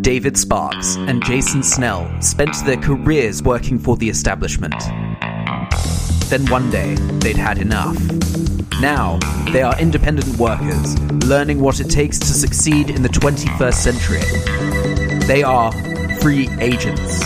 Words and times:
David 0.00 0.38
Sparks 0.38 0.96
and 0.96 1.22
Jason 1.24 1.62
Snell 1.62 2.10
spent 2.22 2.54
their 2.64 2.78
careers 2.78 3.42
working 3.42 3.78
for 3.78 3.96
the 3.96 4.08
establishment. 4.08 4.74
Then 6.28 6.46
one 6.46 6.70
day, 6.70 6.94
they'd 7.18 7.36
had 7.36 7.58
enough. 7.58 7.98
Now, 8.80 9.18
they 9.52 9.62
are 9.62 9.78
independent 9.78 10.38
workers, 10.38 10.98
learning 11.26 11.60
what 11.60 11.80
it 11.80 11.90
takes 11.90 12.18
to 12.18 12.26
succeed 12.26 12.88
in 12.88 13.02
the 13.02 13.10
21st 13.10 13.74
century. 13.74 15.26
They 15.26 15.42
are 15.42 15.70
free 16.20 16.48
agents. 16.60 17.20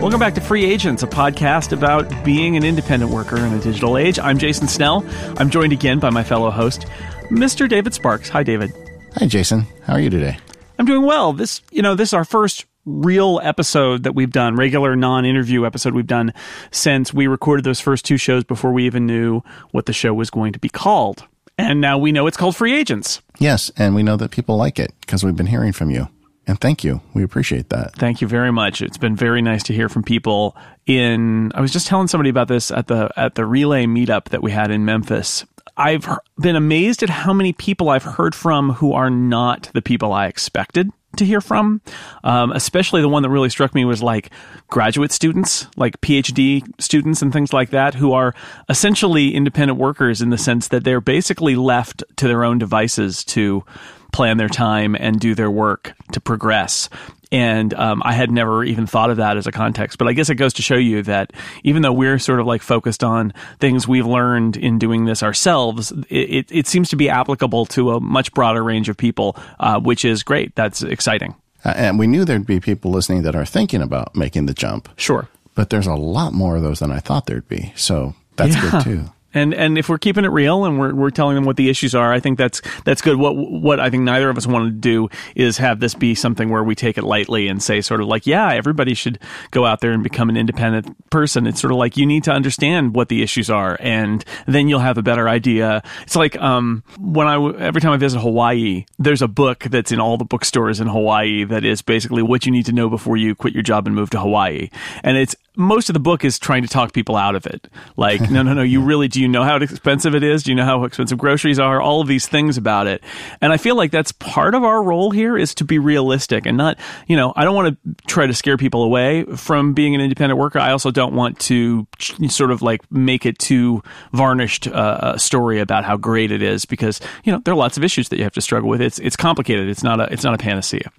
Welcome 0.00 0.18
back 0.18 0.34
to 0.34 0.40
Free 0.40 0.64
Agents, 0.64 1.02
a 1.02 1.06
podcast 1.06 1.72
about 1.72 2.24
being 2.24 2.56
an 2.56 2.64
independent 2.64 3.12
worker 3.12 3.36
in 3.36 3.52
a 3.52 3.60
digital 3.60 3.96
age. 3.96 4.18
I'm 4.18 4.38
Jason 4.38 4.66
Snell. 4.66 5.06
I'm 5.36 5.50
joined 5.50 5.72
again 5.72 6.00
by 6.00 6.10
my 6.10 6.24
fellow 6.24 6.50
host, 6.50 6.86
Mr. 7.28 7.68
David 7.68 7.94
Sparks. 7.94 8.28
Hi, 8.30 8.42
David. 8.42 8.72
Hi, 9.18 9.26
Jason. 9.26 9.66
How 9.82 9.92
are 9.92 10.00
you 10.00 10.10
today? 10.10 10.38
I'm 10.80 10.86
doing 10.86 11.04
well. 11.04 11.34
This, 11.34 11.60
you 11.70 11.82
know, 11.82 11.94
this 11.94 12.08
is 12.08 12.14
our 12.14 12.24
first 12.24 12.64
real 12.86 13.38
episode 13.42 14.04
that 14.04 14.14
we've 14.14 14.30
done, 14.30 14.56
regular 14.56 14.96
non-interview 14.96 15.66
episode 15.66 15.92
we've 15.92 16.06
done 16.06 16.32
since 16.70 17.12
we 17.12 17.26
recorded 17.26 17.66
those 17.66 17.80
first 17.80 18.06
two 18.06 18.16
shows 18.16 18.44
before 18.44 18.72
we 18.72 18.86
even 18.86 19.04
knew 19.04 19.42
what 19.72 19.84
the 19.84 19.92
show 19.92 20.14
was 20.14 20.30
going 20.30 20.54
to 20.54 20.58
be 20.58 20.70
called. 20.70 21.28
And 21.58 21.82
now 21.82 21.98
we 21.98 22.12
know 22.12 22.26
it's 22.26 22.38
called 22.38 22.56
Free 22.56 22.74
Agents. 22.74 23.20
Yes, 23.38 23.70
and 23.76 23.94
we 23.94 24.02
know 24.02 24.16
that 24.16 24.30
people 24.30 24.56
like 24.56 24.78
it 24.78 24.94
because 25.02 25.22
we've 25.22 25.36
been 25.36 25.48
hearing 25.48 25.72
from 25.72 25.90
you. 25.90 26.08
And 26.46 26.58
thank 26.58 26.82
you. 26.82 27.02
We 27.12 27.22
appreciate 27.24 27.68
that. 27.68 27.94
Thank 27.96 28.22
you 28.22 28.26
very 28.26 28.50
much. 28.50 28.80
It's 28.80 28.96
been 28.96 29.14
very 29.14 29.42
nice 29.42 29.62
to 29.64 29.74
hear 29.74 29.90
from 29.90 30.02
people 30.02 30.56
in 30.86 31.52
I 31.54 31.60
was 31.60 31.74
just 31.74 31.88
telling 31.88 32.08
somebody 32.08 32.30
about 32.30 32.48
this 32.48 32.70
at 32.70 32.86
the 32.86 33.10
at 33.16 33.34
the 33.34 33.44
relay 33.44 33.84
meetup 33.84 34.30
that 34.30 34.42
we 34.42 34.50
had 34.50 34.70
in 34.70 34.86
Memphis. 34.86 35.44
I've 35.80 36.06
been 36.38 36.56
amazed 36.56 37.02
at 37.02 37.08
how 37.08 37.32
many 37.32 37.54
people 37.54 37.88
I've 37.88 38.04
heard 38.04 38.34
from 38.34 38.74
who 38.74 38.92
are 38.92 39.08
not 39.08 39.70
the 39.72 39.80
people 39.80 40.12
I 40.12 40.26
expected 40.26 40.90
to 41.16 41.24
hear 41.24 41.40
from. 41.40 41.80
Um, 42.22 42.52
especially 42.52 43.00
the 43.00 43.08
one 43.08 43.22
that 43.22 43.30
really 43.30 43.48
struck 43.48 43.74
me 43.74 43.86
was 43.86 44.02
like 44.02 44.30
graduate 44.68 45.10
students, 45.10 45.68
like 45.76 45.98
PhD 46.02 46.62
students 46.78 47.22
and 47.22 47.32
things 47.32 47.54
like 47.54 47.70
that, 47.70 47.94
who 47.94 48.12
are 48.12 48.34
essentially 48.68 49.34
independent 49.34 49.78
workers 49.78 50.20
in 50.20 50.28
the 50.28 50.36
sense 50.36 50.68
that 50.68 50.84
they're 50.84 51.00
basically 51.00 51.56
left 51.56 52.04
to 52.16 52.28
their 52.28 52.44
own 52.44 52.58
devices 52.58 53.24
to 53.24 53.64
plan 54.12 54.36
their 54.36 54.48
time 54.48 54.94
and 54.98 55.18
do 55.18 55.34
their 55.34 55.50
work 55.50 55.94
to 56.12 56.20
progress. 56.20 56.88
And 57.32 57.72
um, 57.74 58.02
I 58.04 58.12
had 58.12 58.30
never 58.30 58.64
even 58.64 58.86
thought 58.86 59.10
of 59.10 59.18
that 59.18 59.36
as 59.36 59.46
a 59.46 59.52
context. 59.52 59.98
But 59.98 60.08
I 60.08 60.12
guess 60.14 60.30
it 60.30 60.34
goes 60.34 60.54
to 60.54 60.62
show 60.62 60.74
you 60.74 61.02
that 61.04 61.32
even 61.62 61.82
though 61.82 61.92
we're 61.92 62.18
sort 62.18 62.40
of 62.40 62.46
like 62.46 62.60
focused 62.60 63.04
on 63.04 63.32
things 63.60 63.86
we've 63.86 64.06
learned 64.06 64.56
in 64.56 64.78
doing 64.78 65.04
this 65.04 65.22
ourselves, 65.22 65.92
it, 66.08 66.50
it 66.50 66.66
seems 66.66 66.88
to 66.90 66.96
be 66.96 67.08
applicable 67.08 67.66
to 67.66 67.92
a 67.92 68.00
much 68.00 68.32
broader 68.32 68.64
range 68.64 68.88
of 68.88 68.96
people, 68.96 69.36
uh, 69.60 69.78
which 69.78 70.04
is 70.04 70.24
great. 70.24 70.54
That's 70.56 70.82
exciting. 70.82 71.36
Uh, 71.64 71.74
and 71.76 71.98
we 71.98 72.06
knew 72.08 72.24
there'd 72.24 72.46
be 72.46 72.58
people 72.58 72.90
listening 72.90 73.22
that 73.22 73.36
are 73.36 73.44
thinking 73.44 73.82
about 73.82 74.16
making 74.16 74.46
the 74.46 74.54
jump. 74.54 74.88
Sure. 74.96 75.28
But 75.54 75.70
there's 75.70 75.86
a 75.86 75.94
lot 75.94 76.32
more 76.32 76.56
of 76.56 76.62
those 76.62 76.80
than 76.80 76.90
I 76.90 76.98
thought 76.98 77.26
there'd 77.26 77.48
be. 77.48 77.72
So 77.76 78.14
that's 78.36 78.54
yeah. 78.56 78.70
good 78.70 78.82
too. 78.82 79.04
And 79.32 79.54
and 79.54 79.78
if 79.78 79.88
we're 79.88 79.98
keeping 79.98 80.24
it 80.24 80.28
real 80.28 80.64
and 80.64 80.78
we're 80.78 80.94
we're 80.94 81.10
telling 81.10 81.34
them 81.34 81.44
what 81.44 81.56
the 81.56 81.68
issues 81.68 81.94
are, 81.94 82.12
I 82.12 82.20
think 82.20 82.38
that's 82.38 82.60
that's 82.84 83.00
good. 83.00 83.16
What 83.16 83.36
what 83.36 83.80
I 83.80 83.90
think 83.90 84.02
neither 84.02 84.28
of 84.28 84.36
us 84.36 84.46
want 84.46 84.66
to 84.66 84.70
do 84.70 85.08
is 85.34 85.58
have 85.58 85.80
this 85.80 85.94
be 85.94 86.14
something 86.14 86.48
where 86.48 86.64
we 86.64 86.74
take 86.74 86.98
it 86.98 87.04
lightly 87.04 87.48
and 87.48 87.62
say 87.62 87.80
sort 87.80 88.00
of 88.00 88.08
like, 88.08 88.26
yeah, 88.26 88.52
everybody 88.52 88.94
should 88.94 89.18
go 89.50 89.66
out 89.66 89.80
there 89.80 89.92
and 89.92 90.02
become 90.02 90.28
an 90.28 90.36
independent 90.36 91.10
person. 91.10 91.46
It's 91.46 91.60
sort 91.60 91.72
of 91.72 91.78
like 91.78 91.96
you 91.96 92.06
need 92.06 92.24
to 92.24 92.32
understand 92.32 92.94
what 92.94 93.08
the 93.08 93.22
issues 93.22 93.50
are, 93.50 93.76
and 93.80 94.24
then 94.46 94.68
you'll 94.68 94.80
have 94.80 94.98
a 94.98 95.02
better 95.02 95.28
idea. 95.28 95.82
It's 96.02 96.16
like 96.16 96.36
um, 96.38 96.82
when 96.98 97.26
I 97.26 97.36
every 97.58 97.80
time 97.80 97.92
I 97.92 97.96
visit 97.96 98.20
Hawaii, 98.20 98.86
there's 98.98 99.22
a 99.22 99.28
book 99.28 99.60
that's 99.70 99.92
in 99.92 100.00
all 100.00 100.16
the 100.16 100.24
bookstores 100.24 100.80
in 100.80 100.88
Hawaii 100.88 101.44
that 101.44 101.64
is 101.64 101.82
basically 101.82 102.22
what 102.22 102.46
you 102.46 102.52
need 102.52 102.66
to 102.66 102.72
know 102.72 102.88
before 102.88 103.16
you 103.16 103.34
quit 103.34 103.54
your 103.54 103.62
job 103.62 103.86
and 103.86 103.94
move 103.94 104.10
to 104.10 104.20
Hawaii, 104.20 104.70
and 105.04 105.16
it's 105.16 105.36
most 105.56 105.88
of 105.88 105.94
the 105.94 106.00
book 106.00 106.24
is 106.24 106.38
trying 106.38 106.62
to 106.62 106.68
talk 106.68 106.92
people 106.92 107.16
out 107.16 107.34
of 107.34 107.46
it. 107.46 107.68
Like, 107.96 108.30
no, 108.30 108.42
no, 108.42 108.54
no, 108.54 108.62
you 108.62 108.82
really 108.84 109.08
do 109.08 109.19
you 109.22 109.28
know 109.28 109.42
how 109.42 109.56
expensive 109.56 110.14
it 110.14 110.22
is? 110.22 110.42
Do 110.42 110.50
you 110.50 110.54
know 110.54 110.64
how 110.64 110.84
expensive 110.84 111.18
groceries 111.18 111.58
are? 111.58 111.80
All 111.80 112.00
of 112.00 112.08
these 112.08 112.26
things 112.26 112.56
about 112.56 112.86
it. 112.86 113.02
And 113.40 113.52
I 113.52 113.56
feel 113.56 113.76
like 113.76 113.90
that's 113.90 114.12
part 114.12 114.54
of 114.54 114.64
our 114.64 114.82
role 114.82 115.10
here 115.10 115.36
is 115.36 115.54
to 115.56 115.64
be 115.64 115.78
realistic 115.78 116.46
and 116.46 116.56
not, 116.56 116.78
you 117.06 117.16
know, 117.16 117.32
I 117.36 117.44
don't 117.44 117.54
want 117.54 117.76
to 117.84 118.06
try 118.06 118.26
to 118.26 118.34
scare 118.34 118.56
people 118.56 118.82
away 118.82 119.24
from 119.36 119.72
being 119.72 119.94
an 119.94 120.00
independent 120.00 120.38
worker. 120.38 120.58
I 120.58 120.72
also 120.72 120.90
don't 120.90 121.14
want 121.14 121.38
to 121.40 121.86
sort 122.28 122.50
of 122.50 122.62
like 122.62 122.80
make 122.90 123.26
it 123.26 123.38
too 123.38 123.82
varnished 124.12 124.66
uh, 124.66 125.16
story 125.16 125.60
about 125.60 125.84
how 125.84 125.96
great 125.96 126.32
it 126.32 126.42
is 126.42 126.64
because, 126.64 127.00
you 127.24 127.32
know, 127.32 127.40
there 127.44 127.52
are 127.52 127.56
lots 127.56 127.76
of 127.76 127.84
issues 127.84 128.08
that 128.08 128.16
you 128.18 128.24
have 128.24 128.34
to 128.34 128.40
struggle 128.40 128.68
with. 128.68 128.80
It's 128.80 128.98
it's 128.98 129.16
complicated. 129.16 129.68
It's 129.68 129.82
not 129.82 130.00
a 130.00 130.12
it's 130.12 130.24
not 130.24 130.34
a 130.34 130.38
panacea. 130.38 130.90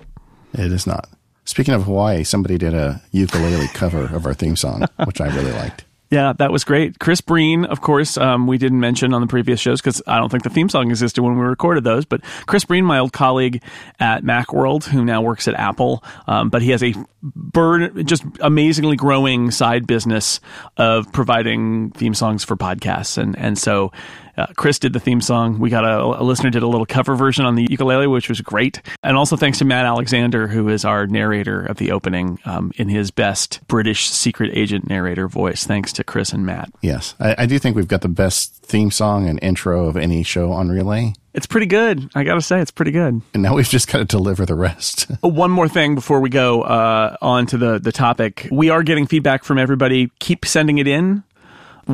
It 0.53 0.71
is 0.71 0.85
not. 0.85 1.09
Speaking 1.45 1.73
of 1.73 1.83
Hawaii, 1.83 2.23
somebody 2.23 2.57
did 2.57 2.73
a 2.73 3.01
ukulele 3.11 3.67
cover 3.73 4.03
of 4.15 4.25
our 4.25 4.33
theme 4.33 4.55
song, 4.55 4.85
which 5.05 5.19
I 5.19 5.27
really 5.35 5.51
liked. 5.51 5.85
Yeah, 6.11 6.33
that 6.39 6.51
was 6.51 6.65
great. 6.65 6.99
Chris 6.99 7.21
Breen, 7.21 7.63
of 7.63 7.79
course, 7.79 8.17
um, 8.17 8.45
we 8.45 8.57
didn't 8.57 8.81
mention 8.81 9.13
on 9.13 9.21
the 9.21 9.27
previous 9.27 9.61
shows 9.61 9.79
because 9.79 10.01
I 10.05 10.17
don't 10.19 10.29
think 10.29 10.43
the 10.43 10.49
theme 10.49 10.67
song 10.67 10.89
existed 10.89 11.23
when 11.23 11.37
we 11.37 11.45
recorded 11.45 11.85
those. 11.85 12.03
But 12.03 12.21
Chris 12.47 12.65
Breen, 12.65 12.83
my 12.83 12.99
old 12.99 13.13
colleague 13.13 13.63
at 13.97 14.21
Macworld, 14.21 14.83
who 14.83 15.05
now 15.05 15.21
works 15.21 15.47
at 15.47 15.53
Apple, 15.55 16.03
um, 16.27 16.49
but 16.49 16.61
he 16.61 16.71
has 16.71 16.83
a 16.83 16.93
bird, 17.23 18.05
just 18.05 18.25
amazingly 18.41 18.97
growing 18.97 19.51
side 19.51 19.87
business 19.87 20.41
of 20.75 21.09
providing 21.13 21.91
theme 21.91 22.13
songs 22.13 22.43
for 22.43 22.57
podcasts, 22.57 23.17
and 23.17 23.37
and 23.37 23.57
so 23.57 23.93
uh, 24.37 24.47
Chris 24.55 24.79
did 24.79 24.93
the 24.93 24.99
theme 24.99 25.21
song. 25.21 25.59
We 25.59 25.69
got 25.69 25.83
a, 25.83 26.21
a, 26.21 26.23
listener 26.23 26.49
did 26.49 26.63
a 26.63 26.67
little 26.67 26.85
cover 26.85 27.15
version 27.15 27.45
on 27.45 27.55
the 27.55 27.67
ukulele, 27.69 28.07
which 28.07 28.29
was 28.29 28.41
great. 28.41 28.81
And 29.03 29.17
also 29.17 29.35
thanks 29.35 29.57
to 29.59 29.65
Matt 29.65 29.85
Alexander, 29.85 30.47
who 30.47 30.69
is 30.69 30.85
our 30.85 31.07
narrator 31.07 31.65
of 31.65 31.77
the 31.77 31.91
opening 31.91 32.39
um, 32.45 32.71
in 32.75 32.89
his 32.89 33.11
best 33.11 33.59
British 33.67 34.09
secret 34.09 34.51
agent 34.53 34.87
narrator 34.87 35.27
voice. 35.27 35.65
Thanks 35.65 35.93
to 35.93 36.03
Chris 36.03 36.33
and 36.33 36.45
Matt. 36.45 36.71
Yes, 36.81 37.15
I, 37.19 37.35
I 37.39 37.45
do 37.45 37.59
think 37.59 37.75
we've 37.75 37.87
got 37.87 38.01
the 38.01 38.09
best 38.09 38.55
theme 38.63 38.91
song 38.91 39.27
and 39.27 39.39
intro 39.41 39.85
of 39.85 39.97
any 39.97 40.23
show 40.23 40.51
on 40.51 40.69
Relay. 40.69 41.13
It's 41.33 41.45
pretty 41.45 41.67
good. 41.67 42.09
I 42.13 42.23
got 42.23 42.35
to 42.35 42.41
say, 42.41 42.59
it's 42.59 42.71
pretty 42.71 42.91
good. 42.91 43.21
And 43.33 43.43
now 43.43 43.55
we've 43.55 43.67
just 43.67 43.89
got 43.89 43.99
to 43.99 44.05
deliver 44.05 44.45
the 44.45 44.55
rest. 44.55 45.09
One 45.21 45.49
more 45.49 45.69
thing 45.69 45.95
before 45.95 46.19
we 46.19 46.29
go 46.29 46.63
uh, 46.63 47.15
on 47.21 47.45
to 47.47 47.57
the, 47.57 47.79
the 47.79 47.91
topic. 47.91 48.49
We 48.51 48.69
are 48.69 48.83
getting 48.83 49.07
feedback 49.07 49.43
from 49.43 49.57
everybody. 49.57 50.11
Keep 50.19 50.45
sending 50.45 50.77
it 50.77 50.87
in. 50.87 51.23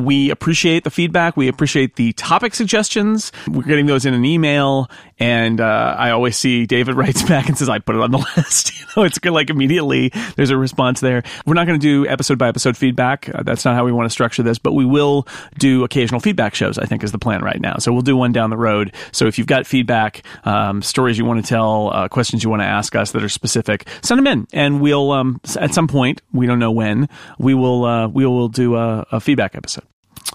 We 0.04 0.30
appreciate 0.30 0.84
the 0.84 0.90
feedback. 0.90 1.36
We 1.36 1.48
appreciate 1.48 1.96
the 1.96 2.12
topic 2.14 2.54
suggestions. 2.54 3.32
We're 3.48 3.62
getting 3.62 3.86
those 3.86 4.06
in 4.06 4.14
an 4.14 4.24
email. 4.24 4.90
And 5.18 5.60
uh, 5.60 5.96
I 5.98 6.10
always 6.10 6.36
see 6.36 6.66
David 6.66 6.94
writes 6.96 7.22
back 7.22 7.48
and 7.48 7.58
says, 7.58 7.68
I 7.68 7.78
put 7.78 7.96
it 7.96 8.02
on 8.02 8.10
the 8.10 8.18
list. 8.36 8.78
you 8.80 8.86
know, 8.96 9.02
it's 9.04 9.18
good, 9.18 9.32
like 9.32 9.50
immediately 9.50 10.10
there's 10.36 10.50
a 10.50 10.56
response 10.56 11.00
there. 11.00 11.22
We're 11.46 11.54
not 11.54 11.66
going 11.66 11.78
to 11.78 11.84
do 11.84 12.08
episode 12.08 12.38
by 12.38 12.48
episode 12.48 12.76
feedback. 12.76 13.28
Uh, 13.34 13.42
that's 13.42 13.64
not 13.64 13.74
how 13.74 13.84
we 13.84 13.92
want 13.92 14.06
to 14.06 14.10
structure 14.10 14.42
this, 14.42 14.58
but 14.58 14.72
we 14.72 14.84
will 14.84 15.26
do 15.58 15.84
occasional 15.84 16.20
feedback 16.20 16.54
shows, 16.54 16.78
I 16.78 16.86
think 16.86 17.02
is 17.02 17.12
the 17.12 17.18
plan 17.18 17.42
right 17.42 17.60
now. 17.60 17.76
So 17.78 17.92
we'll 17.92 18.02
do 18.02 18.16
one 18.16 18.32
down 18.32 18.50
the 18.50 18.56
road. 18.56 18.94
So 19.12 19.26
if 19.26 19.38
you've 19.38 19.46
got 19.46 19.66
feedback, 19.66 20.22
um, 20.44 20.82
stories 20.82 21.18
you 21.18 21.24
want 21.24 21.44
to 21.44 21.48
tell, 21.48 21.90
uh, 21.92 22.08
questions 22.08 22.42
you 22.44 22.50
want 22.50 22.62
to 22.62 22.66
ask 22.66 22.94
us 22.94 23.12
that 23.12 23.22
are 23.22 23.28
specific, 23.28 23.88
send 24.02 24.18
them 24.18 24.26
in. 24.26 24.46
And 24.52 24.80
we'll, 24.80 25.12
um, 25.12 25.40
at 25.58 25.74
some 25.74 25.88
point, 25.88 26.22
we 26.32 26.46
don't 26.46 26.58
know 26.58 26.72
when, 26.72 27.08
we 27.38 27.54
will, 27.54 27.84
uh, 27.84 28.08
we 28.08 28.26
will 28.26 28.48
do 28.48 28.76
a, 28.76 29.06
a 29.12 29.20
feedback 29.20 29.54
episode. 29.54 29.84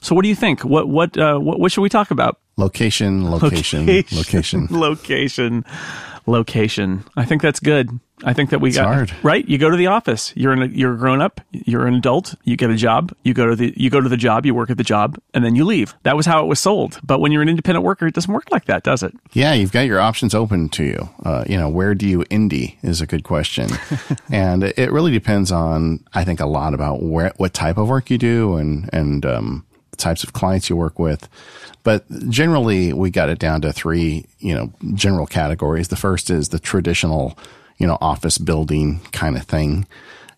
So, 0.04 0.14
what 0.14 0.24
do 0.24 0.30
you 0.30 0.36
think? 0.36 0.64
What 0.66 0.90
what 0.90 1.18
uh, 1.18 1.40
what, 1.40 1.60
what 1.60 1.72
should 1.72 1.82
we 1.82 1.90
talk 1.90 2.12
about? 2.12 2.38
Location, 2.58 3.32
location, 3.32 3.88
location, 3.88 4.18
location, 4.18 4.68
location, 4.70 5.66
location. 6.26 7.04
I 7.16 7.26
think 7.26 7.42
that's 7.42 7.60
good. 7.62 8.00
I 8.26 8.34
think 8.34 8.52
that 8.52 8.60
we 8.60 8.70
it's 8.70 8.78
got 8.78 8.94
hard. 8.94 9.14
right. 9.24 9.48
You 9.48 9.58
go 9.58 9.70
to 9.70 9.78
the 9.78 9.88
office. 9.88 10.34
You're 10.36 10.52
an, 10.54 10.72
you're 10.74 10.94
a 10.94 10.98
grown 10.98 11.22
up. 11.22 11.42
You're 11.52 11.88
an 11.88 11.94
adult. 11.96 12.36
You 12.44 12.56
get 12.58 12.70
a 12.70 12.76
job. 12.76 13.14
You 13.24 13.34
go 13.34 13.48
to 13.48 13.56
the 13.56 13.74
you 13.78 13.90
go 13.90 14.02
to 14.02 14.10
the 14.10 14.18
job. 14.18 14.46
You 14.46 14.54
work 14.54 14.70
at 14.70 14.78
the 14.78 14.84
job, 14.84 15.18
and 15.34 15.44
then 15.44 15.56
you 15.56 15.64
leave. 15.64 15.96
That 16.04 16.18
was 16.18 16.26
how 16.26 16.44
it 16.44 16.48
was 16.48 16.60
sold. 16.60 17.00
But 17.02 17.20
when 17.20 17.32
you're 17.32 17.42
an 17.42 17.50
independent 17.50 17.86
worker, 17.86 18.06
it 18.06 18.14
doesn't 18.14 18.32
work 18.32 18.52
like 18.52 18.66
that, 18.66 18.84
does 18.84 19.04
it? 19.04 19.14
Yeah, 19.32 19.54
you've 19.54 19.72
got 19.72 19.88
your 19.88 20.02
options 20.02 20.36
open 20.36 20.68
to 20.70 20.84
you. 20.84 21.10
Uh, 21.24 21.46
you 21.48 21.58
know, 21.58 21.70
where 21.70 21.96
do 21.96 22.08
you 22.08 22.20
indie 22.26 22.76
is 22.84 23.00
a 23.00 23.08
good 23.08 23.24
question, 23.24 23.70
and 24.30 24.64
it 24.64 24.92
really 24.92 25.12
depends 25.12 25.50
on 25.50 26.04
I 26.14 26.26
think 26.26 26.42
a 26.42 26.46
lot 26.46 26.74
about 26.74 27.02
where 27.02 27.32
what 27.38 27.54
type 27.54 27.78
of 27.78 27.88
work 27.88 28.10
you 28.10 28.18
do 28.18 28.58
and 28.58 28.90
and 28.94 29.26
um, 29.26 29.66
types 29.98 30.24
of 30.24 30.34
clients 30.34 30.70
you 30.70 30.76
work 30.76 31.00
with. 31.00 31.28
But 31.84 32.06
generally, 32.30 32.94
we 32.94 33.10
got 33.10 33.30
it 33.30 33.40
down 33.40 33.62
to 33.62 33.74
three, 33.74 34.26
you 34.40 34.56
know, 34.56 34.72
general 34.94 35.26
categories. 35.26 35.90
The 35.90 35.96
first 35.96 36.30
is 36.30 36.50
the 36.50 36.60
traditional 36.60 37.38
you 37.78 37.88
know, 37.88 37.98
office 38.02 38.38
building 38.38 39.02
kind 39.12 39.36
of 39.36 39.44
thing. 39.44 39.86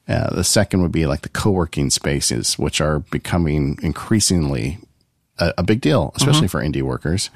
Uh, 0.07 0.34
the 0.34 0.44
second 0.44 0.81
would 0.81 0.92
be 0.92 1.06
like 1.06 1.22
the 1.22 1.30
co-working 1.30 1.90
spaces, 1.90 2.57
which 2.60 2.80
are 2.80 3.00
becoming 3.00 3.78
increasingly 3.81 4.80
a, 5.40 5.54
a 5.60 5.63
big 5.63 5.81
deal, 5.81 6.12
especially 6.16 6.48
mm-hmm. 6.48 6.57
for 6.57 6.62
indie 6.62 6.81
workers. 6.81 7.30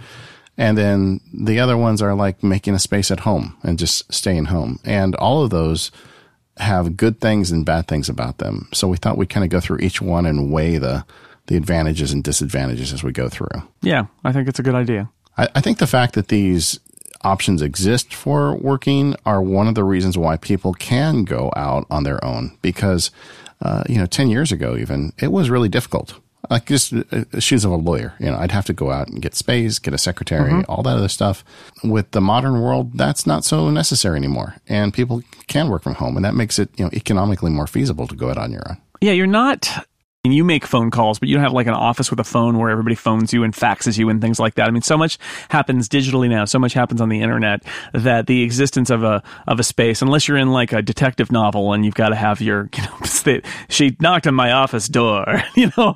And 0.58 0.78
then 0.78 1.22
the 1.34 1.60
other 1.60 1.78
ones 1.78 2.02
are 2.02 2.14
like 2.14 2.44
making 2.44 2.74
a 2.74 2.80
space 2.80 3.12
at 3.12 3.22
home 3.22 3.56
and 3.64 3.80
just 3.80 4.12
staying 4.14 4.46
home. 4.46 4.80
And 4.84 5.16
all 5.16 5.44
of 5.44 5.52
those 5.52 5.92
have 6.58 6.98
good 6.98 7.22
things 7.22 7.52
and 7.52 7.66
bad 7.66 7.88
things 7.88 8.10
about 8.10 8.40
them. 8.40 8.68
So 8.74 8.88
we 8.88 8.98
thought 8.98 9.18
we'd 9.18 9.30
kind 9.30 9.44
of 9.46 9.50
go 9.50 9.62
through 9.62 9.80
each 9.80 10.02
one 10.02 10.26
and 10.26 10.52
weigh 10.52 10.78
the, 10.78 11.06
the 11.50 11.58
advantages 11.58 12.14
and 12.14 12.24
disadvantages 12.24 12.94
as 12.94 13.04
we 13.04 13.12
go 13.12 13.28
through. 13.28 13.50
Yeah, 13.82 14.06
I 14.24 14.32
think 14.32 14.48
it's 14.48 14.60
a 14.60 14.64
good 14.64 14.76
idea. 14.76 15.10
I, 15.36 15.48
I 15.56 15.62
think 15.62 15.80
the 15.80 15.88
fact 15.88 16.14
that 16.14 16.28
these 16.28 16.80
options 17.24 17.64
exist 17.64 18.14
for 18.14 18.56
working 18.56 19.16
are 19.26 19.42
one 19.42 19.68
of 19.68 19.74
the 19.74 19.84
reasons 19.84 20.16
why 20.16 20.38
people 20.38 20.74
can 20.74 21.24
go 21.24 21.52
out 21.56 21.88
on 21.90 22.04
their 22.04 22.24
own 22.24 22.56
because, 22.62 23.10
uh, 23.64 23.84
you 23.90 23.98
know, 23.98 24.06
10 24.06 24.30
years 24.30 24.52
ago, 24.52 24.78
even, 24.78 25.12
it 25.18 25.32
was 25.32 25.50
really 25.50 25.70
difficult. 25.70 26.20
Like 26.52 26.68
just 26.68 26.94
uh, 26.94 27.40
shoes 27.40 27.66
of 27.66 27.72
a 27.72 27.76
lawyer, 27.76 28.14
you 28.20 28.28
know, 28.28 28.38
I'd 28.38 28.52
have 28.52 28.66
to 28.66 28.74
go 28.74 28.92
out 28.92 29.08
and 29.08 29.20
get 29.20 29.34
space, 29.34 29.80
get 29.80 29.96
a 29.96 29.98
secretary, 29.98 30.52
mm-hmm. 30.52 30.72
all 30.72 30.84
that 30.84 30.98
other 30.98 31.10
stuff. 31.10 31.44
With 31.84 32.12
the 32.12 32.22
modern 32.22 32.62
world, 32.62 32.96
that's 32.96 33.26
not 33.26 33.44
so 33.44 33.72
necessary 33.72 34.18
anymore. 34.18 34.56
And 34.68 34.94
people 34.94 35.24
can 35.48 35.68
work 35.68 35.82
from 35.82 35.96
home 35.96 36.16
and 36.16 36.24
that 36.24 36.36
makes 36.36 36.60
it, 36.60 36.70
you 36.78 36.86
know, 36.86 36.92
economically 36.94 37.50
more 37.50 37.68
feasible 37.68 38.06
to 38.08 38.16
go 38.16 38.30
out 38.30 38.38
on 38.38 38.52
your 38.52 38.62
own. 38.70 38.78
Yeah, 39.02 39.14
you're 39.14 39.28
not 39.28 39.86
and 40.26 40.34
you 40.34 40.44
make 40.44 40.66
phone 40.66 40.92
calls, 40.92 41.18
but 41.18 41.30
you 41.30 41.36
don't 41.36 41.44
have 41.44 41.54
like 41.54 41.68
an 41.68 41.74
office 41.74 42.10
with 42.10 42.20
a 42.20 42.26
phone 42.26 42.58
where 42.58 42.70
everybody 42.70 42.96
phones 42.96 43.32
you 43.32 43.46
and 43.46 43.54
faxes 43.54 43.98
you 43.98 44.10
and 44.10 44.20
things 44.20 44.38
like 44.38 44.56
that. 44.56 44.68
I 44.68 44.72
mean, 44.72 44.82
so 44.82 44.98
much 44.98 45.18
happens 45.48 45.88
digitally 45.88 46.30
now. 46.30 46.44
So 46.44 46.60
much 46.60 46.74
happens 46.74 47.00
on 47.00 47.08
the 47.08 47.22
internet 47.22 47.64
that 47.94 48.28
the 48.28 48.44
existence 48.44 48.90
of 48.90 49.02
a 49.02 49.24
of 49.48 49.62
a 49.62 49.64
space, 49.64 50.02
unless 50.02 50.28
you're 50.28 50.36
in 50.36 50.52
like 50.52 50.74
a 50.74 50.82
detective 50.82 51.32
novel 51.32 51.72
and 51.72 51.86
you've 51.86 51.96
got 51.96 52.10
to 52.10 52.16
have 52.16 52.42
your, 52.42 52.70
you 52.76 52.84
know, 52.84 53.40
she 53.70 53.96
knocked 54.02 54.28
on 54.28 54.36
my 54.36 54.52
office 54.52 54.88
door. 54.88 55.42
You 55.56 55.72
know, 55.76 55.94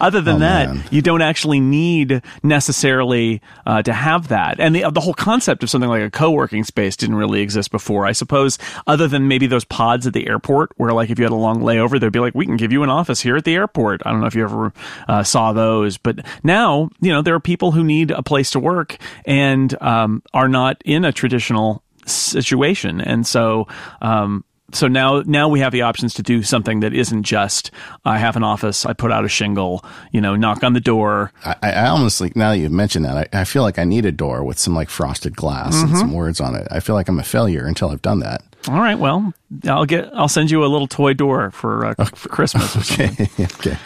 other 0.00 0.22
than 0.22 0.36
oh, 0.36 0.38
that, 0.38 0.68
man. 0.68 0.84
you 0.90 1.02
don't 1.02 1.20
actually 1.20 1.60
need 1.60 2.22
necessarily 2.42 3.42
uh, 3.66 3.82
to 3.82 3.92
have 3.92 4.28
that. 4.28 4.58
And 4.58 4.74
the 4.74 4.88
the 4.90 5.00
whole 5.00 5.12
concept 5.12 5.62
of 5.62 5.68
something 5.68 5.90
like 5.90 6.02
a 6.02 6.10
co 6.10 6.30
working 6.30 6.64
space 6.64 6.96
didn't 6.96 7.16
really 7.16 7.42
exist 7.42 7.70
before. 7.70 8.06
I 8.06 8.12
suppose, 8.12 8.56
other 8.86 9.06
than 9.06 9.28
maybe 9.28 9.46
those 9.46 9.64
pods 9.64 10.06
at 10.06 10.14
the 10.14 10.26
airport, 10.26 10.72
where 10.76 10.92
like 10.92 11.10
if 11.10 11.18
you 11.18 11.24
had 11.24 11.32
a 11.32 11.36
long 11.36 11.60
layover, 11.60 12.00
they'd 12.00 12.12
be 12.12 12.18
like, 12.18 12.34
we 12.34 12.46
can 12.46 12.56
give 12.56 12.72
you 12.72 12.82
an 12.82 12.88
office 12.88 13.20
here 13.20 13.36
at 13.36 13.44
the 13.44 13.53
airport. 13.54 14.02
I 14.04 14.10
don't 14.10 14.20
know 14.20 14.26
if 14.26 14.34
you 14.34 14.44
ever 14.44 14.72
uh, 15.08 15.22
saw 15.22 15.52
those, 15.52 15.98
but 15.98 16.20
now 16.42 16.90
you 17.00 17.12
know 17.12 17.22
there 17.22 17.34
are 17.34 17.40
people 17.40 17.72
who 17.72 17.84
need 17.84 18.10
a 18.10 18.22
place 18.22 18.50
to 18.52 18.60
work 18.60 18.96
and 19.24 19.80
um, 19.82 20.22
are 20.32 20.48
not 20.48 20.80
in 20.84 21.04
a 21.04 21.12
traditional 21.12 21.82
situation, 22.06 23.00
and 23.00 23.26
so. 23.26 23.66
Um, 24.02 24.44
so 24.72 24.88
now, 24.88 25.22
now 25.24 25.48
we 25.48 25.60
have 25.60 25.72
the 25.72 25.82
options 25.82 26.14
to 26.14 26.22
do 26.22 26.42
something 26.42 26.80
that 26.80 26.94
isn't 26.94 27.22
just 27.22 27.70
I 28.04 28.18
have 28.18 28.34
an 28.34 28.42
office, 28.42 28.84
I 28.84 28.92
put 28.92 29.12
out 29.12 29.24
a 29.24 29.28
shingle, 29.28 29.84
you 30.10 30.20
know, 30.20 30.34
knock 30.34 30.64
on 30.64 30.72
the 30.72 30.80
door. 30.80 31.32
I, 31.44 31.56
I 31.62 31.86
almost 31.88 32.20
like 32.20 32.34
now 32.34 32.50
that 32.50 32.58
you've 32.58 32.72
mentioned 32.72 33.04
that, 33.04 33.28
I, 33.32 33.40
I, 33.40 33.44
feel 33.44 33.62
like 33.62 33.78
I 33.78 33.84
need 33.84 34.04
a 34.04 34.10
door 34.10 34.42
with 34.42 34.58
some 34.58 34.74
like 34.74 34.90
frosted 34.90 35.36
glass 35.36 35.76
mm-hmm. 35.76 35.90
and 35.90 35.98
some 35.98 36.12
words 36.12 36.40
on 36.40 36.56
it. 36.56 36.66
I 36.70 36.80
feel 36.80 36.96
like 36.96 37.08
I'm 37.08 37.20
a 37.20 37.24
failure 37.24 37.66
until 37.66 37.90
I've 37.90 38.02
done 38.02 38.18
that. 38.20 38.42
All 38.68 38.80
right. 38.80 38.98
Well, 38.98 39.34
I'll 39.66 39.84
get. 39.84 40.10
I'll 40.14 40.28
send 40.28 40.50
you 40.50 40.64
a 40.64 40.66
little 40.66 40.86
toy 40.86 41.12
door 41.12 41.50
for, 41.50 41.86
uh, 41.86 41.94
for 42.14 42.28
Christmas. 42.28 42.76
okay. 42.92 43.10
okay. 43.40 43.76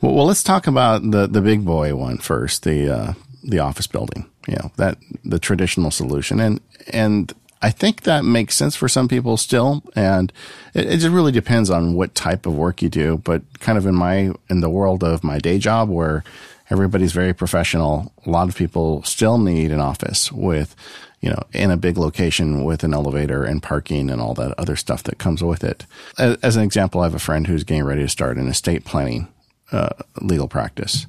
Well, 0.00 0.14
well, 0.14 0.26
let's 0.26 0.42
talk 0.42 0.66
about 0.66 1.10
the 1.10 1.26
the 1.26 1.40
big 1.40 1.64
boy 1.64 1.94
one 1.94 2.18
first. 2.18 2.62
The 2.62 2.90
uh, 2.90 3.12
the 3.42 3.58
office 3.58 3.86
building. 3.86 4.26
You 4.46 4.56
know 4.56 4.72
that 4.76 4.98
the 5.24 5.38
traditional 5.38 5.90
solution, 5.90 6.38
and 6.40 6.60
and 6.92 7.32
I 7.62 7.70
think 7.70 8.02
that 8.02 8.24
makes 8.24 8.54
sense 8.54 8.76
for 8.76 8.88
some 8.88 9.08
people 9.08 9.36
still, 9.36 9.82
and 9.96 10.32
it, 10.74 10.86
it 10.86 10.96
just 10.98 11.12
really 11.12 11.32
depends 11.32 11.70
on 11.70 11.94
what 11.94 12.14
type 12.14 12.44
of 12.44 12.54
work 12.54 12.82
you 12.82 12.90
do. 12.90 13.18
But 13.24 13.60
kind 13.60 13.78
of 13.78 13.86
in 13.86 13.94
my 13.94 14.32
in 14.50 14.60
the 14.60 14.70
world 14.70 15.02
of 15.02 15.24
my 15.24 15.38
day 15.38 15.58
job, 15.58 15.88
where 15.88 16.22
everybody's 16.70 17.12
very 17.12 17.32
professional, 17.32 18.12
a 18.26 18.30
lot 18.30 18.48
of 18.48 18.56
people 18.56 19.02
still 19.04 19.38
need 19.38 19.72
an 19.72 19.80
office 19.80 20.30
with 20.30 20.76
you 21.24 21.30
know, 21.30 21.42
in 21.54 21.70
a 21.70 21.76
big 21.78 21.96
location 21.96 22.64
with 22.64 22.84
an 22.84 22.92
elevator 22.92 23.44
and 23.44 23.62
parking 23.62 24.10
and 24.10 24.20
all 24.20 24.34
that 24.34 24.52
other 24.58 24.76
stuff 24.76 25.02
that 25.04 25.16
comes 25.16 25.42
with 25.42 25.64
it. 25.64 25.86
As, 26.18 26.36
as 26.42 26.56
an 26.56 26.62
example, 26.62 27.00
I 27.00 27.04
have 27.04 27.14
a 27.14 27.18
friend 27.18 27.46
who's 27.46 27.64
getting 27.64 27.84
ready 27.84 28.02
to 28.02 28.10
start 28.10 28.36
an 28.36 28.46
estate 28.46 28.84
planning 28.84 29.28
uh, 29.72 29.94
legal 30.20 30.48
practice, 30.48 31.06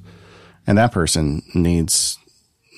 and 0.66 0.78
that 0.78 0.92
person 0.92 1.42
needs 1.54 2.18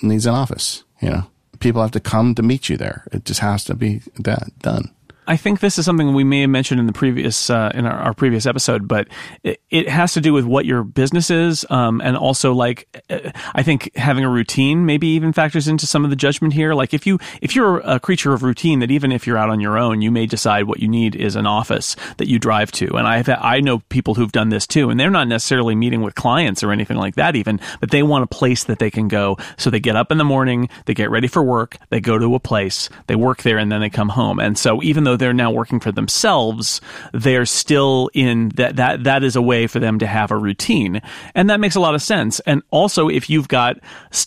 needs 0.02 0.26
an 0.26 0.34
office. 0.34 0.82
You 1.00 1.10
know, 1.10 1.30
people 1.60 1.80
have 1.80 1.92
to 1.92 2.00
come 2.00 2.34
to 2.34 2.42
meet 2.42 2.68
you 2.68 2.76
there. 2.76 3.06
It 3.12 3.24
just 3.24 3.38
has 3.38 3.62
to 3.64 3.76
be 3.76 4.02
that 4.18 4.58
done. 4.58 4.90
I 5.28 5.36
think 5.36 5.60
this 5.60 5.78
is 5.78 5.84
something 5.84 6.14
we 6.14 6.24
may 6.24 6.40
have 6.40 6.50
mentioned 6.50 6.80
in 6.80 6.86
the 6.86 6.92
previous 6.94 7.50
uh, 7.50 7.70
in 7.74 7.84
our, 7.84 7.98
our, 7.98 8.14
previous 8.14 8.46
episode, 8.46 8.88
but 8.88 9.08
it, 9.44 9.60
it, 9.68 9.86
has 9.86 10.14
to 10.14 10.22
do 10.22 10.32
with 10.32 10.46
what 10.46 10.64
your 10.64 10.82
business 10.82 11.30
is, 11.30 11.66
um, 11.68 12.00
and 12.00 12.16
also 12.16 12.54
like 12.54 12.88
uh, 13.10 13.30
I 13.54 13.62
think 13.62 13.94
having 13.94 14.24
a 14.24 14.30
routine 14.30 14.86
maybe 14.86 15.08
even 15.08 15.34
factors 15.34 15.68
into 15.68 15.86
some 15.86 16.02
of 16.02 16.10
the 16.10 16.16
judgment 16.16 16.54
here. 16.54 16.72
Like 16.72 16.94
if 16.94 17.06
you 17.06 17.18
if 17.42 17.54
you're 17.54 17.80
a 17.80 18.00
creature 18.00 18.32
of 18.32 18.42
routine, 18.42 18.78
that 18.78 18.90
even 18.90 19.12
if 19.12 19.26
you're 19.26 19.36
out 19.36 19.50
on 19.50 19.60
your 19.60 19.76
own, 19.76 20.00
you 20.00 20.10
may 20.10 20.24
decide 20.24 20.64
what 20.64 20.80
you 20.80 20.88
need 20.88 21.14
is 21.14 21.36
an 21.36 21.46
office 21.46 21.94
that 22.16 22.26
you 22.28 22.38
drive 22.38 22.72
to. 22.72 22.96
And 22.96 23.06
I 23.06 23.22
I 23.38 23.60
know 23.60 23.80
people 23.90 24.14
who've 24.14 24.32
done 24.32 24.48
this 24.48 24.66
too, 24.66 24.88
and 24.88 24.98
they're 24.98 25.10
not 25.10 25.28
necessarily 25.28 25.74
meeting 25.74 26.00
with 26.00 26.14
clients 26.14 26.62
or 26.62 26.72
anything 26.72 26.96
like 26.96 27.16
that 27.16 27.36
even, 27.36 27.60
but 27.80 27.90
they 27.90 28.02
want 28.02 28.24
a 28.24 28.28
place 28.28 28.64
that 28.64 28.78
they 28.78 28.90
can 28.90 29.08
go. 29.08 29.36
So 29.58 29.68
they 29.68 29.80
get 29.80 29.94
up 29.94 30.10
in 30.10 30.16
the 30.16 30.24
morning, 30.24 30.70
they 30.86 30.94
get 30.94 31.10
ready 31.10 31.28
for 31.28 31.42
work, 31.42 31.76
they 31.90 32.00
go 32.00 32.16
to 32.16 32.34
a 32.34 32.40
place, 32.40 32.88
they 33.08 33.14
work 33.14 33.42
there, 33.42 33.58
and 33.58 33.70
then 33.70 33.82
they 33.82 33.90
come 33.90 34.08
home. 34.08 34.38
And 34.38 34.56
so 34.56 34.82
even 34.82 35.04
though 35.04 35.17
they're 35.18 35.32
now 35.32 35.50
working 35.50 35.80
for 35.80 35.92
themselves, 35.92 36.80
they're 37.12 37.46
still 37.46 38.10
in 38.14 38.50
that, 38.50 38.76
that, 38.76 39.04
that 39.04 39.24
is 39.24 39.36
a 39.36 39.42
way 39.42 39.66
for 39.66 39.78
them 39.78 39.98
to 39.98 40.06
have 40.06 40.30
a 40.30 40.36
routine. 40.36 41.00
And 41.34 41.50
that 41.50 41.60
makes 41.60 41.74
a 41.74 41.80
lot 41.80 41.94
of 41.94 42.02
sense. 42.02 42.40
And 42.40 42.62
also, 42.70 43.08
if 43.08 43.28
you've 43.28 43.48
got, 43.48 43.78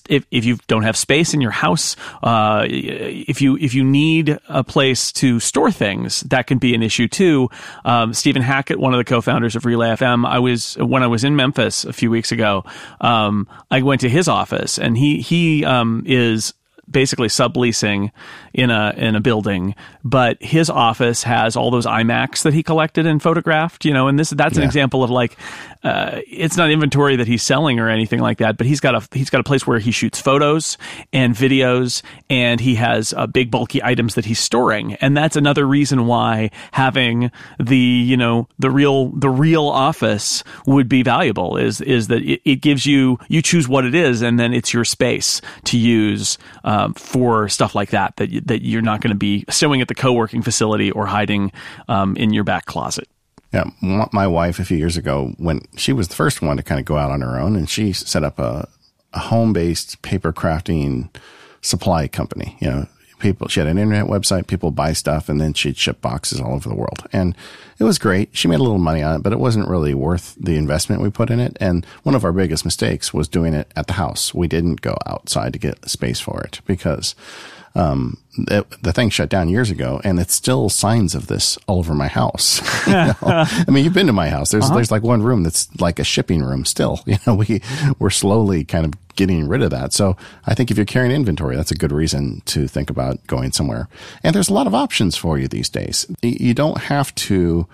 if, 0.10 0.26
if 0.32 0.46
you 0.46 0.58
don't 0.68 0.84
have 0.84 0.98
space 0.98 1.34
in 1.34 1.42
your 1.42 1.52
house, 1.52 1.96
uh, 2.24 2.66
if 2.68 3.42
you, 3.42 3.58
if 3.58 3.74
you 3.74 3.84
need 3.84 4.38
a 4.48 4.64
place 4.64 5.12
to 5.14 5.40
store 5.40 5.72
things, 5.72 6.22
that 6.22 6.48
can 6.48 6.58
be 6.58 6.76
an 6.76 6.84
issue 6.84 7.08
too. 7.08 7.50
Um, 7.86 8.14
Stephen 8.14 8.42
Hackett, 8.42 8.80
one 8.80 8.94
of 8.94 8.98
the 8.98 9.04
co-founders 9.04 9.56
of 9.56 9.66
Relay 9.66 9.90
FM, 9.90 10.28
I 10.28 10.40
was, 10.40 10.76
when 10.78 11.04
I 11.04 11.08
was 11.08 11.24
in 11.24 11.36
Memphis 11.36 11.86
a 11.86 11.94
few 11.94 12.10
weeks 12.12 12.32
ago, 12.32 12.64
um, 13.00 13.48
I 13.70 13.82
went 13.82 14.02
to 14.02 14.10
his 14.10 14.28
office 14.28 14.78
and 14.78 14.98
he, 14.98 15.22
he, 15.22 15.66
um, 15.66 16.04
is 16.06 16.54
basically 16.92 17.28
subleasing 17.28 18.12
in 18.54 18.70
a 18.70 18.94
in 18.98 19.16
a 19.16 19.22
building, 19.22 19.76
but 20.04 20.42
his 20.42 20.70
office 20.70 21.24
has 21.24 21.56
all 21.56 21.72
those 21.72 21.86
iMacs 21.86 22.44
that 22.44 22.54
he 22.54 22.64
collected 22.64 23.06
and 23.06 23.22
photographed. 23.22 23.86
You 23.86 23.94
know, 23.94 24.08
and 24.08 24.20
this 24.20 24.30
that's 24.32 24.58
an 24.58 24.64
example 24.64 25.04
of 25.04 25.10
like 25.10 25.38
uh, 25.84 26.22
it's 26.28 26.58
not 26.58 26.70
inventory 26.70 27.16
that 27.16 27.28
he's 27.28 27.42
selling 27.42 27.80
or 27.80 27.90
anything 27.90 28.20
like 28.20 28.38
that, 28.38 28.58
but 28.58 28.68
he's 28.68 28.80
got 28.80 28.96
a 28.96 29.08
he's 29.16 29.30
got 29.30 29.42
a 29.42 29.44
place 29.44 29.66
where 29.66 29.80
he 29.80 29.92
shoots 29.92 30.22
photos 30.22 30.78
and 31.12 31.36
videos, 31.36 32.04
and 32.30 32.60
he 32.60 32.76
has 32.76 33.14
uh, 33.14 33.26
big 33.26 33.50
bulky 33.50 33.82
items 33.84 34.16
that 34.16 34.26
he's 34.26 34.40
storing, 34.40 34.94
and 34.96 35.18
that's 35.18 35.36
another 35.36 35.66
reason 35.66 36.06
why 36.06 36.52
having 36.72 37.32
the 37.60 37.78
you 37.78 38.16
know 38.16 38.48
the 38.60 38.70
real 38.70 39.08
the 39.10 39.30
real 39.30 39.68
office 39.68 40.44
would 40.66 40.88
be 40.88 41.02
valuable 41.02 41.58
is 41.58 41.82
is 41.82 42.08
that 42.08 42.22
it, 42.22 42.42
it 42.46 42.56
gives 42.58 42.86
you 42.86 43.18
you 43.28 43.42
choose 43.42 43.68
what 43.68 43.86
it 43.86 43.96
is, 43.96 44.22
and 44.22 44.40
then 44.40 44.54
it's 44.54 44.74
your 44.74 44.86
space 44.86 45.42
to 45.66 45.78
use. 45.78 46.38
Uh, 46.64 46.81
um, 46.82 46.94
for 46.94 47.48
stuff 47.50 47.76
like 47.76 47.92
that 47.92 48.16
that 48.18 48.30
that 48.48 48.64
you're 48.64 48.82
not 48.82 49.02
going 49.02 49.12
to 49.12 49.18
be 49.18 49.46
sewing 49.50 49.82
at 49.82 49.88
the 49.88 49.96
co-working 49.96 50.42
facility 50.42 50.92
or 50.92 51.06
hiding 51.06 51.52
um, 51.88 52.16
in 52.18 52.34
your 52.34 52.44
back 52.44 52.66
closet. 52.66 53.08
Yeah, 53.54 53.66
my 53.82 54.28
wife 54.28 54.60
a 54.60 54.66
few 54.66 54.78
years 54.78 54.96
ago 54.96 55.34
when 55.38 55.62
she 55.76 55.92
was 55.92 56.08
the 56.08 56.16
first 56.16 56.42
one 56.42 56.56
to 56.56 56.64
kind 56.64 56.80
of 56.80 56.86
go 56.86 56.98
out 56.98 57.12
on 57.12 57.20
her 57.22 57.38
own, 57.38 57.58
and 57.58 57.70
she 57.70 57.92
set 57.92 58.24
up 58.24 58.40
a, 58.40 58.68
a 59.14 59.20
home-based 59.20 60.02
paper 60.02 60.32
crafting 60.32 61.14
supply 61.62 62.08
company. 62.08 62.58
You 62.62 62.70
know, 62.70 62.88
people, 63.22 63.48
she 63.48 63.60
had 63.60 63.68
an 63.68 63.78
internet 63.78 64.08
website, 64.08 64.48
people 64.48 64.72
buy 64.72 64.94
stuff, 64.94 65.30
and 65.30 65.40
then 65.40 65.54
she'd 65.54 65.78
ship 65.78 66.02
boxes 66.02 66.42
all 66.42 66.54
over 66.54 66.68
the 66.68 66.76
world. 66.76 67.08
And 67.14 67.36
it 67.80 67.84
was 67.84 67.98
great. 67.98 68.30
She 68.34 68.48
made 68.48 68.60
a 68.60 68.64
little 68.64 68.78
money 68.78 69.02
on 69.02 69.16
it, 69.16 69.24
but 69.24 69.34
it 69.34 69.40
wasn't 69.40 69.70
really 69.70 69.94
worth 69.94 70.36
the 70.40 70.58
investment 70.58 71.02
we 71.02 71.10
put 71.10 71.30
in 71.30 71.40
it. 71.40 71.58
And 71.62 71.86
one 72.04 72.16
of 72.16 72.26
our 72.26 72.34
biggest 72.34 72.66
mistakes 72.66 73.14
was 73.14 73.28
doing 73.28 73.54
it 73.54 73.72
at 73.76 73.88
the 73.88 73.94
house. 73.94 74.34
We 74.34 74.48
didn't 74.48 74.82
go 74.82 74.98
outside 75.06 75.54
to 75.54 75.60
get 75.60 75.90
space 75.90 76.20
for 76.20 76.42
it 76.42 76.62
because 76.66 77.16
um, 77.76 78.18
it, 78.38 78.70
the 78.84 78.92
thing 78.92 79.10
shut 79.10 79.30
down 79.30 79.50
years 79.50 79.70
ago, 79.70 80.02
and 80.04 80.20
it's 80.20 80.34
still 80.34 80.70
signs 80.70 81.16
of 81.16 81.28
this 81.28 81.58
all 81.68 81.80
over 81.80 81.94
my 81.94 82.08
house. 82.08 82.60
you 82.88 82.94
know? 82.94 83.14
I 83.22 83.66
mean, 83.70 83.84
you've 83.84 83.94
been 83.94 84.08
to 84.08 84.14
my 84.14 84.30
house. 84.30 84.52
There's 84.52 84.66
uh-huh. 84.66 84.76
there's 84.76 84.92
like 84.92 85.04
one 85.04 85.24
room 85.24 85.44
that's 85.44 85.74
like 85.80 86.00
a 86.00 86.04
shipping 86.04 86.44
room 86.44 86.66
still. 86.66 87.00
You 87.12 87.18
know, 87.28 87.36
we 87.36 87.62
we're 88.00 88.10
slowly 88.10 88.64
kind 88.64 88.86
of 88.86 88.94
getting 89.16 89.46
rid 89.46 89.62
of 89.62 89.70
that. 89.72 89.92
So 89.92 90.16
I 90.46 90.56
think 90.56 90.72
if 90.72 90.78
you're 90.78 90.86
carrying 90.86 91.14
inventory, 91.14 91.58
that's 91.58 91.72
a 91.72 91.76
good 91.76 91.92
reason 91.92 92.42
to 92.46 92.70
think 92.70 92.90
about 92.90 93.26
going 93.28 93.52
somewhere. 93.52 93.90
And 94.24 94.34
there's 94.34 94.48
a 94.48 94.54
lot 94.54 94.66
of 94.66 94.74
options 94.74 95.18
for 95.18 95.38
you 95.38 95.50
these 95.50 95.68
days. 95.68 96.08
You 96.22 96.54
don't 96.54 96.78
have 96.78 97.14
to 97.16 97.68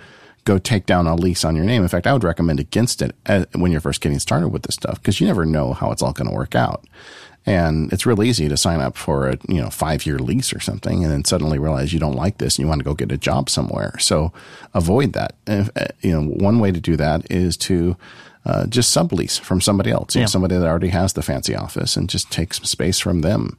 go 0.48 0.58
take 0.58 0.86
down 0.86 1.06
a 1.06 1.16
lease 1.16 1.44
on 1.44 1.56
your 1.56 1.66
name. 1.66 1.84
In 1.84 1.90
fact, 1.90 2.08
I 2.08 2.14
would 2.14 2.24
recommend 2.24 2.60
against 2.60 3.02
it 3.02 3.14
uh, 3.26 3.46
when 3.54 3.72
you're 3.72 3.82
first 3.82 4.02
getting 4.02 4.18
started 4.18 4.48
with 4.48 4.64
this 4.64 4.76
stuff 4.76 4.96
because 4.96 5.20
you 5.20 5.28
never 5.28 5.46
know 5.46 5.74
how 5.74 5.92
it's 5.92 6.02
all 6.02 6.14
going 6.14 6.30
to 6.30 6.36
work 6.36 6.56
out. 6.56 6.86
And 7.48 7.92
it's 7.94 8.06
real 8.06 8.22
easy 8.22 8.50
to 8.50 8.58
sign 8.58 8.82
up 8.82 8.98
for 8.98 9.30
a, 9.30 9.38
you 9.48 9.62
know, 9.62 9.70
five 9.70 10.06
year 10.06 10.20
lease 10.20 10.54
or 10.54 10.60
something 10.60 11.04
and 11.04 11.12
then 11.12 11.24
suddenly 11.24 11.58
realize 11.58 11.94
you 11.94 12.00
don't 12.00 12.14
like 12.14 12.40
this 12.40 12.58
and 12.58 12.64
you 12.64 12.68
want 12.68 12.80
to 12.80 12.86
go 12.86 12.94
get 12.94 13.12
a 13.12 13.18
job 13.18 13.50
somewhere. 13.50 13.98
So 14.00 14.34
avoid 14.74 15.14
that. 15.14 15.36
If, 15.48 15.70
uh, 15.78 15.88
you 16.02 16.12
know, 16.12 16.30
one 16.30 16.60
way 16.60 16.74
to 16.74 16.82
do 16.82 16.98
that 16.98 17.32
is 17.32 17.56
to 17.58 17.96
uh, 18.46 18.68
just 18.68 18.96
sublease 18.96 19.40
from 19.40 19.62
somebody 19.62 19.92
else, 19.92 20.14
you 20.14 20.20
yeah. 20.20 20.24
know, 20.26 20.30
somebody 20.30 20.58
that 20.58 20.68
already 20.68 20.90
has 20.90 21.14
the 21.14 21.22
fancy 21.22 21.56
office 21.56 21.96
and 21.96 22.10
just 22.10 22.30
take 22.32 22.54
some 22.54 22.66
space 22.66 23.00
from 23.00 23.22
them. 23.22 23.58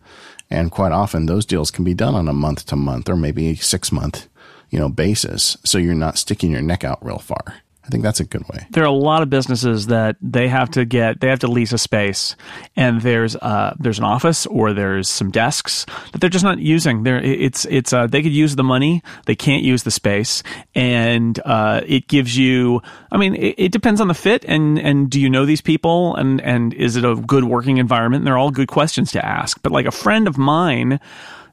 And 0.51 0.71
quite 0.71 0.93
often 0.93 1.25
those 1.25 1.47
deals 1.47 1.71
can 1.71 1.83
be 1.83 1.95
done 1.95 2.15
on 2.15 2.29
a 2.29 2.35
month 2.35 2.67
to 2.67 2.77
month 2.77 3.09
or 3.09 3.17
maybe 3.17 3.55
six 3.55 3.91
month, 3.91 4.29
you 4.69 4.79
know, 4.79 4.91
basis. 4.91 5.57
So 5.65 5.79
you're 5.79 5.95
not 5.95 6.19
sticking 6.19 6.51
your 6.51 6.63
neck 6.63 6.85
out 6.85 7.03
real 7.03 7.19
far. 7.19 7.63
I 7.89 7.91
think 7.91 8.03
that's 8.03 8.21
a 8.21 8.25
good 8.25 8.47
way. 8.51 8.67
There 8.71 8.83
are 8.83 8.87
a 8.87 8.93
lot 8.93 9.23
of 9.23 9.31
businesses 9.31 9.87
that 9.87 10.17
they 10.21 10.47
have 10.49 10.71
to 10.73 10.85
get 10.85 11.21
they 11.21 11.29
have 11.29 11.39
to 11.39 11.49
lease 11.49 11.73
a 11.73 11.79
space, 11.79 12.37
and 12.77 13.01
there's 13.01 13.35
uh 13.37 13.75
there's 13.79 13.99
an 13.99 14.05
office 14.05 14.45
or 14.45 14.75
there's 14.75 15.09
some 15.09 15.31
desks 15.31 15.87
that 16.13 16.21
they're 16.21 16.29
just 16.29 16.45
not 16.45 16.59
using. 16.59 17.05
There 17.05 17.17
it's 17.17 17.65
it's 17.65 17.95
uh, 17.95 18.07
they 18.07 18.23
could 18.23 18.33
use 18.33 18.57
the 18.57 18.63
money, 18.63 19.03
they 19.25 19.35
can't 19.35 19.63
use 19.63 19.85
the 19.85 19.91
space, 19.91 20.43
and 20.75 21.41
uh, 21.47 21.81
it 21.87 22.09
gives 22.09 22.37
you. 22.37 22.83
I 23.11 23.17
mean, 23.17 23.35
it, 23.35 23.55
it 23.57 23.73
depends 23.73 24.03
on 24.03 24.09
the 24.09 24.15
fit 24.15 24.45
and 24.45 24.79
and 24.79 25.09
do 25.09 25.19
you 25.19 25.31
know 25.31 25.47
these 25.47 25.63
people 25.63 26.15
and 26.17 26.43
and 26.43 26.75
is 26.75 26.97
it 26.97 27.07
a 27.07 27.15
good 27.15 27.45
working 27.45 27.79
environment? 27.79 28.21
And 28.21 28.27
they're 28.27 28.37
all 28.37 28.51
good 28.51 28.69
questions 28.69 29.13
to 29.13 29.25
ask. 29.25 29.63
But 29.63 29.73
like 29.73 29.87
a 29.87 29.91
friend 29.91 30.29
of 30.29 30.37
mine 30.37 31.01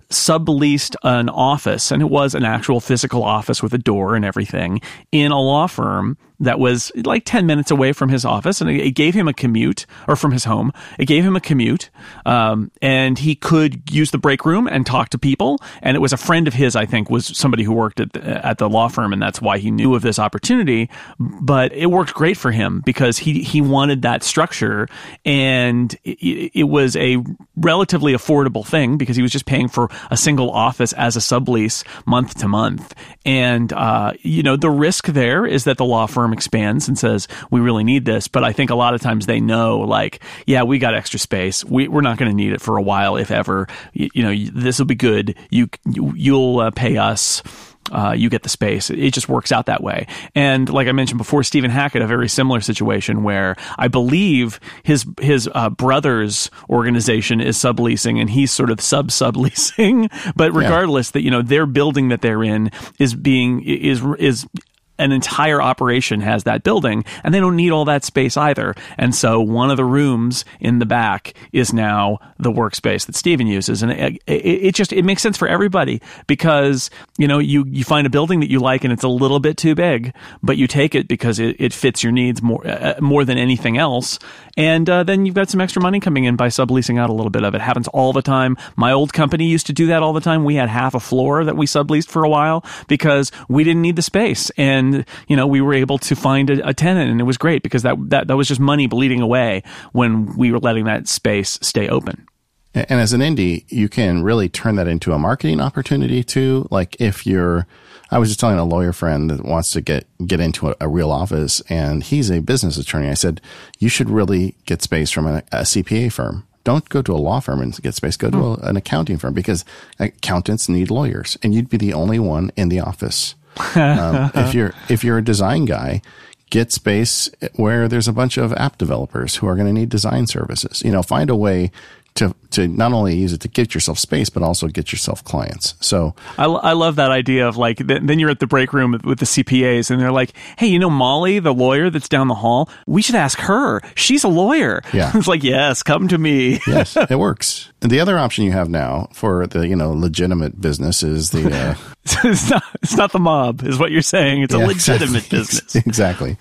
subleased 0.09 0.95
an 1.03 1.29
office, 1.29 1.91
and 1.91 2.01
it 2.01 2.09
was 2.09 2.35
an 2.35 2.43
actual 2.43 2.79
physical 2.79 3.23
office 3.23 3.63
with 3.63 3.73
a 3.73 3.77
door 3.77 4.15
and 4.15 4.25
everything 4.25 4.81
in 5.11 5.31
a 5.31 5.39
law 5.39 5.67
firm 5.67 6.17
that 6.39 6.59
was 6.59 6.91
like 7.03 7.23
10 7.25 7.45
minutes 7.45 7.71
away 7.71 7.93
from 7.93 8.09
his 8.09 8.25
office 8.25 8.61
and 8.61 8.69
it 8.69 8.91
gave 8.91 9.13
him 9.13 9.27
a 9.27 9.33
commute 9.33 9.85
or 10.07 10.15
from 10.15 10.31
his 10.31 10.45
home. 10.45 10.71
It 10.99 11.05
gave 11.05 11.23
him 11.23 11.35
a 11.35 11.41
commute 11.41 11.89
um, 12.25 12.71
and 12.81 13.17
he 13.19 13.35
could 13.35 13.89
use 13.91 14.11
the 14.11 14.17
break 14.17 14.45
room 14.45 14.67
and 14.67 14.85
talk 14.85 15.09
to 15.09 15.17
people 15.17 15.59
and 15.81 15.95
it 15.95 15.99
was 15.99 16.13
a 16.13 16.17
friend 16.17 16.47
of 16.47 16.53
his 16.53 16.75
i 16.75 16.85
think 16.85 17.09
was 17.09 17.25
somebody 17.37 17.63
who 17.63 17.73
worked 17.73 17.99
at 17.99 18.13
the, 18.13 18.45
at 18.45 18.57
the 18.57 18.69
law 18.69 18.87
firm 18.87 19.13
and 19.13 19.21
that's 19.21 19.41
why 19.41 19.57
he 19.57 19.71
knew 19.71 19.95
of 19.95 20.01
this 20.01 20.19
opportunity. 20.19 20.89
But 21.19 21.71
it 21.73 21.87
worked 21.87 22.13
great 22.13 22.37
for 22.37 22.51
him 22.51 22.81
because 22.85 23.17
he 23.17 23.43
he 23.43 23.61
wanted 23.61 24.01
that 24.03 24.23
structure 24.23 24.87
and 25.25 25.93
it, 26.03 26.51
it 26.53 26.63
was 26.63 26.95
a 26.95 27.17
relatively 27.55 28.13
affordable 28.13 28.65
thing 28.65 28.97
because 28.97 29.15
he 29.15 29.21
was 29.21 29.31
just 29.31 29.45
paying 29.45 29.67
for 29.67 29.89
a 30.11 30.17
single 30.17 30.51
office 30.51 30.93
as 30.93 31.15
a 31.15 31.19
sublease 31.19 31.83
month 32.05 32.37
to 32.39 32.47
month. 32.47 32.93
And 33.25 33.71
uh, 33.73 34.13
you 34.21 34.43
know 34.43 34.55
the 34.55 34.69
risk 34.69 35.07
there 35.07 35.45
is 35.45 35.65
that 35.65 35.77
the 35.77 35.85
law 35.85 36.05
firm 36.05 36.24
firm 36.25 36.33
expands 36.33 36.87
and 36.87 36.97
says 36.97 37.27
we 37.51 37.59
really 37.59 37.83
need 37.83 38.03
this 38.03 38.27
but 38.27 38.43
i 38.43 38.51
think 38.51 38.71
a 38.71 38.75
lot 38.75 38.95
of 38.95 39.01
times 39.01 39.27
they 39.27 39.39
know 39.39 39.77
like 39.79 40.23
yeah 40.47 40.63
we 40.63 40.79
got 40.79 40.95
extra 40.95 41.19
space 41.19 41.63
we, 41.63 41.87
we're 41.87 42.01
not 42.01 42.17
going 42.17 42.29
to 42.29 42.35
need 42.35 42.51
it 42.51 42.59
for 42.59 42.77
a 42.77 42.81
while 42.81 43.15
if 43.15 43.29
ever 43.29 43.67
you, 43.93 44.09
you 44.15 44.23
know 44.23 44.51
this 44.51 44.79
will 44.79 44.87
be 44.87 44.95
good 44.95 45.35
you, 45.51 45.69
you 45.85 46.33
will 46.33 46.59
uh, 46.61 46.71
pay 46.71 46.97
us 46.97 47.43
uh, 47.91 48.15
you 48.17 48.31
get 48.31 48.41
the 48.41 48.49
space. 48.49 48.89
It 48.89 49.11
just 49.11 49.29
works 49.29 49.51
out 49.51 49.67
that 49.67 49.83
way. 49.83 50.07
And 50.33 50.67
like 50.69 50.87
I 50.87 50.91
mentioned 50.91 51.19
before, 51.19 51.43
Stephen 51.43 51.69
Hackett, 51.69 52.01
a 52.01 52.07
very 52.07 52.27
similar 52.27 52.59
situation 52.59 53.21
where 53.21 53.55
I 53.77 53.89
believe 53.89 54.59
his 54.81 55.05
his 55.21 55.47
uh, 55.53 55.69
brother's 55.69 56.49
organization 56.67 57.41
is 57.41 57.57
subleasing 57.57 58.19
and 58.19 58.27
he's 58.27 58.51
sort 58.51 58.71
of 58.71 58.81
sub 58.81 59.09
subleasing. 59.09 60.09
but 60.35 60.51
regardless, 60.51 61.09
yeah. 61.09 61.11
that 61.13 61.21
you 61.21 61.29
know 61.29 61.43
their 61.43 61.67
building 61.67 62.09
that 62.09 62.21
they're 62.21 62.43
in 62.43 62.71
is 62.97 63.13
being 63.13 63.61
is 63.61 64.03
is 64.17 64.47
an 64.97 65.11
entire 65.11 65.61
operation 65.61 66.21
has 66.21 66.43
that 66.43 66.63
building 66.63 67.03
and 67.23 67.33
they 67.33 67.39
don't 67.39 67.55
need 67.55 67.71
all 67.71 67.85
that 67.85 68.03
space 68.03 68.37
either. 68.37 68.75
And 68.97 69.13
so 69.13 69.41
one 69.41 69.71
of 69.71 69.77
the 69.77 69.85
rooms 69.85 70.45
in 70.59 70.79
the 70.79 70.85
back 70.85 71.33
is 71.51 71.73
now 71.73 72.19
the 72.37 72.51
workspace 72.51 73.05
that 73.05 73.15
Stephen 73.15 73.47
uses. 73.47 73.83
And 73.83 73.91
it, 73.91 74.21
it, 74.27 74.31
it, 74.33 74.75
just, 74.75 74.93
it 74.93 75.03
makes 75.03 75.21
sense 75.21 75.37
for 75.37 75.47
everybody 75.47 76.01
because, 76.27 76.89
you 77.17 77.27
know, 77.27 77.39
you, 77.39 77.65
you 77.67 77.83
find 77.83 78.07
a 78.07 78.09
building 78.09 78.39
that 78.39 78.49
you 78.49 78.59
like 78.59 78.83
and 78.83 78.93
it's 78.93 79.03
a 79.03 79.09
little 79.09 79.39
bit 79.39 79.57
too 79.57 79.75
big, 79.75 80.13
but 80.41 80.57
you 80.57 80.67
take 80.67 80.95
it 80.95 81.07
because 81.07 81.39
it, 81.39 81.55
it 81.59 81.73
fits 81.73 82.03
your 82.03 82.11
needs 82.11 82.41
more, 82.41 82.65
uh, 82.65 82.95
more 83.01 83.25
than 83.25 83.37
anything 83.37 83.77
else. 83.77 84.19
And 84.57 84.89
uh, 84.89 85.03
then 85.03 85.25
you've 85.25 85.35
got 85.35 85.49
some 85.49 85.61
extra 85.61 85.81
money 85.81 85.99
coming 85.99 86.23
in 86.23 86.35
by 86.35 86.47
subleasing 86.47 86.99
out 86.99 87.09
a 87.09 87.13
little 87.13 87.29
bit 87.29 87.43
of 87.43 87.55
it. 87.55 87.61
Happens 87.61 87.87
all 87.89 88.13
the 88.13 88.21
time. 88.21 88.57
My 88.75 88.91
old 88.91 89.11
company 89.13 89.47
used 89.47 89.67
to 89.67 89.73
do 89.73 89.87
that 89.87 90.01
all 90.01 90.13
the 90.13 90.21
time. 90.21 90.43
We 90.43 90.55
had 90.55 90.69
half 90.69 90.95
a 90.95 90.99
floor 90.99 91.43
that 91.43 91.57
we 91.57 91.65
subleased 91.65 92.07
for 92.07 92.23
a 92.23 92.29
while 92.29 92.63
because 92.87 93.31
we 93.49 93.63
didn't 93.63 93.81
need 93.81 93.95
the 93.95 94.01
space. 94.01 94.49
And 94.57 94.84
and 94.93 95.05
you 95.27 95.35
know 95.35 95.47
we 95.47 95.61
were 95.61 95.73
able 95.73 95.97
to 95.99 96.15
find 96.15 96.49
a, 96.49 96.67
a, 96.67 96.73
tenant, 96.73 97.11
and 97.11 97.19
it 97.19 97.23
was 97.23 97.37
great 97.37 97.63
because 97.63 97.83
that 97.83 97.97
that 98.09 98.27
that 98.27 98.35
was 98.35 98.47
just 98.47 98.59
money 98.59 98.87
bleeding 98.87 99.21
away 99.21 99.63
when 99.91 100.35
we 100.35 100.51
were 100.51 100.59
letting 100.59 100.85
that 100.85 101.07
space 101.07 101.59
stay 101.61 101.87
open. 101.87 102.27
And 102.73 102.99
as 102.99 103.13
an 103.13 103.21
indie, 103.21 103.63
you 103.69 103.87
can 103.87 104.21
really 104.21 104.49
turn 104.49 104.75
that 104.75 104.87
into 104.87 105.13
a 105.13 105.19
marketing 105.19 105.61
opportunity 105.61 106.25
too. 106.25 106.67
Like 106.69 106.99
if 106.99 107.25
you're, 107.25 107.67
I 108.11 108.19
was 108.19 108.27
just 108.27 108.41
telling 108.41 108.59
a 108.59 108.65
lawyer 108.65 108.91
friend 108.91 109.29
that 109.29 109.45
wants 109.45 109.71
to 109.71 109.81
get 109.81 110.07
get 110.27 110.41
into 110.41 110.69
a, 110.69 110.75
a 110.81 110.87
real 110.87 111.11
office, 111.11 111.61
and 111.69 112.03
he's 112.03 112.29
a 112.29 112.41
business 112.41 112.77
attorney. 112.77 113.09
I 113.09 113.13
said 113.13 113.41
you 113.79 113.89
should 113.89 114.09
really 114.09 114.55
get 114.65 114.81
space 114.81 115.09
from 115.09 115.27
a, 115.27 115.37
a 115.51 115.61
CPA 115.61 116.11
firm 116.11 116.45
don't 116.65 116.89
go 116.89 117.01
to 117.03 117.13
a 117.13 117.17
law 117.17 117.39
firm 117.39 117.61
and 117.61 117.79
get 117.81 117.95
space. 117.95 118.17
Go 118.17 118.29
to 118.29 118.37
hmm. 118.37 118.65
a, 118.65 118.69
an 118.69 118.75
accounting 118.75 119.17
firm 119.17 119.33
because 119.33 119.63
accountants 119.99 120.67
need 120.67 120.91
lawyers, 120.91 121.37
and 121.41 121.53
you'd 121.53 121.69
be 121.69 121.77
the 121.77 121.93
only 121.93 122.19
one 122.19 122.51
in 122.57 122.67
the 122.67 122.81
office 122.81 123.35
um, 123.75 124.31
if 124.35 124.53
you're 124.53 124.73
if 124.89 125.03
you're 125.03 125.17
a 125.17 125.23
design 125.23 125.65
guy, 125.65 126.01
get 126.49 126.71
space 126.71 127.29
where 127.55 127.87
there's 127.87 128.07
a 128.07 128.13
bunch 128.13 128.37
of 128.37 128.53
app 128.53 128.77
developers 128.77 129.37
who 129.37 129.47
are 129.47 129.55
going 129.55 129.67
to 129.67 129.73
need 129.73 129.89
design 129.89 130.27
services. 130.27 130.81
You 130.83 130.91
know, 130.91 131.01
find 131.01 131.29
a 131.29 131.35
way 131.35 131.71
to 132.15 132.35
to 132.55 132.67
not 132.67 132.93
only 132.93 133.15
use 133.15 133.33
it 133.33 133.41
to 133.41 133.47
get 133.47 133.73
yourself 133.73 133.99
space, 133.99 134.29
but 134.29 134.41
also 134.41 134.67
get 134.67 134.91
yourself 134.91 135.23
clients. 135.23 135.75
So 135.79 136.15
I, 136.37 136.45
I 136.45 136.73
love 136.73 136.95
that 136.95 137.11
idea 137.11 137.47
of 137.47 137.57
like 137.57 137.77
then 137.77 138.19
you're 138.19 138.29
at 138.29 138.39
the 138.39 138.47
break 138.47 138.73
room 138.73 138.99
with 139.03 139.19
the 139.19 139.25
CPAs 139.25 139.91
and 139.91 140.01
they're 140.01 140.11
like, 140.11 140.33
hey, 140.57 140.67
you 140.67 140.79
know 140.79 140.89
Molly, 140.89 141.39
the 141.39 141.53
lawyer 141.53 141.89
that's 141.89 142.09
down 142.09 142.27
the 142.27 142.35
hall, 142.35 142.69
we 142.87 143.01
should 143.01 143.15
ask 143.15 143.39
her. 143.39 143.81
She's 143.95 144.23
a 144.23 144.27
lawyer. 144.27 144.81
Yeah, 144.93 145.11
it's 145.15 145.27
like 145.27 145.43
yes, 145.43 145.83
come 145.83 146.07
to 146.07 146.17
me. 146.17 146.59
yes, 146.67 146.95
it 146.97 147.19
works. 147.19 147.71
And 147.81 147.91
the 147.91 147.99
other 147.99 148.17
option 148.17 148.45
you 148.45 148.51
have 148.51 148.69
now 148.69 149.09
for 149.13 149.45
the 149.47 149.67
you 149.67 149.75
know 149.75 149.91
legitimate 149.91 150.59
business 150.59 151.03
is 151.03 151.31
the 151.31 151.53
uh, 151.53 151.75
it's 152.23 152.49
not 152.49 152.63
it's 152.81 152.95
not 152.95 153.11
the 153.11 153.19
mob 153.19 153.63
is 153.63 153.77
what 153.77 153.91
you're 153.91 154.01
saying. 154.01 154.43
It's 154.43 154.53
yeah, 154.53 154.65
a 154.65 154.67
legitimate 154.67 155.31
exactly. 155.31 155.37
business. 155.37 155.75
exactly. 155.75 156.37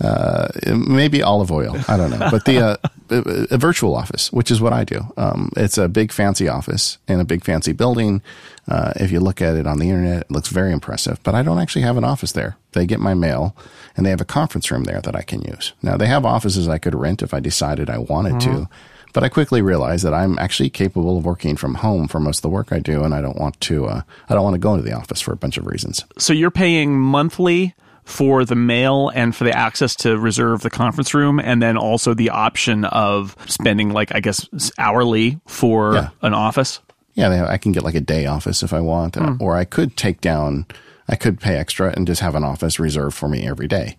Uh, 0.00 0.48
maybe 0.74 1.22
olive 1.22 1.50
oil. 1.50 1.76
I 1.88 1.96
don't 1.96 2.10
know, 2.10 2.28
but 2.30 2.44
the 2.44 2.58
uh, 2.60 2.76
a 3.10 3.58
virtual 3.58 3.96
office, 3.96 4.32
which 4.32 4.50
is 4.50 4.60
what 4.60 4.72
I 4.72 4.84
do. 4.84 5.00
Um, 5.16 5.39
it's 5.56 5.78
a 5.78 5.88
big 5.88 6.12
fancy 6.12 6.48
office 6.48 6.98
in 7.08 7.20
a 7.20 7.24
big 7.24 7.44
fancy 7.44 7.72
building. 7.72 8.22
Uh, 8.68 8.92
if 8.96 9.10
you 9.10 9.20
look 9.20 9.42
at 9.42 9.56
it 9.56 9.66
on 9.66 9.78
the 9.78 9.90
internet, 9.90 10.22
it 10.22 10.30
looks 10.30 10.48
very 10.48 10.72
impressive, 10.72 11.20
but 11.22 11.34
I 11.34 11.42
don't 11.42 11.58
actually 11.58 11.82
have 11.82 11.96
an 11.96 12.04
office 12.04 12.32
there. 12.32 12.56
They 12.72 12.86
get 12.86 13.00
my 13.00 13.14
mail 13.14 13.56
and 13.96 14.06
they 14.06 14.10
have 14.10 14.20
a 14.20 14.26
conference 14.26 14.70
room 14.70 14.84
there 14.84 15.00
that 15.00 15.16
I 15.16 15.22
can 15.22 15.42
use. 15.42 15.72
Now 15.82 15.96
they 15.96 16.06
have 16.06 16.24
offices 16.24 16.68
I 16.68 16.78
could 16.78 16.94
rent 16.94 17.22
if 17.22 17.34
I 17.34 17.40
decided 17.40 17.90
I 17.90 17.98
wanted 17.98 18.34
mm-hmm. 18.34 18.62
to, 18.62 18.68
but 19.12 19.24
I 19.24 19.28
quickly 19.28 19.60
realized 19.60 20.04
that 20.04 20.14
I'm 20.14 20.38
actually 20.38 20.70
capable 20.70 21.18
of 21.18 21.24
working 21.24 21.56
from 21.56 21.76
home 21.76 22.06
for 22.06 22.20
most 22.20 22.38
of 22.38 22.42
the 22.42 22.48
work 22.48 22.72
I 22.72 22.78
do. 22.78 23.02
And 23.02 23.14
I 23.14 23.20
don't 23.20 23.38
want 23.38 23.60
to, 23.62 23.86
uh, 23.86 24.02
I 24.28 24.34
don't 24.34 24.44
want 24.44 24.54
to 24.54 24.60
go 24.60 24.74
into 24.74 24.88
the 24.88 24.96
office 24.96 25.20
for 25.20 25.32
a 25.32 25.36
bunch 25.36 25.56
of 25.56 25.66
reasons. 25.66 26.04
So 26.18 26.32
you're 26.32 26.50
paying 26.50 26.98
monthly 26.98 27.74
for 28.10 28.44
the 28.44 28.56
mail 28.56 29.10
and 29.14 29.34
for 29.34 29.44
the 29.44 29.56
access 29.56 29.94
to 29.94 30.18
reserve 30.18 30.62
the 30.62 30.70
conference 30.70 31.14
room, 31.14 31.38
and 31.38 31.62
then 31.62 31.76
also 31.76 32.12
the 32.12 32.30
option 32.30 32.84
of 32.84 33.36
spending 33.46 33.90
like 33.90 34.14
I 34.14 34.20
guess 34.20 34.48
hourly 34.78 35.38
for 35.46 35.94
yeah. 35.94 36.08
an 36.22 36.34
office. 36.34 36.80
Yeah, 37.14 37.46
I 37.48 37.58
can 37.58 37.72
get 37.72 37.82
like 37.82 37.94
a 37.94 38.00
day 38.00 38.26
office 38.26 38.62
if 38.62 38.72
I 38.72 38.80
want, 38.80 39.14
mm. 39.14 39.40
or 39.40 39.56
I 39.56 39.64
could 39.64 39.96
take 39.96 40.20
down. 40.20 40.66
I 41.08 41.16
could 41.16 41.40
pay 41.40 41.56
extra 41.56 41.92
and 41.96 42.06
just 42.06 42.20
have 42.20 42.36
an 42.36 42.44
office 42.44 42.78
reserved 42.78 43.16
for 43.16 43.28
me 43.28 43.44
every 43.44 43.66
day. 43.66 43.96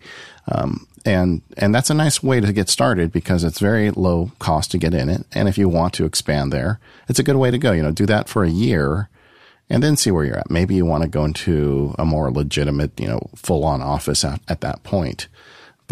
Um, 0.50 0.86
and 1.04 1.42
and 1.58 1.74
that's 1.74 1.90
a 1.90 1.94
nice 1.94 2.22
way 2.22 2.40
to 2.40 2.52
get 2.52 2.68
started 2.68 3.12
because 3.12 3.44
it's 3.44 3.58
very 3.58 3.90
low 3.90 4.32
cost 4.38 4.70
to 4.70 4.78
get 4.78 4.94
in 4.94 5.08
it. 5.08 5.26
And 5.32 5.48
if 5.48 5.58
you 5.58 5.68
want 5.68 5.94
to 5.94 6.04
expand 6.04 6.52
there, 6.52 6.80
it's 7.08 7.18
a 7.18 7.22
good 7.22 7.36
way 7.36 7.50
to 7.50 7.58
go. 7.58 7.72
You 7.72 7.82
know, 7.82 7.90
do 7.90 8.06
that 8.06 8.28
for 8.28 8.44
a 8.44 8.50
year 8.50 9.08
and 9.72 9.82
then 9.82 9.96
see 9.96 10.10
where 10.10 10.24
you're 10.24 10.36
at. 10.36 10.50
Maybe 10.50 10.74
you 10.74 10.84
want 10.84 11.02
to 11.02 11.08
go 11.08 11.24
into 11.24 11.94
a 11.98 12.04
more 12.04 12.30
legitimate, 12.30 13.00
you 13.00 13.08
know, 13.08 13.30
full 13.34 13.64
on 13.64 13.80
office 13.80 14.22
at, 14.22 14.40
at 14.46 14.60
that 14.60 14.82
point 14.82 15.28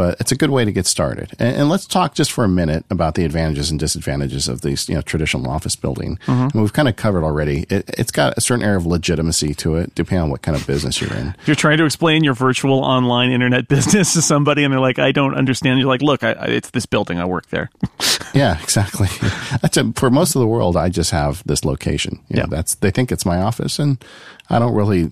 but 0.00 0.18
it's 0.18 0.32
a 0.32 0.34
good 0.34 0.48
way 0.48 0.64
to 0.64 0.72
get 0.72 0.86
started. 0.86 1.30
And, 1.38 1.56
and, 1.56 1.68
let's 1.68 1.84
talk 1.84 2.14
just 2.14 2.32
for 2.32 2.42
a 2.42 2.48
minute 2.48 2.86
about 2.88 3.16
the 3.16 3.24
advantages 3.26 3.70
and 3.70 3.78
disadvantages 3.78 4.48
of 4.48 4.62
these, 4.62 4.88
you 4.88 4.94
know, 4.94 5.02
traditional 5.02 5.50
office 5.50 5.76
building. 5.76 6.16
Mm-hmm. 6.24 6.58
we've 6.58 6.72
kind 6.72 6.88
of 6.88 6.96
covered 6.96 7.22
already. 7.22 7.66
It, 7.68 7.94
has 7.98 8.10
got 8.10 8.32
a 8.38 8.40
certain 8.40 8.64
air 8.64 8.76
of 8.76 8.86
legitimacy 8.86 9.52
to 9.56 9.74
it, 9.74 9.94
depending 9.94 10.22
on 10.22 10.30
what 10.30 10.40
kind 10.40 10.56
of 10.56 10.66
business 10.66 11.02
you're 11.02 11.12
in. 11.12 11.34
If 11.40 11.48
you're 11.48 11.54
trying 11.54 11.76
to 11.76 11.84
explain 11.84 12.24
your 12.24 12.32
virtual 12.32 12.78
online 12.78 13.30
internet 13.30 13.68
business 13.68 14.14
to 14.14 14.22
somebody 14.22 14.64
and 14.64 14.72
they're 14.72 14.80
like, 14.80 14.98
I 14.98 15.12
don't 15.12 15.34
understand, 15.34 15.78
you're 15.78 15.86
like, 15.86 16.00
look, 16.00 16.24
I, 16.24 16.32
I, 16.32 16.46
it's 16.46 16.70
this 16.70 16.86
building. 16.86 17.18
I 17.18 17.26
work 17.26 17.48
there. 17.48 17.68
yeah, 18.32 18.58
exactly. 18.62 19.08
That's 19.60 19.76
a, 19.76 19.92
for 19.96 20.08
most 20.08 20.34
of 20.34 20.40
the 20.40 20.46
world, 20.46 20.78
I 20.78 20.88
just 20.88 21.10
have 21.10 21.44
this 21.44 21.62
location. 21.62 22.20
You 22.30 22.36
know, 22.36 22.42
yeah. 22.44 22.46
that's, 22.48 22.74
they 22.76 22.90
think 22.90 23.12
it's 23.12 23.26
my 23.26 23.36
office 23.36 23.78
and 23.78 24.02
I 24.48 24.58
don't 24.58 24.74
really 24.74 25.10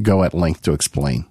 go 0.00 0.22
at 0.22 0.32
length 0.32 0.62
to 0.62 0.72
explain. 0.72 1.24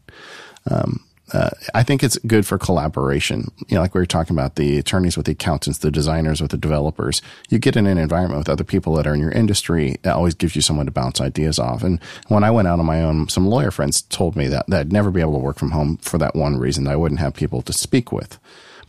Um, 0.69 1.04
uh, 1.33 1.49
I 1.73 1.83
think 1.83 2.03
it's 2.03 2.17
good 2.19 2.45
for 2.45 2.57
collaboration. 2.57 3.51
You 3.67 3.75
know, 3.75 3.81
like 3.81 3.95
we 3.95 4.01
were 4.01 4.05
talking 4.05 4.35
about 4.35 4.55
the 4.55 4.77
attorneys 4.77 5.17
with 5.17 5.25
the 5.25 5.31
accountants, 5.31 5.79
the 5.79 5.89
designers 5.89 6.41
with 6.41 6.51
the 6.51 6.57
developers. 6.57 7.21
You 7.49 7.57
get 7.57 7.75
in 7.75 7.87
an 7.87 7.97
environment 7.97 8.39
with 8.39 8.49
other 8.49 8.63
people 8.63 8.93
that 8.95 9.07
are 9.07 9.13
in 9.13 9.21
your 9.21 9.31
industry. 9.31 9.97
That 10.03 10.15
always 10.15 10.35
gives 10.35 10.55
you 10.55 10.61
someone 10.61 10.85
to 10.85 10.91
bounce 10.91 11.19
ideas 11.19 11.57
off. 11.57 11.83
And 11.83 11.99
when 12.27 12.43
I 12.43 12.51
went 12.51 12.67
out 12.67 12.79
on 12.79 12.85
my 12.85 13.01
own, 13.01 13.27
some 13.27 13.47
lawyer 13.47 13.71
friends 13.71 14.03
told 14.03 14.35
me 14.35 14.47
that, 14.47 14.67
that 14.67 14.81
I'd 14.81 14.93
never 14.93 15.09
be 15.09 15.21
able 15.21 15.33
to 15.33 15.39
work 15.39 15.57
from 15.57 15.71
home 15.71 15.97
for 15.97 16.17
that 16.19 16.35
one 16.35 16.57
reason. 16.57 16.83
That 16.83 16.93
I 16.93 16.97
wouldn't 16.97 17.21
have 17.21 17.33
people 17.33 17.61
to 17.63 17.73
speak 17.73 18.11
with. 18.11 18.37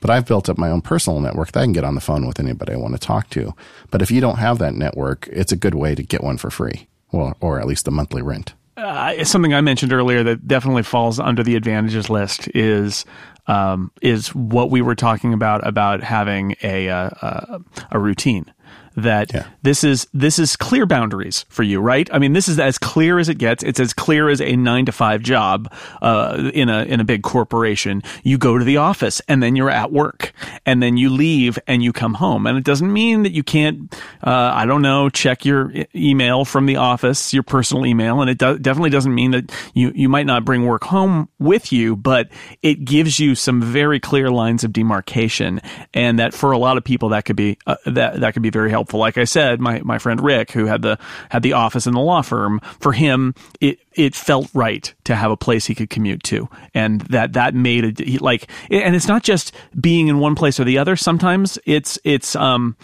But 0.00 0.10
I've 0.10 0.26
built 0.26 0.50
up 0.50 0.58
my 0.58 0.70
own 0.70 0.82
personal 0.82 1.20
network 1.20 1.52
that 1.52 1.60
I 1.60 1.64
can 1.64 1.72
get 1.72 1.84
on 1.84 1.94
the 1.94 2.02
phone 2.02 2.26
with 2.26 2.38
anybody 2.38 2.74
I 2.74 2.76
want 2.76 2.92
to 2.94 3.00
talk 3.00 3.30
to. 3.30 3.54
But 3.90 4.02
if 4.02 4.10
you 4.10 4.20
don't 4.20 4.38
have 4.38 4.58
that 4.58 4.74
network, 4.74 5.26
it's 5.32 5.52
a 5.52 5.56
good 5.56 5.74
way 5.74 5.94
to 5.94 6.02
get 6.02 6.22
one 6.22 6.36
for 6.36 6.50
free. 6.50 6.86
Well, 7.12 7.34
or 7.40 7.58
at 7.58 7.66
least 7.66 7.88
a 7.88 7.90
monthly 7.90 8.20
rent. 8.20 8.52
Uh, 8.76 9.24
something 9.24 9.54
I 9.54 9.60
mentioned 9.60 9.92
earlier 9.92 10.22
that 10.22 10.46
definitely 10.46 10.82
falls 10.82 11.18
under 11.18 11.42
the 11.42 11.56
advantages 11.56 12.10
list 12.10 12.48
is 12.54 13.04
um, 13.46 13.90
is 14.02 14.34
what 14.34 14.70
we 14.70 14.82
were 14.82 14.94
talking 14.94 15.32
about 15.32 15.66
about 15.66 16.02
having 16.02 16.56
a 16.62 16.88
uh, 16.88 17.58
a 17.90 17.98
routine 17.98 18.52
that 18.96 19.32
yeah. 19.32 19.46
this 19.62 19.84
is 19.84 20.06
this 20.14 20.38
is 20.38 20.56
clear 20.56 20.86
boundaries 20.86 21.44
for 21.48 21.62
you, 21.62 21.80
right? 21.80 22.08
I 22.12 22.18
mean, 22.18 22.32
this 22.32 22.48
is 22.48 22.58
as 22.58 22.78
clear 22.78 23.18
as 23.18 23.28
it 23.28 23.36
gets. 23.36 23.62
It's 23.62 23.78
as 23.78 23.92
clear 23.92 24.30
as 24.30 24.40
a 24.40 24.56
nine 24.56 24.86
to 24.86 24.92
five 24.92 25.22
job 25.22 25.72
uh, 26.00 26.50
in 26.54 26.70
a 26.70 26.84
in 26.84 27.00
a 27.00 27.04
big 27.04 27.22
corporation. 27.22 28.02
You 28.22 28.38
go 28.38 28.56
to 28.56 28.64
the 28.64 28.78
office 28.78 29.20
and 29.28 29.42
then 29.42 29.54
you're 29.54 29.70
at 29.70 29.92
work, 29.92 30.32
and 30.64 30.82
then 30.82 30.96
you 30.96 31.10
leave 31.10 31.58
and 31.66 31.82
you 31.82 31.92
come 31.92 32.14
home. 32.14 32.46
And 32.46 32.56
it 32.56 32.64
doesn't 32.64 32.90
mean 32.90 33.22
that 33.24 33.32
you 33.32 33.42
can't, 33.42 33.94
uh, 34.24 34.52
I 34.54 34.64
don't 34.64 34.82
know, 34.82 35.10
check 35.10 35.44
your 35.44 35.72
email 35.94 36.44
from 36.46 36.64
the 36.64 36.76
office, 36.76 37.34
your 37.34 37.42
personal 37.42 37.84
email, 37.84 38.22
and 38.22 38.30
it 38.30 38.38
do- 38.38 38.58
definitely 38.58 38.90
doesn't 38.90 39.14
mean 39.14 39.32
that 39.32 39.52
you 39.74 39.92
you 39.94 40.08
might 40.08 40.26
not 40.26 40.44
bring 40.44 40.64
work 40.64 40.84
home 40.84 41.28
with 41.38 41.70
you, 41.70 41.96
but 41.96 42.30
it 42.62 42.84
gives 42.84 43.20
you 43.20 43.34
some 43.34 43.60
very 43.60 44.00
clear 44.00 44.30
lines 44.30 44.64
of 44.64 44.72
demarcation, 44.72 45.60
and 45.92 46.18
that 46.18 46.32
for 46.32 46.52
a 46.52 46.58
lot 46.58 46.78
of 46.78 46.84
people 46.84 47.10
that 47.10 47.26
could 47.26 47.36
be 47.36 47.58
uh, 47.66 47.76
that 47.84 48.20
that 48.20 48.32
could 48.32 48.42
be 48.42 48.50
very 48.50 48.70
helpful 48.70 48.85
helpful. 48.86 49.00
Like 49.00 49.18
I 49.18 49.24
said, 49.24 49.60
my, 49.60 49.80
my 49.82 49.98
friend 49.98 50.22
Rick, 50.22 50.52
who 50.52 50.66
had 50.66 50.82
the 50.82 50.98
had 51.28 51.42
the 51.42 51.54
office 51.54 51.86
in 51.88 51.94
the 51.94 52.00
law 52.00 52.22
firm, 52.22 52.60
for 52.78 52.92
him 52.92 53.34
it 53.60 53.80
it 53.96 54.14
felt 54.14 54.48
right 54.54 54.94
to 55.04 55.14
have 55.14 55.30
a 55.30 55.36
place 55.36 55.64
he 55.66 55.74
could 55.74 55.90
commute 55.90 56.22
to, 56.24 56.48
and 56.74 57.00
that 57.02 57.32
that 57.32 57.54
made 57.54 58.00
a 58.00 58.18
like. 58.18 58.48
And 58.70 58.94
it's 58.94 59.08
not 59.08 59.22
just 59.22 59.52
being 59.80 60.08
in 60.08 60.18
one 60.18 60.34
place 60.34 60.60
or 60.60 60.64
the 60.64 60.78
other. 60.78 60.96
Sometimes 60.96 61.58
it's 61.64 61.98
it's 62.04 62.36
um 62.36 62.76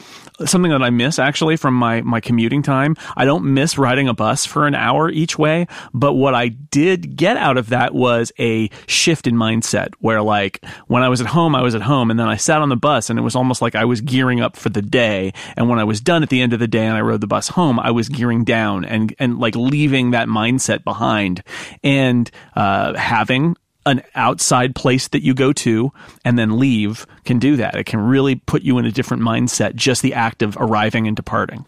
something 0.45 0.71
that 0.71 0.83
I 0.83 0.91
miss 0.91 1.19
actually 1.19 1.57
from 1.57 1.75
my 1.75 2.01
my 2.01 2.21
commuting 2.21 2.63
time. 2.63 2.97
I 3.17 3.27
don't 3.27 3.53
miss 3.53 3.77
riding 3.77 4.09
a 4.09 4.15
bus 4.15 4.47
for 4.47 4.67
an 4.67 4.75
hour 4.75 5.11
each 5.11 5.39
way, 5.39 5.67
but 5.93 6.15
what 6.15 6.35
I 6.35 6.49
did 6.49 7.17
get 7.17 7.37
out 7.37 7.59
of 7.59 7.69
that 7.69 7.95
was 7.95 8.33
a 8.39 8.71
shift 8.87 9.27
in 9.27 9.35
mindset 9.35 9.91
where 9.99 10.23
like 10.23 10.65
when 10.87 11.03
I 11.03 11.11
was 11.11 11.21
at 11.21 11.27
home, 11.29 11.55
I 11.55 11.63
was 11.63 11.75
at 11.75 11.83
home, 11.83 12.11
and 12.11 12.19
then 12.19 12.29
I 12.29 12.37
sat 12.37 12.63
on 12.63 12.71
the 12.71 12.77
bus, 12.77 13.11
and 13.11 13.19
it 13.19 13.23
was 13.23 13.37
almost 13.37 13.61
like 13.61 13.75
I 13.75 13.85
was 13.85 14.01
gearing 14.01 14.41
up 14.41 14.57
for 14.57 14.71
the 14.71 14.83
day. 14.83 15.33
And 15.57 15.69
when 15.69 15.79
I 15.79 15.85
was 15.85 16.01
done 16.01 16.23
at 16.23 16.31
the 16.31 16.41
end 16.41 16.55
of 16.55 16.59
the 16.59 16.69
day 16.69 16.87
and 16.87 16.97
I 16.97 17.03
rode 17.03 17.21
the 17.21 17.27
bus 17.27 17.49
home, 17.49 17.79
I 17.79 17.91
was 17.91 18.09
gearing 18.09 18.45
down 18.45 18.87
and 18.87 19.15
and 19.19 19.39
like 19.39 19.55
leaving 19.55 20.13
that 20.13 20.29
mindset 20.29 20.85
behind 20.85 21.02
and 21.83 22.31
uh, 22.55 22.95
having 22.95 23.57
an 23.85 24.03
outside 24.15 24.75
place 24.75 25.09
that 25.09 25.23
you 25.23 25.35
go 25.35 25.53
to 25.53 25.93
and 26.25 26.39
then 26.39 26.59
leave 26.59 27.07
can 27.25 27.39
do 27.39 27.57
that. 27.57 27.75
It 27.75 27.85
can 27.85 28.01
really 28.01 28.37
put 28.37 28.63
you 28.63 28.79
in 28.79 28.87
a 28.87 28.93
different 28.93 29.23
mindset, 29.23 29.75
just 29.75 30.03
the 30.03 30.15
act 30.15 30.43
of 30.43 30.57
arriving 30.57 31.07
and 31.07 31.17
departing. 31.17 31.67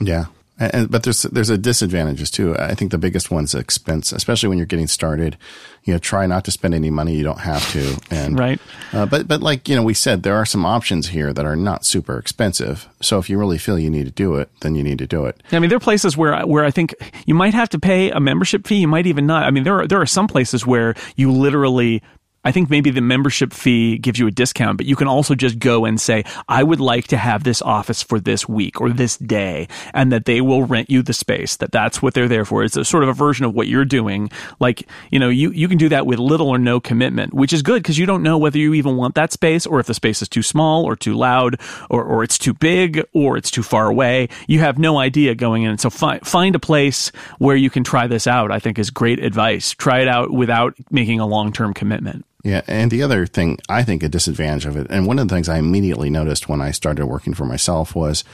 Yeah. 0.00 0.26
And, 0.72 0.90
but 0.90 1.02
there's 1.02 1.22
there's 1.22 1.50
a 1.50 1.58
disadvantages 1.58 2.30
too. 2.30 2.56
I 2.56 2.74
think 2.74 2.90
the 2.90 2.98
biggest 2.98 3.30
one's 3.30 3.54
expense, 3.54 4.12
especially 4.12 4.48
when 4.48 4.58
you're 4.58 4.66
getting 4.66 4.86
started. 4.86 5.36
You 5.84 5.94
know, 5.94 5.98
try 5.98 6.26
not 6.26 6.44
to 6.44 6.50
spend 6.52 6.74
any 6.74 6.90
money 6.90 7.16
you 7.16 7.24
don't 7.24 7.40
have 7.40 7.68
to. 7.72 7.98
And 8.10 8.38
right. 8.38 8.60
Uh, 8.92 9.06
but 9.06 9.26
but 9.26 9.42
like 9.42 9.68
you 9.68 9.74
know, 9.74 9.82
we 9.82 9.94
said 9.94 10.22
there 10.22 10.36
are 10.36 10.46
some 10.46 10.64
options 10.64 11.08
here 11.08 11.32
that 11.32 11.44
are 11.44 11.56
not 11.56 11.84
super 11.84 12.18
expensive. 12.18 12.88
So 13.00 13.18
if 13.18 13.28
you 13.28 13.38
really 13.38 13.58
feel 13.58 13.78
you 13.78 13.90
need 13.90 14.04
to 14.04 14.12
do 14.12 14.36
it, 14.36 14.48
then 14.60 14.74
you 14.74 14.82
need 14.82 14.98
to 14.98 15.06
do 15.06 15.24
it. 15.26 15.42
I 15.50 15.58
mean, 15.58 15.70
there 15.70 15.76
are 15.76 15.80
places 15.80 16.16
where 16.16 16.46
where 16.46 16.64
I 16.64 16.70
think 16.70 16.94
you 17.26 17.34
might 17.34 17.54
have 17.54 17.68
to 17.70 17.78
pay 17.78 18.10
a 18.10 18.20
membership 18.20 18.66
fee. 18.66 18.76
You 18.76 18.88
might 18.88 19.06
even 19.06 19.26
not. 19.26 19.44
I 19.44 19.50
mean, 19.50 19.64
there 19.64 19.80
are 19.80 19.86
there 19.86 20.00
are 20.00 20.06
some 20.06 20.28
places 20.28 20.66
where 20.66 20.94
you 21.16 21.32
literally 21.32 22.02
I 22.44 22.50
think 22.50 22.70
maybe 22.70 22.90
the 22.90 23.00
membership 23.00 23.52
fee 23.52 23.98
gives 23.98 24.18
you 24.18 24.26
a 24.26 24.32
discount, 24.32 24.76
but 24.76 24.86
you 24.86 24.96
can 24.96 25.06
also 25.06 25.34
just 25.36 25.60
go 25.60 25.84
and 25.84 26.00
say, 26.00 26.24
I 26.48 26.64
would 26.64 26.80
like 26.80 27.06
to 27.08 27.16
have 27.16 27.44
this 27.44 27.62
office 27.62 28.02
for 28.02 28.18
this 28.18 28.48
week 28.48 28.80
or 28.80 28.90
this 28.90 29.16
day, 29.16 29.68
and 29.94 30.10
that 30.10 30.24
they 30.24 30.40
will 30.40 30.64
rent 30.64 30.90
you 30.90 31.02
the 31.02 31.12
space, 31.12 31.56
that 31.56 31.70
that's 31.70 32.02
what 32.02 32.14
they're 32.14 32.28
there 32.28 32.44
for. 32.44 32.64
It's 32.64 32.76
a 32.76 32.84
sort 32.84 33.04
of 33.04 33.08
a 33.08 33.12
version 33.12 33.44
of 33.44 33.54
what 33.54 33.68
you're 33.68 33.84
doing. 33.84 34.28
Like, 34.58 34.88
you 35.12 35.20
know, 35.20 35.28
you, 35.28 35.52
you 35.52 35.68
can 35.68 35.78
do 35.78 35.88
that 35.90 36.04
with 36.04 36.18
little 36.18 36.48
or 36.48 36.58
no 36.58 36.80
commitment, 36.80 37.32
which 37.32 37.52
is 37.52 37.62
good 37.62 37.80
because 37.82 37.98
you 37.98 38.06
don't 38.06 38.24
know 38.24 38.38
whether 38.38 38.58
you 38.58 38.74
even 38.74 38.96
want 38.96 39.14
that 39.14 39.32
space 39.32 39.64
or 39.64 39.78
if 39.78 39.86
the 39.86 39.94
space 39.94 40.20
is 40.20 40.28
too 40.28 40.42
small 40.42 40.84
or 40.84 40.96
too 40.96 41.14
loud 41.14 41.60
or, 41.90 42.02
or 42.02 42.24
it's 42.24 42.38
too 42.38 42.54
big 42.54 43.04
or 43.12 43.36
it's 43.36 43.52
too 43.52 43.62
far 43.62 43.86
away. 43.86 44.28
You 44.48 44.58
have 44.58 44.78
no 44.78 44.98
idea 44.98 45.36
going 45.36 45.62
in. 45.62 45.78
So 45.78 45.90
fi- 45.90 46.18
find 46.20 46.56
a 46.56 46.60
place 46.60 47.12
where 47.38 47.56
you 47.56 47.70
can 47.70 47.84
try 47.84 48.08
this 48.08 48.26
out, 48.26 48.50
I 48.50 48.58
think 48.58 48.80
is 48.80 48.90
great 48.90 49.22
advice. 49.22 49.70
Try 49.70 50.00
it 50.00 50.08
out 50.08 50.32
without 50.32 50.74
making 50.90 51.20
a 51.20 51.26
long 51.26 51.52
term 51.52 51.72
commitment. 51.72 52.24
Yeah, 52.42 52.62
and 52.66 52.90
the 52.90 53.02
other 53.02 53.26
thing 53.26 53.58
I 53.68 53.84
think 53.84 54.02
a 54.02 54.08
disadvantage 54.08 54.66
of 54.66 54.76
it, 54.76 54.88
and 54.90 55.06
one 55.06 55.18
of 55.18 55.28
the 55.28 55.34
things 55.34 55.48
I 55.48 55.58
immediately 55.58 56.10
noticed 56.10 56.48
when 56.48 56.60
I 56.60 56.72
started 56.72 57.06
working 57.06 57.34
for 57.34 57.44
myself 57.44 57.94
was 57.94 58.24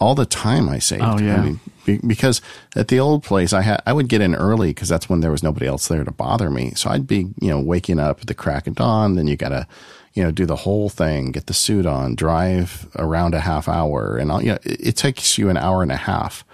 all 0.00 0.14
the 0.16 0.26
time 0.26 0.68
I 0.68 0.80
saved. 0.80 1.02
Oh 1.04 1.18
yeah, 1.18 1.36
I 1.36 1.44
mean, 1.44 1.60
be, 1.86 1.98
because 1.98 2.40
at 2.74 2.88
the 2.88 2.98
old 2.98 3.22
place 3.22 3.52
I 3.52 3.62
had 3.62 3.80
I 3.86 3.92
would 3.92 4.08
get 4.08 4.20
in 4.20 4.34
early 4.34 4.70
because 4.70 4.88
that's 4.88 5.08
when 5.08 5.20
there 5.20 5.30
was 5.30 5.42
nobody 5.42 5.66
else 5.66 5.86
there 5.86 6.04
to 6.04 6.10
bother 6.10 6.50
me. 6.50 6.72
So 6.74 6.90
I'd 6.90 7.06
be 7.06 7.28
you 7.40 7.48
know 7.48 7.60
waking 7.60 8.00
up 8.00 8.20
at 8.20 8.26
the 8.26 8.34
crack 8.34 8.66
of 8.66 8.74
dawn. 8.74 9.14
Then 9.14 9.28
you 9.28 9.36
gotta 9.36 9.68
you 10.14 10.24
know 10.24 10.32
do 10.32 10.46
the 10.46 10.56
whole 10.56 10.88
thing, 10.88 11.30
get 11.30 11.46
the 11.46 11.54
suit 11.54 11.86
on, 11.86 12.16
drive 12.16 12.88
around 12.96 13.34
a 13.34 13.40
half 13.40 13.68
hour, 13.68 14.16
and 14.16 14.32
all, 14.32 14.42
you 14.42 14.48
know 14.48 14.58
it, 14.64 14.88
it 14.88 14.96
takes 14.96 15.38
you 15.38 15.48
an 15.48 15.56
hour 15.56 15.82
and 15.82 15.92
a 15.92 15.96
half 15.96 16.44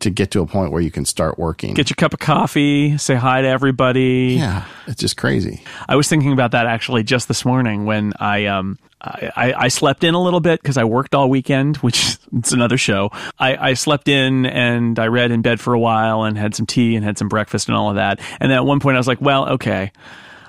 to 0.00 0.10
get 0.10 0.30
to 0.32 0.40
a 0.40 0.46
point 0.46 0.72
where 0.72 0.82
you 0.82 0.90
can 0.90 1.04
start 1.04 1.38
working. 1.38 1.74
Get 1.74 1.90
your 1.90 1.96
cup 1.96 2.12
of 2.12 2.20
coffee, 2.20 2.98
say 2.98 3.14
hi 3.14 3.42
to 3.42 3.48
everybody. 3.48 4.36
Yeah, 4.38 4.64
it's 4.86 5.00
just 5.00 5.16
crazy. 5.16 5.62
I 5.88 5.96
was 5.96 6.08
thinking 6.08 6.32
about 6.32 6.50
that 6.52 6.66
actually 6.66 7.04
just 7.04 7.28
this 7.28 7.44
morning 7.44 7.86
when 7.86 8.12
I 8.18 8.46
um 8.46 8.78
I, 9.00 9.54
I 9.56 9.68
slept 9.68 10.02
in 10.02 10.14
a 10.14 10.22
little 10.22 10.40
bit 10.40 10.62
because 10.62 10.78
I 10.78 10.84
worked 10.84 11.14
all 11.14 11.28
weekend, 11.28 11.76
which 11.78 12.16
it's 12.36 12.52
another 12.52 12.78
show. 12.78 13.10
I, 13.38 13.70
I 13.70 13.74
slept 13.74 14.08
in 14.08 14.46
and 14.46 14.98
I 14.98 15.06
read 15.08 15.30
in 15.30 15.42
bed 15.42 15.60
for 15.60 15.74
a 15.74 15.78
while 15.78 16.24
and 16.24 16.38
had 16.38 16.54
some 16.54 16.66
tea 16.66 16.96
and 16.96 17.04
had 17.04 17.18
some 17.18 17.28
breakfast 17.28 17.68
and 17.68 17.76
all 17.76 17.90
of 17.90 17.96
that. 17.96 18.20
And 18.40 18.50
then 18.50 18.56
at 18.56 18.64
one 18.64 18.80
point 18.80 18.96
I 18.96 19.00
was 19.00 19.08
like, 19.08 19.20
well, 19.20 19.48
okay. 19.50 19.92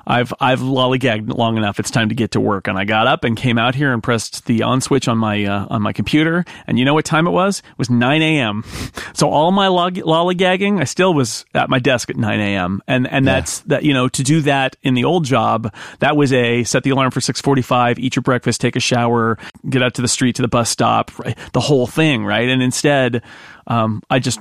I've 0.07 0.33
I've 0.39 0.59
lollygagged 0.59 1.35
long 1.35 1.57
enough. 1.57 1.79
It's 1.79 1.91
time 1.91 2.09
to 2.09 2.15
get 2.15 2.31
to 2.31 2.39
work. 2.39 2.67
And 2.67 2.77
I 2.77 2.85
got 2.85 3.07
up 3.07 3.23
and 3.23 3.35
came 3.35 3.57
out 3.57 3.75
here 3.75 3.93
and 3.93 4.01
pressed 4.01 4.45
the 4.45 4.63
on 4.63 4.81
switch 4.81 5.07
on 5.07 5.17
my 5.17 5.45
uh, 5.45 5.67
on 5.69 5.81
my 5.81 5.93
computer. 5.93 6.45
And 6.67 6.77
you 6.77 6.85
know 6.85 6.93
what 6.93 7.05
time 7.05 7.27
it 7.27 7.31
was? 7.31 7.59
It 7.59 7.77
was 7.77 7.89
9 7.89 8.21
a.m. 8.21 8.63
So 9.13 9.29
all 9.29 9.51
my 9.51 9.69
log- 9.69 9.95
lollygagging, 9.95 10.81
I 10.81 10.83
still 10.83 11.13
was 11.13 11.45
at 11.53 11.69
my 11.69 11.79
desk 11.79 12.09
at 12.09 12.17
9 12.17 12.39
a.m. 12.39 12.81
And 12.85 13.07
and 13.07 13.25
yeah. 13.25 13.35
that's 13.35 13.59
that. 13.61 13.83
You 13.83 13.93
know, 13.93 14.09
to 14.09 14.23
do 14.23 14.41
that 14.41 14.75
in 14.83 14.93
the 14.93 15.05
old 15.05 15.23
job, 15.23 15.73
that 15.99 16.17
was 16.17 16.33
a 16.33 16.65
set 16.65 16.83
the 16.83 16.89
alarm 16.89 17.11
for 17.11 17.21
6:45, 17.21 17.97
eat 17.97 18.15
your 18.15 18.23
breakfast, 18.23 18.59
take 18.59 18.75
a 18.75 18.81
shower, 18.81 19.37
get 19.69 19.81
out 19.81 19.93
to 19.93 20.01
the 20.01 20.07
street 20.09 20.35
to 20.35 20.41
the 20.41 20.49
bus 20.49 20.69
stop, 20.69 21.17
right? 21.19 21.37
the 21.53 21.61
whole 21.61 21.87
thing, 21.87 22.25
right? 22.25 22.49
And 22.49 22.61
instead, 22.61 23.21
um, 23.67 24.03
I 24.09 24.19
just 24.19 24.39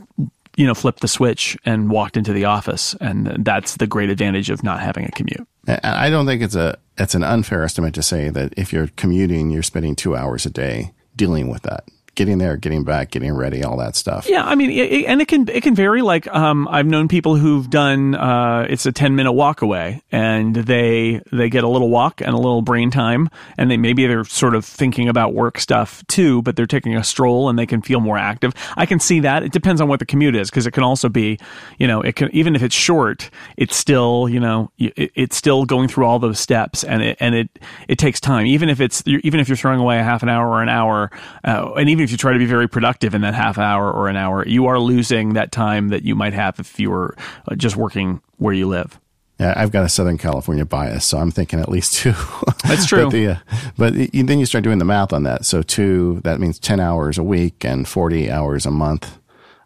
you 0.57 0.66
know, 0.66 0.74
flipped 0.74 1.00
the 1.00 1.09
switch 1.09 1.57
and 1.64 1.90
walked 1.90 2.16
into 2.16 2.33
the 2.33 2.44
office. 2.44 2.94
And 3.00 3.44
that's 3.44 3.77
the 3.77 3.87
great 3.87 4.11
advantage 4.11 4.50
of 4.50 4.62
not 4.62 4.81
having 4.81 5.05
a 5.05 5.11
commute. 5.11 5.46
I 5.66 6.11
don't 6.11 6.27
think 6.27 6.42
it's 6.42 6.55
a 6.55 6.79
it's 6.96 7.14
an 7.14 7.24
unfair 7.24 7.64
estimate 7.64 7.94
to 7.94 8.03
say 8.03 8.31
that 8.31 8.55
if 8.57 8.72
you're 8.72 8.88
commuting, 8.88 9.50
you're 9.50 9.62
spending 9.62 9.96
two 9.96 10.14
hours 10.14 10.46
a 10.46 10.50
day 10.50 10.92
dealing 11.16 11.48
with 11.48 11.62
that 11.62 11.85
getting 12.14 12.38
there, 12.38 12.57
getting 12.57 12.85
back, 12.85 13.11
getting 13.11 13.33
ready, 13.33 13.62
all 13.64 13.77
that 13.79 13.96
stuff. 13.96 14.29
Yeah, 14.29 14.44
I 14.44 14.55
mean, 14.55 14.70
it, 14.70 15.05
and 15.07 15.20
it 15.20 15.29
can 15.29 15.48
it 15.48 15.62
can 15.62 15.74
vary. 15.74 16.03
Like, 16.03 16.27
um, 16.29 16.68
I've 16.68 16.87
known 16.87 17.09
people 17.09 17.37
who've 17.37 17.68
done 17.68 18.14
uh, 18.14 18.66
it's 18.68 18.87
a 18.87 18.92
ten 18.92 19.16
minute 19.16 19.33
walk 19.33 19.62
away, 19.62 20.03
and 20.12 20.55
they 20.55 21.20
they 21.33 21.48
get 21.48 21.64
a 21.64 21.68
little 21.68 21.90
walk 21.90 22.20
and 22.20 22.31
a 22.31 22.37
little 22.37 22.62
brain 22.62 22.90
time, 22.90 23.29
and 23.59 23.70
they 23.70 23.77
maybe 23.77 24.07
they're 24.07 24.24
sort 24.24 24.55
of 24.55 24.64
thinking 24.64 25.09
about 25.09 25.35
work 25.35 25.59
stuff 25.59 26.07
too, 26.07 26.42
but 26.42 26.57
they're 26.57 26.66
taking 26.66 26.96
a 26.96 27.05
stroll 27.05 27.48
and 27.48 27.59
they 27.59 27.66
can 27.66 27.83
feel 27.83 28.00
more 28.00 28.16
active. 28.16 28.53
I 28.77 28.87
can 28.87 29.00
see 29.00 29.20
that. 29.20 29.42
It 29.42 29.53
depends 29.53 29.81
on 29.81 29.88
what 29.88 29.98
the 29.98 30.07
commute 30.07 30.37
is 30.37 30.50
because 30.50 30.66
it 30.66 30.70
can 30.72 30.83
also 30.83 31.09
be, 31.09 31.38
you 31.79 31.87
know, 31.87 32.00
it 32.00 32.16
can 32.16 32.31
even 32.33 32.55
if 32.55 32.62
it's 32.62 32.74
short, 32.74 33.31
it's 33.57 33.77
still 33.77 34.29
you 34.29 34.40
know 34.40 34.70
it, 34.79 35.11
it's 35.14 35.37
still 35.37 35.64
going 35.64 35.88
through 35.88 36.07
all 36.07 36.18
those 36.18 36.38
steps, 36.38 36.85
and 36.85 37.03
it 37.03 37.16
and 37.20 37.35
it 37.35 37.59
it 37.88 37.98
takes 37.98 38.20
time. 38.20 38.46
Even 38.46 38.68
if 38.68 38.81
it's 38.81 39.03
even 39.07 39.40
if 39.40 39.48
you're 39.48 39.57
throwing 39.57 39.81
away 39.81 39.98
a 39.98 40.05
half 40.05 40.22
an 40.22 40.29
hour 40.29 40.48
or 40.48 40.62
an 40.62 40.68
hour, 40.68 41.11
uh, 41.44 41.72
and 41.77 41.88
even 41.88 42.04
if 42.05 42.11
you 42.11 42.17
try 42.17 42.33
to 42.33 42.38
be 42.38 42.47
very 42.47 42.69
productive 42.69 43.14
in 43.14 43.23
that 43.23 43.35
half 43.35 43.59
hour 43.59 43.90
or 43.90 44.09
an 44.09 44.17
hour, 44.17 44.47
you 44.47 44.67
are 44.67 44.79
losing 44.79 45.35
that 45.35 45.51
time 45.51 45.88
that 45.88 46.03
you 46.03 46.14
might 46.14 46.35
have 46.35 46.61
if 46.61 46.79
you 46.79 46.90
were 46.90 47.17
uh, 47.51 47.55
just 47.55 47.77
working 47.77 48.21
where 48.37 48.55
you 48.55 48.69
live. 48.69 49.01
Yeah, 49.40 49.55
I've 49.57 49.73
got 49.73 49.85
a 49.85 49.88
Southern 49.88 50.17
California 50.17 50.64
bias, 50.64 51.05
so 51.05 51.19
I'm 51.19 51.33
thinking 51.33 51.59
at 51.59 51.69
least 51.69 51.95
two. 51.95 52.14
That's 52.64 52.87
true. 52.87 53.05
but, 53.05 53.11
the, 53.11 53.27
uh, 53.27 53.37
but 53.77 53.95
then 53.95 54.38
you 54.38 54.47
start 54.47 54.62
doing 54.62 54.79
the 54.79 54.85
math 54.85 55.12
on 55.12 55.25
that. 55.25 55.45
So 55.45 55.62
two, 55.62 56.21
that 56.23 56.38
means 56.38 56.61
10 56.61 56.79
hours 56.79 57.19
a 57.19 57.25
week 57.25 57.64
and 57.64 57.88
40 57.88 58.31
hours 58.31 58.64
a 58.64 58.71
month 58.71 59.19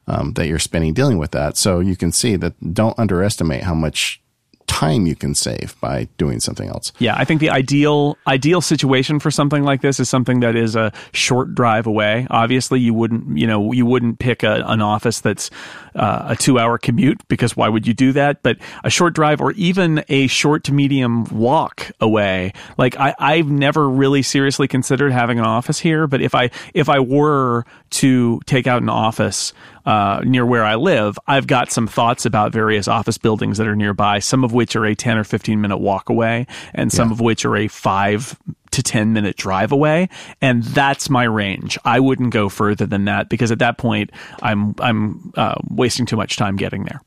um, 0.06 0.32
that 0.34 0.46
you're 0.46 0.58
spending 0.58 0.94
dealing 0.94 1.18
with 1.18 1.32
that. 1.32 1.58
So 1.58 1.80
you 1.80 1.96
can 1.96 2.12
see 2.12 2.36
that 2.36 2.74
don't 2.74 2.98
underestimate 2.98 3.62
how 3.62 3.74
much 3.74 4.22
time 4.68 5.06
you 5.06 5.16
can 5.16 5.34
save 5.34 5.74
by 5.80 6.06
doing 6.18 6.38
something 6.38 6.68
else. 6.68 6.92
Yeah, 7.00 7.16
I 7.16 7.24
think 7.24 7.40
the 7.40 7.50
ideal 7.50 8.16
ideal 8.26 8.60
situation 8.60 9.18
for 9.18 9.30
something 9.30 9.64
like 9.64 9.80
this 9.80 9.98
is 9.98 10.08
something 10.08 10.40
that 10.40 10.54
is 10.54 10.76
a 10.76 10.92
short 11.12 11.54
drive 11.54 11.86
away. 11.86 12.26
Obviously, 12.30 12.78
you 12.78 12.94
wouldn't 12.94 13.36
you 13.36 13.46
know 13.46 13.72
you 13.72 13.84
wouldn't 13.84 14.20
pick 14.20 14.44
a, 14.44 14.62
an 14.66 14.80
office 14.80 15.20
that's 15.20 15.50
uh, 15.98 16.26
a 16.28 16.36
two 16.36 16.58
hour 16.58 16.78
commute 16.78 17.26
because 17.28 17.56
why 17.56 17.68
would 17.68 17.86
you 17.86 17.94
do 17.94 18.12
that? 18.12 18.42
But 18.42 18.58
a 18.84 18.90
short 18.90 19.14
drive 19.14 19.40
or 19.40 19.52
even 19.52 20.04
a 20.08 20.26
short 20.28 20.64
to 20.64 20.72
medium 20.72 21.24
walk 21.24 21.90
away. 22.00 22.52
Like 22.78 22.98
I, 22.98 23.14
I've 23.18 23.50
never 23.50 23.88
really 23.88 24.22
seriously 24.22 24.68
considered 24.68 25.12
having 25.12 25.38
an 25.38 25.44
office 25.44 25.78
here, 25.78 26.06
but 26.06 26.22
if 26.22 26.34
I 26.34 26.50
if 26.74 26.88
I 26.88 27.00
were 27.00 27.64
to 27.90 28.40
take 28.46 28.66
out 28.66 28.82
an 28.82 28.88
office 28.88 29.52
uh, 29.86 30.20
near 30.24 30.44
where 30.44 30.64
I 30.64 30.74
live, 30.74 31.18
I've 31.26 31.46
got 31.46 31.72
some 31.72 31.86
thoughts 31.86 32.26
about 32.26 32.52
various 32.52 32.88
office 32.88 33.18
buildings 33.18 33.58
that 33.58 33.66
are 33.66 33.76
nearby. 33.76 34.18
Some 34.18 34.44
of 34.44 34.52
which 34.52 34.76
are 34.76 34.84
a 34.84 34.94
ten 34.94 35.18
or 35.18 35.24
fifteen 35.24 35.60
minute 35.60 35.78
walk 35.78 36.08
away, 36.08 36.46
and 36.74 36.92
some 36.92 37.08
yeah. 37.08 37.14
of 37.14 37.20
which 37.20 37.44
are 37.44 37.56
a 37.56 37.68
five 37.68 38.38
to 38.78 38.82
10 38.82 39.12
minute 39.12 39.36
drive 39.36 39.72
away 39.72 40.08
and 40.40 40.62
that's 40.62 41.10
my 41.10 41.24
range. 41.24 41.76
I 41.84 41.98
wouldn't 41.98 42.32
go 42.32 42.48
further 42.48 42.86
than 42.86 43.06
that 43.06 43.28
because 43.28 43.50
at 43.50 43.58
that 43.58 43.76
point 43.76 44.10
i'm 44.40 44.74
i'm 44.78 45.32
uh, 45.36 45.56
wasting 45.68 46.06
too 46.06 46.16
much 46.16 46.36
time 46.36 46.56
getting 46.56 46.84
there. 46.84 47.00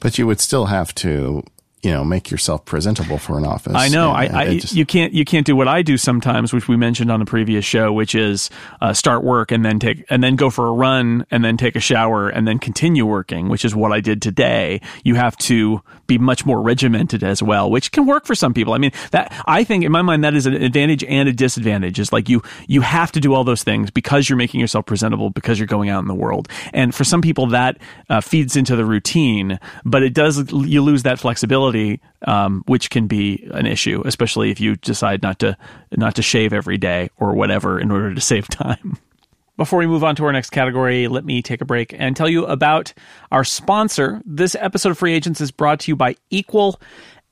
But 0.00 0.18
you 0.18 0.26
would 0.26 0.40
still 0.40 0.66
have 0.66 0.94
to 0.96 1.44
you 1.84 1.92
know 1.92 2.02
make 2.02 2.30
yourself 2.30 2.64
presentable 2.64 3.18
for 3.18 3.36
an 3.36 3.44
office. 3.44 3.74
I 3.76 3.88
know. 3.88 4.10
I, 4.10 4.22
I 4.22 4.58
just, 4.58 4.74
you 4.74 4.86
can't 4.86 5.12
you 5.12 5.24
can't 5.24 5.44
do 5.44 5.54
what 5.54 5.68
I 5.68 5.82
do 5.82 5.98
sometimes, 5.98 6.52
which 6.52 6.66
we 6.66 6.76
mentioned 6.76 7.10
on 7.10 7.20
the 7.20 7.26
previous 7.26 7.64
show, 7.64 7.92
which 7.92 8.14
is 8.14 8.48
uh, 8.80 8.94
start 8.94 9.22
work 9.22 9.52
and 9.52 9.64
then 9.64 9.78
take 9.78 10.04
and 10.08 10.24
then 10.24 10.34
go 10.34 10.48
for 10.48 10.66
a 10.66 10.72
run 10.72 11.26
and 11.30 11.44
then 11.44 11.58
take 11.58 11.76
a 11.76 11.80
shower 11.80 12.28
and 12.28 12.48
then 12.48 12.58
continue 12.58 13.04
working, 13.04 13.50
which 13.50 13.64
is 13.64 13.74
what 13.74 13.92
I 13.92 14.00
did 14.00 14.22
today. 14.22 14.80
You 15.04 15.16
have 15.16 15.36
to 15.38 15.82
be 16.06 16.16
much 16.16 16.46
more 16.46 16.62
regimented 16.62 17.22
as 17.22 17.42
well, 17.42 17.70
which 17.70 17.92
can 17.92 18.06
work 18.06 18.24
for 18.24 18.34
some 18.34 18.54
people. 18.54 18.72
I 18.72 18.78
mean, 18.78 18.92
that 19.10 19.32
I 19.46 19.62
think 19.62 19.84
in 19.84 19.92
my 19.92 20.02
mind 20.02 20.24
that 20.24 20.34
is 20.34 20.46
an 20.46 20.54
advantage 20.54 21.04
and 21.04 21.28
a 21.28 21.32
disadvantage. 21.32 21.98
Is 21.98 22.12
like 22.12 22.30
you 22.30 22.42
you 22.66 22.80
have 22.80 23.12
to 23.12 23.20
do 23.20 23.34
all 23.34 23.44
those 23.44 23.62
things 23.62 23.90
because 23.90 24.28
you're 24.28 24.38
making 24.38 24.60
yourself 24.60 24.86
presentable 24.86 25.28
because 25.28 25.58
you're 25.58 25.66
going 25.66 25.90
out 25.90 26.00
in 26.00 26.08
the 26.08 26.14
world, 26.14 26.48
and 26.72 26.94
for 26.94 27.04
some 27.04 27.20
people 27.20 27.46
that 27.48 27.76
uh, 28.08 28.22
feeds 28.22 28.56
into 28.56 28.74
the 28.74 28.86
routine, 28.86 29.58
but 29.84 30.02
it 30.02 30.14
does 30.14 30.50
you 30.50 30.80
lose 30.80 31.02
that 31.02 31.18
flexibility 31.18 31.73
um, 32.26 32.62
which 32.66 32.90
can 32.90 33.06
be 33.06 33.46
an 33.52 33.66
issue, 33.66 34.02
especially 34.04 34.50
if 34.50 34.60
you 34.60 34.76
decide 34.76 35.22
not 35.22 35.38
to 35.40 35.56
not 35.96 36.14
to 36.16 36.22
shave 36.22 36.52
every 36.52 36.78
day 36.78 37.10
or 37.18 37.34
whatever 37.34 37.78
in 37.78 37.90
order 37.90 38.14
to 38.14 38.20
save 38.32 38.48
time. 38.48 38.98
Before 39.56 39.78
we 39.78 39.86
move 39.86 40.02
on 40.02 40.16
to 40.16 40.24
our 40.24 40.32
next 40.32 40.50
category, 40.50 41.06
let 41.06 41.24
me 41.24 41.40
take 41.40 41.60
a 41.60 41.64
break 41.64 41.94
and 41.96 42.16
tell 42.16 42.28
you 42.28 42.44
about 42.44 42.92
our 43.30 43.44
sponsor. 43.44 44.20
This 44.24 44.56
episode 44.58 44.90
of 44.90 44.98
Free 44.98 45.14
Agents 45.14 45.40
is 45.40 45.52
brought 45.52 45.78
to 45.80 45.92
you 45.92 45.96
by 45.96 46.16
Equal 46.30 46.80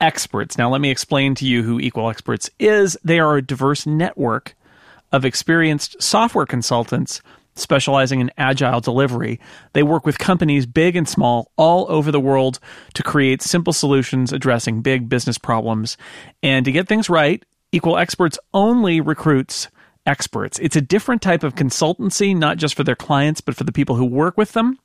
Experts. 0.00 0.56
Now, 0.56 0.70
let 0.70 0.80
me 0.80 0.90
explain 0.90 1.34
to 1.36 1.46
you 1.46 1.64
who 1.64 1.80
Equal 1.80 2.08
Experts 2.08 2.48
is. 2.60 2.96
They 3.02 3.18
are 3.18 3.36
a 3.36 3.42
diverse 3.42 3.86
network 3.86 4.54
of 5.10 5.24
experienced 5.24 6.00
software 6.00 6.46
consultants 6.46 7.22
specializing 7.54 8.20
in 8.20 8.30
agile 8.38 8.80
delivery. 8.80 9.40
They 9.72 9.82
work 9.82 10.06
with 10.06 10.18
companies 10.18 10.66
big 10.66 10.96
and 10.96 11.08
small 11.08 11.50
all 11.56 11.86
over 11.88 12.10
the 12.10 12.20
world 12.20 12.58
to 12.94 13.02
create 13.02 13.42
simple 13.42 13.72
solutions 13.72 14.32
addressing 14.32 14.82
big 14.82 15.08
business 15.08 15.38
problems. 15.38 15.96
And 16.42 16.64
to 16.64 16.72
get 16.72 16.88
things 16.88 17.10
right, 17.10 17.44
Equal 17.72 17.96
Experts 17.98 18.38
only 18.52 19.00
recruits 19.00 19.68
experts. 20.06 20.58
It's 20.58 20.76
a 20.76 20.80
different 20.80 21.22
type 21.22 21.44
of 21.44 21.54
consultancy, 21.54 22.36
not 22.36 22.56
just 22.56 22.74
for 22.74 22.84
their 22.84 22.96
clients, 22.96 23.40
but 23.40 23.54
for 23.54 23.64
the 23.64 23.72
people 23.72 23.96
who 23.96 24.04
work 24.04 24.36
with 24.36 24.52
them. 24.52 24.78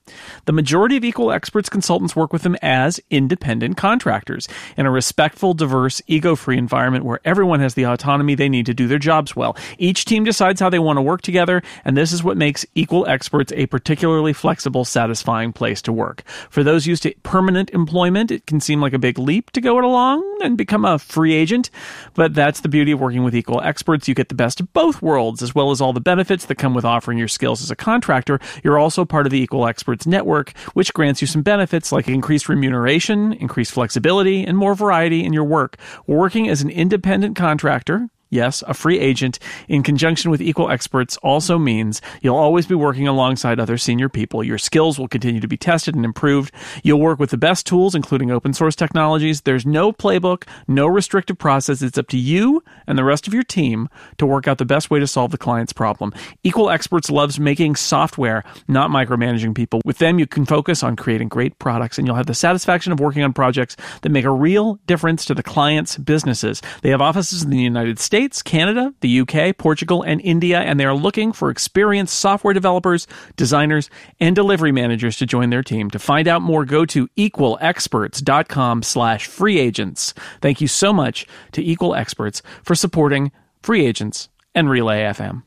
The 0.45 0.53
majority 0.53 0.97
of 0.97 1.03
Equal 1.03 1.31
Experts 1.31 1.69
consultants 1.69 2.15
work 2.15 2.31
with 2.31 2.43
them 2.43 2.55
as 2.61 2.99
independent 3.09 3.77
contractors 3.77 4.47
in 4.77 4.85
a 4.85 4.91
respectful, 4.91 5.53
diverse, 5.53 6.01
ego 6.07 6.35
free 6.35 6.57
environment 6.57 7.03
where 7.03 7.19
everyone 7.25 7.59
has 7.61 7.73
the 7.73 7.85
autonomy 7.85 8.35
they 8.35 8.49
need 8.49 8.67
to 8.67 8.73
do 8.73 8.87
their 8.87 8.99
jobs 8.99 9.35
well. 9.35 9.57
Each 9.77 10.05
team 10.05 10.23
decides 10.23 10.61
how 10.61 10.69
they 10.69 10.79
want 10.79 10.97
to 10.97 11.01
work 11.01 11.21
together, 11.21 11.63
and 11.83 11.97
this 11.97 12.11
is 12.11 12.23
what 12.23 12.37
makes 12.37 12.65
Equal 12.75 13.07
Experts 13.07 13.51
a 13.53 13.65
particularly 13.65 14.33
flexible, 14.33 14.85
satisfying 14.85 15.51
place 15.51 15.81
to 15.83 15.93
work. 15.93 16.23
For 16.49 16.63
those 16.63 16.85
used 16.85 17.03
to 17.03 17.13
permanent 17.23 17.71
employment, 17.71 18.29
it 18.29 18.45
can 18.45 18.59
seem 18.59 18.81
like 18.81 18.93
a 18.93 18.99
big 18.99 19.17
leap 19.17 19.51
to 19.51 19.61
go 19.61 19.79
it 19.79 19.83
along 19.83 20.23
and 20.43 20.57
become 20.57 20.85
a 20.85 20.99
free 20.99 21.33
agent, 21.33 21.71
but 22.13 22.35
that's 22.35 22.61
the 22.61 22.69
beauty 22.69 22.91
of 22.91 22.99
working 22.99 23.23
with 23.23 23.35
Equal 23.35 23.61
Experts. 23.61 24.07
You 24.07 24.13
get 24.13 24.29
the 24.29 24.35
best 24.35 24.59
of 24.59 24.71
both 24.73 25.01
worlds, 25.01 25.06
as 25.41 25.55
well 25.55 25.71
as 25.71 25.81
all 25.81 25.93
the 25.93 26.01
benefits 26.01 26.45
that 26.45 26.55
come 26.55 26.73
with 26.73 26.85
offering 26.85 27.17
your 27.17 27.27
skills 27.27 27.61
as 27.61 27.71
a 27.71 27.75
contractor. 27.75 28.39
You're 28.63 28.77
also 28.77 29.05
part 29.05 29.25
of 29.25 29.31
the 29.31 29.41
Equal 29.41 29.67
Experts 29.67 30.05
Network, 30.05 30.55
which 30.73 30.93
grants 30.93 31.21
you 31.21 31.27
some 31.27 31.41
benefits 31.41 31.91
like 31.91 32.07
increased 32.07 32.49
remuneration, 32.49 33.33
increased 33.33 33.71
flexibility, 33.71 34.43
and 34.43 34.57
more 34.57 34.75
variety 34.75 35.23
in 35.23 35.33
your 35.33 35.43
work. 35.43 35.77
Working 36.05 36.49
as 36.49 36.61
an 36.61 36.69
independent 36.69 37.35
contractor, 37.35 38.09
Yes, 38.29 38.61
a 38.67 38.73
free 38.73 38.99
agent 38.99 39.39
in 39.69 39.83
conjunction 39.83 40.31
with 40.31 40.41
equal 40.41 40.69
experts 40.69 41.15
also 41.17 41.57
means 41.57 42.01
you'll 42.21 42.35
always 42.35 42.65
be 42.65 42.75
working 42.75 43.07
alongside 43.07 43.59
other 43.59 43.77
senior 43.77 44.09
people. 44.09 44.43
Your 44.43 44.57
skills 44.57 44.99
will 44.99 45.07
continue 45.07 45.39
to 45.39 45.47
be 45.47 45.55
tested 45.55 45.95
and 45.95 46.03
improved. 46.03 46.53
You'll 46.83 46.99
work 46.99 47.19
with 47.19 47.29
the 47.29 47.37
best 47.37 47.65
tools, 47.65 47.95
including 47.95 48.29
open 48.29 48.53
source 48.53 48.75
technologies. 48.75 49.41
There's 49.41 49.65
no 49.65 49.93
playbook, 49.93 50.43
no 50.67 50.87
restrictive 50.87 51.37
process. 51.37 51.81
It's 51.81 51.97
up 51.97 52.09
to 52.09 52.17
you 52.17 52.63
and 52.85 52.97
the 52.97 53.05
rest 53.05 53.27
of 53.27 53.33
your 53.33 53.43
team 53.43 53.87
to 54.17 54.25
work 54.25 54.45
out 54.45 54.57
the 54.57 54.65
best 54.65 54.89
way 54.89 54.99
to 54.99 55.07
solve 55.07 55.31
the 55.31 55.37
client's 55.37 55.71
problem. 55.71 56.13
Equal 56.43 56.69
Experts 56.69 57.09
loves 57.09 57.39
making 57.39 57.77
software, 57.77 58.43
not 58.67 58.89
micromanaging 58.89 59.55
people. 59.55 59.81
With 59.85 59.99
them, 59.99 60.19
you 60.19 60.27
can 60.27 60.45
focus 60.45 60.83
on 60.83 60.97
creating 60.97 61.29
great 61.29 61.57
products 61.59 61.97
and 61.97 62.05
you'll 62.05 62.17
have 62.17 62.25
the 62.25 62.33
satisfaction 62.33 62.91
of 62.91 62.99
working 62.99 63.23
on 63.23 63.31
projects 63.31 63.77
that 64.01 64.09
make 64.09 64.25
a 64.25 64.31
real 64.31 64.79
difference 64.85 65.23
to 65.25 65.33
the 65.33 65.43
client's 65.43 65.97
businesses. 65.97 66.61
They 66.81 66.89
have 66.89 67.01
offices 67.01 67.43
in 67.43 67.51
the 67.51 67.57
United 67.57 67.99
States 67.99 68.16
States, 68.17 68.41
Canada, 68.41 68.95
the 69.01 69.19
UK, 69.19 69.55
Portugal, 69.55 70.01
and 70.01 70.19
India, 70.21 70.59
and 70.59 70.79
they 70.79 70.85
are 70.85 70.95
looking 70.95 71.31
for 71.31 71.51
experienced 71.51 72.19
software 72.19 72.51
developers, 72.51 73.05
designers, 73.35 73.91
and 74.19 74.35
delivery 74.35 74.71
managers 74.71 75.17
to 75.17 75.27
join 75.27 75.51
their 75.51 75.61
team. 75.61 75.91
To 75.91 75.99
find 75.99 76.27
out 76.27 76.41
more, 76.41 76.65
go 76.65 76.83
to 76.85 77.07
equalexperts.com 77.09 78.81
slash 78.81 79.27
free 79.27 79.59
agents. 79.59 80.15
Thank 80.41 80.61
you 80.61 80.67
so 80.67 80.91
much 80.91 81.27
to 81.51 81.63
Equal 81.63 81.93
Experts 81.93 82.41
for 82.63 82.73
supporting 82.73 83.31
free 83.61 83.85
agents 83.85 84.29
and 84.55 84.67
Relay 84.67 85.01
FM. 85.01 85.43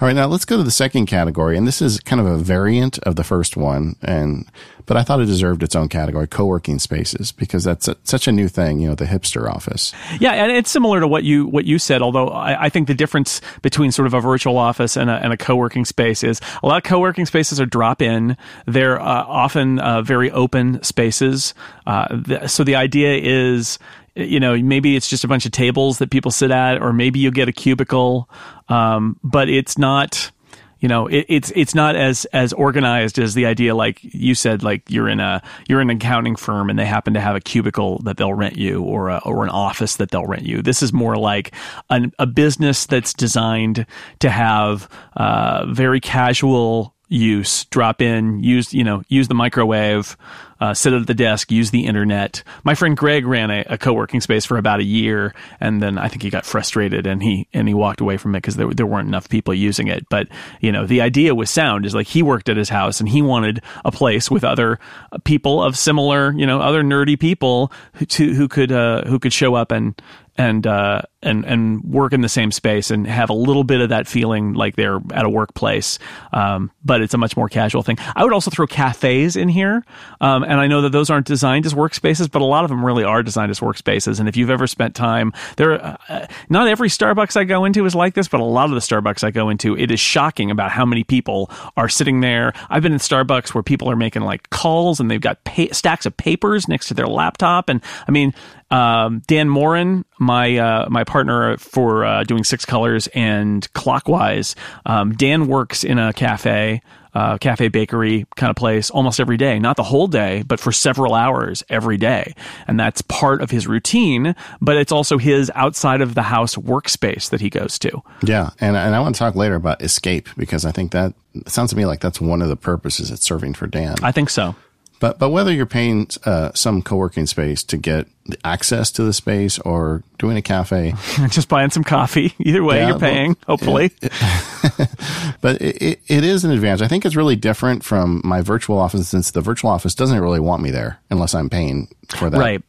All 0.00 0.06
right, 0.06 0.14
now 0.14 0.26
let's 0.26 0.44
go 0.44 0.56
to 0.56 0.62
the 0.62 0.70
second 0.70 1.06
category, 1.06 1.56
and 1.56 1.66
this 1.66 1.82
is 1.82 2.00
kind 2.00 2.20
of 2.20 2.26
a 2.26 2.38
variant 2.38 2.98
of 3.00 3.16
the 3.16 3.24
first 3.24 3.56
one, 3.56 3.96
and 4.02 4.46
but 4.86 4.96
I 4.96 5.02
thought 5.02 5.20
it 5.20 5.26
deserved 5.26 5.62
its 5.62 5.74
own 5.74 5.88
category: 5.88 6.28
co-working 6.28 6.78
spaces, 6.78 7.32
because 7.32 7.64
that's 7.64 7.88
a, 7.88 7.96
such 8.04 8.28
a 8.28 8.32
new 8.32 8.48
thing, 8.48 8.78
you 8.78 8.88
know, 8.88 8.94
the 8.94 9.06
hipster 9.06 9.50
office. 9.50 9.92
Yeah, 10.20 10.32
and 10.32 10.52
it's 10.52 10.70
similar 10.70 11.00
to 11.00 11.08
what 11.08 11.24
you 11.24 11.46
what 11.46 11.64
you 11.64 11.78
said. 11.78 12.02
Although 12.02 12.28
I, 12.28 12.66
I 12.66 12.68
think 12.68 12.86
the 12.86 12.94
difference 12.94 13.40
between 13.62 13.90
sort 13.90 14.06
of 14.06 14.14
a 14.14 14.20
virtual 14.20 14.56
office 14.56 14.96
and 14.96 15.10
a, 15.10 15.14
and 15.14 15.32
a 15.32 15.36
co-working 15.36 15.84
space 15.84 16.22
is 16.22 16.40
a 16.62 16.66
lot 16.66 16.76
of 16.76 16.84
co-working 16.84 17.26
spaces 17.26 17.60
are 17.60 17.66
drop-in. 17.66 18.36
They're 18.66 19.00
uh, 19.00 19.24
often 19.26 19.80
uh, 19.80 20.02
very 20.02 20.30
open 20.30 20.82
spaces. 20.82 21.54
Uh, 21.86 22.46
so 22.46 22.62
the 22.62 22.76
idea 22.76 23.16
is 23.16 23.78
you 24.16 24.40
know, 24.40 24.56
maybe 24.56 24.96
it's 24.96 25.08
just 25.08 25.24
a 25.24 25.28
bunch 25.28 25.44
of 25.46 25.52
tables 25.52 25.98
that 25.98 26.10
people 26.10 26.30
sit 26.30 26.50
at, 26.50 26.80
or 26.80 26.92
maybe 26.92 27.18
you 27.18 27.30
get 27.30 27.48
a 27.48 27.52
cubicle, 27.52 28.28
um, 28.68 29.18
but 29.22 29.48
it's 29.48 29.78
not. 29.78 30.32
You 30.78 30.88
know, 30.88 31.06
it, 31.06 31.24
it's 31.28 31.50
it's 31.56 31.74
not 31.74 31.96
as 31.96 32.26
as 32.26 32.52
organized 32.52 33.18
as 33.18 33.32
the 33.32 33.46
idea. 33.46 33.74
Like 33.74 33.98
you 34.02 34.34
said, 34.34 34.62
like 34.62 34.82
you're 34.90 35.08
in 35.08 35.20
a 35.20 35.42
you're 35.66 35.80
in 35.80 35.88
an 35.88 35.96
accounting 35.96 36.36
firm 36.36 36.68
and 36.68 36.78
they 36.78 36.84
happen 36.84 37.14
to 37.14 37.20
have 37.20 37.34
a 37.34 37.40
cubicle 37.40 37.98
that 38.00 38.18
they'll 38.18 38.34
rent 38.34 38.58
you, 38.58 38.82
or 38.82 39.08
a, 39.08 39.18
or 39.24 39.42
an 39.42 39.48
office 39.48 39.96
that 39.96 40.10
they'll 40.10 40.26
rent 40.26 40.44
you. 40.44 40.60
This 40.60 40.82
is 40.82 40.92
more 40.92 41.16
like 41.16 41.54
an, 41.88 42.12
a 42.18 42.26
business 42.26 42.84
that's 42.84 43.14
designed 43.14 43.86
to 44.18 44.28
have 44.28 44.86
uh, 45.16 45.64
very 45.66 45.98
casual 45.98 46.94
use 47.08 47.64
drop 47.66 48.02
in 48.02 48.42
use 48.42 48.74
you 48.74 48.82
know 48.82 49.02
use 49.08 49.28
the 49.28 49.34
microwave 49.34 50.16
uh, 50.60 50.74
sit 50.74 50.92
at 50.92 51.06
the 51.06 51.14
desk 51.14 51.50
use 51.50 51.70
the 51.70 51.86
internet. 51.86 52.42
My 52.64 52.74
friend 52.74 52.96
greg 52.96 53.26
ran 53.26 53.50
a, 53.50 53.64
a, 53.68 53.78
co-working 53.78 54.20
space 54.20 54.44
for 54.44 54.56
about 54.56 54.80
a 54.80 54.84
year 54.84 55.34
and 55.60 55.82
then 55.82 55.98
i 55.98 56.08
think 56.08 56.22
he 56.22 56.30
got 56.30 56.44
frustrated 56.44 57.06
and 57.06 57.22
he 57.22 57.46
and 57.52 57.68
he 57.68 57.74
walked 57.74 58.00
away 58.00 58.16
from 58.16 58.34
it 58.34 58.38
because 58.38 58.56
there, 58.56 58.68
there 58.70 58.86
weren't 58.86 59.08
enough 59.08 59.28
people 59.28 59.54
using 59.54 59.88
it. 59.88 60.08
But 60.08 60.28
you 60.60 60.72
know 60.72 60.86
the 60.86 61.00
idea 61.00 61.34
was 61.34 61.50
sound 61.50 61.86
is 61.86 61.94
like 61.94 62.06
he 62.06 62.22
worked 62.22 62.48
at 62.48 62.56
his 62.56 62.68
house 62.68 63.00
and 63.00 63.08
he 63.08 63.22
wanted 63.22 63.62
a 63.84 63.92
place 63.92 64.30
with 64.30 64.44
other 64.44 64.78
people 65.24 65.62
of 65.62 65.76
similar 65.76 66.32
you 66.32 66.46
know 66.46 66.60
other 66.60 66.82
nerdy 66.82 67.18
people 67.18 67.72
who, 67.94 68.06
to, 68.06 68.34
who 68.34 68.48
could 68.48 68.72
uh, 68.72 69.04
who 69.04 69.18
could 69.18 69.32
show 69.32 69.54
up 69.54 69.70
and 69.70 70.00
and 70.38 70.66
uh, 70.66 71.02
and 71.22 71.44
and 71.44 71.82
work 71.84 72.12
in 72.12 72.20
the 72.20 72.28
same 72.28 72.50
space 72.50 72.90
and 72.90 73.06
have 73.06 73.30
a 73.30 73.34
little 73.34 73.64
bit 73.64 73.80
of 73.80 73.88
that 73.88 74.06
feeling 74.06 74.54
like 74.54 74.76
they're 74.76 75.00
at 75.12 75.24
a 75.24 75.28
workplace, 75.28 75.98
um, 76.32 76.70
but 76.84 77.00
it's 77.00 77.14
a 77.14 77.18
much 77.18 77.36
more 77.36 77.48
casual 77.48 77.82
thing. 77.82 77.96
I 78.14 78.24
would 78.24 78.32
also 78.32 78.50
throw 78.50 78.66
cafes 78.66 79.36
in 79.36 79.48
here, 79.48 79.84
um, 80.20 80.44
and 80.46 80.60
I 80.60 80.66
know 80.66 80.82
that 80.82 80.92
those 80.92 81.10
aren't 81.10 81.26
designed 81.26 81.66
as 81.66 81.74
workspaces, 81.74 82.30
but 82.30 82.42
a 82.42 82.44
lot 82.44 82.64
of 82.64 82.70
them 82.70 82.84
really 82.84 83.04
are 83.04 83.22
designed 83.22 83.50
as 83.50 83.60
workspaces. 83.60 84.20
And 84.20 84.28
if 84.28 84.36
you've 84.36 84.50
ever 84.50 84.66
spent 84.66 84.94
time 84.94 85.32
there, 85.56 85.98
uh, 86.08 86.26
not 86.48 86.68
every 86.68 86.88
Starbucks 86.88 87.36
I 87.36 87.44
go 87.44 87.64
into 87.64 87.84
is 87.84 87.94
like 87.94 88.14
this, 88.14 88.28
but 88.28 88.40
a 88.40 88.44
lot 88.44 88.66
of 88.66 88.72
the 88.72 88.80
Starbucks 88.80 89.24
I 89.24 89.30
go 89.30 89.48
into, 89.48 89.76
it 89.76 89.90
is 89.90 90.00
shocking 90.00 90.50
about 90.50 90.70
how 90.70 90.84
many 90.84 91.04
people 91.04 91.50
are 91.76 91.88
sitting 91.88 92.20
there. 92.20 92.52
I've 92.70 92.82
been 92.82 92.92
in 92.92 92.98
Starbucks 92.98 93.54
where 93.54 93.62
people 93.62 93.90
are 93.90 93.96
making 93.96 94.22
like 94.22 94.48
calls 94.50 95.00
and 95.00 95.10
they've 95.10 95.20
got 95.20 95.38
stacks 95.72 96.06
of 96.06 96.16
papers 96.16 96.68
next 96.68 96.88
to 96.88 96.94
their 96.94 97.08
laptop. 97.08 97.68
And 97.68 97.82
I 98.06 98.10
mean, 98.10 98.34
um, 98.70 99.22
Dan 99.26 99.48
Moren, 99.48 100.04
my 100.18 100.56
uh, 100.56 100.88
my 100.88 101.04
partner 101.04 101.56
for 101.58 102.04
uh, 102.04 102.24
doing 102.24 102.42
Six 102.42 102.64
Colors 102.64 103.06
and 103.08 103.72
Clockwise, 103.74 104.56
um, 104.86 105.12
Dan 105.12 105.46
works 105.46 105.84
in 105.84 105.98
a 105.98 106.12
cafe 106.12 106.82
uh, 107.16 107.38
cafe 107.38 107.68
bakery 107.68 108.26
kind 108.36 108.50
of 108.50 108.56
place 108.56 108.90
almost 108.90 109.20
every 109.20 109.38
day, 109.38 109.58
not 109.58 109.76
the 109.76 109.82
whole 109.82 110.06
day, 110.06 110.42
but 110.46 110.60
for 110.60 110.70
several 110.70 111.14
hours 111.14 111.64
every 111.70 111.96
day. 111.96 112.34
And 112.68 112.78
that's 112.78 113.00
part 113.00 113.40
of 113.40 113.50
his 113.50 113.66
routine, 113.66 114.36
but 114.60 114.76
it's 114.76 114.92
also 114.92 115.16
his 115.16 115.50
outside 115.54 116.02
of 116.02 116.14
the 116.14 116.20
house 116.20 116.56
workspace 116.56 117.30
that 117.30 117.40
he 117.40 117.48
goes 117.48 117.78
to. 117.78 118.02
Yeah. 118.22 118.50
And, 118.60 118.76
and 118.76 118.94
I 118.94 119.00
want 119.00 119.14
to 119.14 119.18
talk 119.18 119.34
later 119.34 119.54
about 119.54 119.80
escape 119.80 120.28
because 120.36 120.66
I 120.66 120.72
think 120.72 120.92
that 120.92 121.14
sounds 121.46 121.70
to 121.70 121.76
me 121.76 121.86
like 121.86 122.00
that's 122.00 122.20
one 122.20 122.42
of 122.42 122.48
the 122.48 122.56
purposes 122.56 123.10
it's 123.10 123.24
serving 123.24 123.54
for 123.54 123.66
Dan. 123.66 123.94
I 124.02 124.12
think 124.12 124.28
so. 124.28 124.54
But 124.98 125.18
but 125.18 125.30
whether 125.30 125.52
you're 125.52 125.66
paying 125.66 126.08
uh, 126.24 126.52
some 126.54 126.82
co-working 126.82 127.26
space 127.26 127.62
to 127.64 127.76
get 127.76 128.08
access 128.44 128.90
to 128.92 129.02
the 129.02 129.12
space 129.12 129.58
or 129.60 130.02
doing 130.18 130.36
a 130.36 130.42
cafe, 130.42 130.94
just 131.28 131.48
buying 131.48 131.70
some 131.70 131.84
coffee, 131.84 132.34
either 132.40 132.64
way 132.64 132.80
yeah, 132.80 132.88
you're 132.88 132.98
paying. 132.98 133.36
Well, 133.46 133.56
hopefully, 133.56 133.90
but 135.40 135.60
it, 135.60 136.00
it 136.06 136.24
is 136.24 136.44
an 136.44 136.50
advantage. 136.50 136.82
I 136.82 136.88
think 136.88 137.04
it's 137.04 137.16
really 137.16 137.36
different 137.36 137.84
from 137.84 138.22
my 138.24 138.40
virtual 138.40 138.78
office 138.78 139.08
since 139.08 139.30
the 139.30 139.40
virtual 139.40 139.70
office 139.70 139.94
doesn't 139.94 140.20
really 140.20 140.40
want 140.40 140.62
me 140.62 140.70
there 140.70 140.98
unless 141.10 141.34
I'm 141.34 141.50
paying 141.50 141.88
for 142.08 142.30
that. 142.30 142.38
Right 142.38 142.62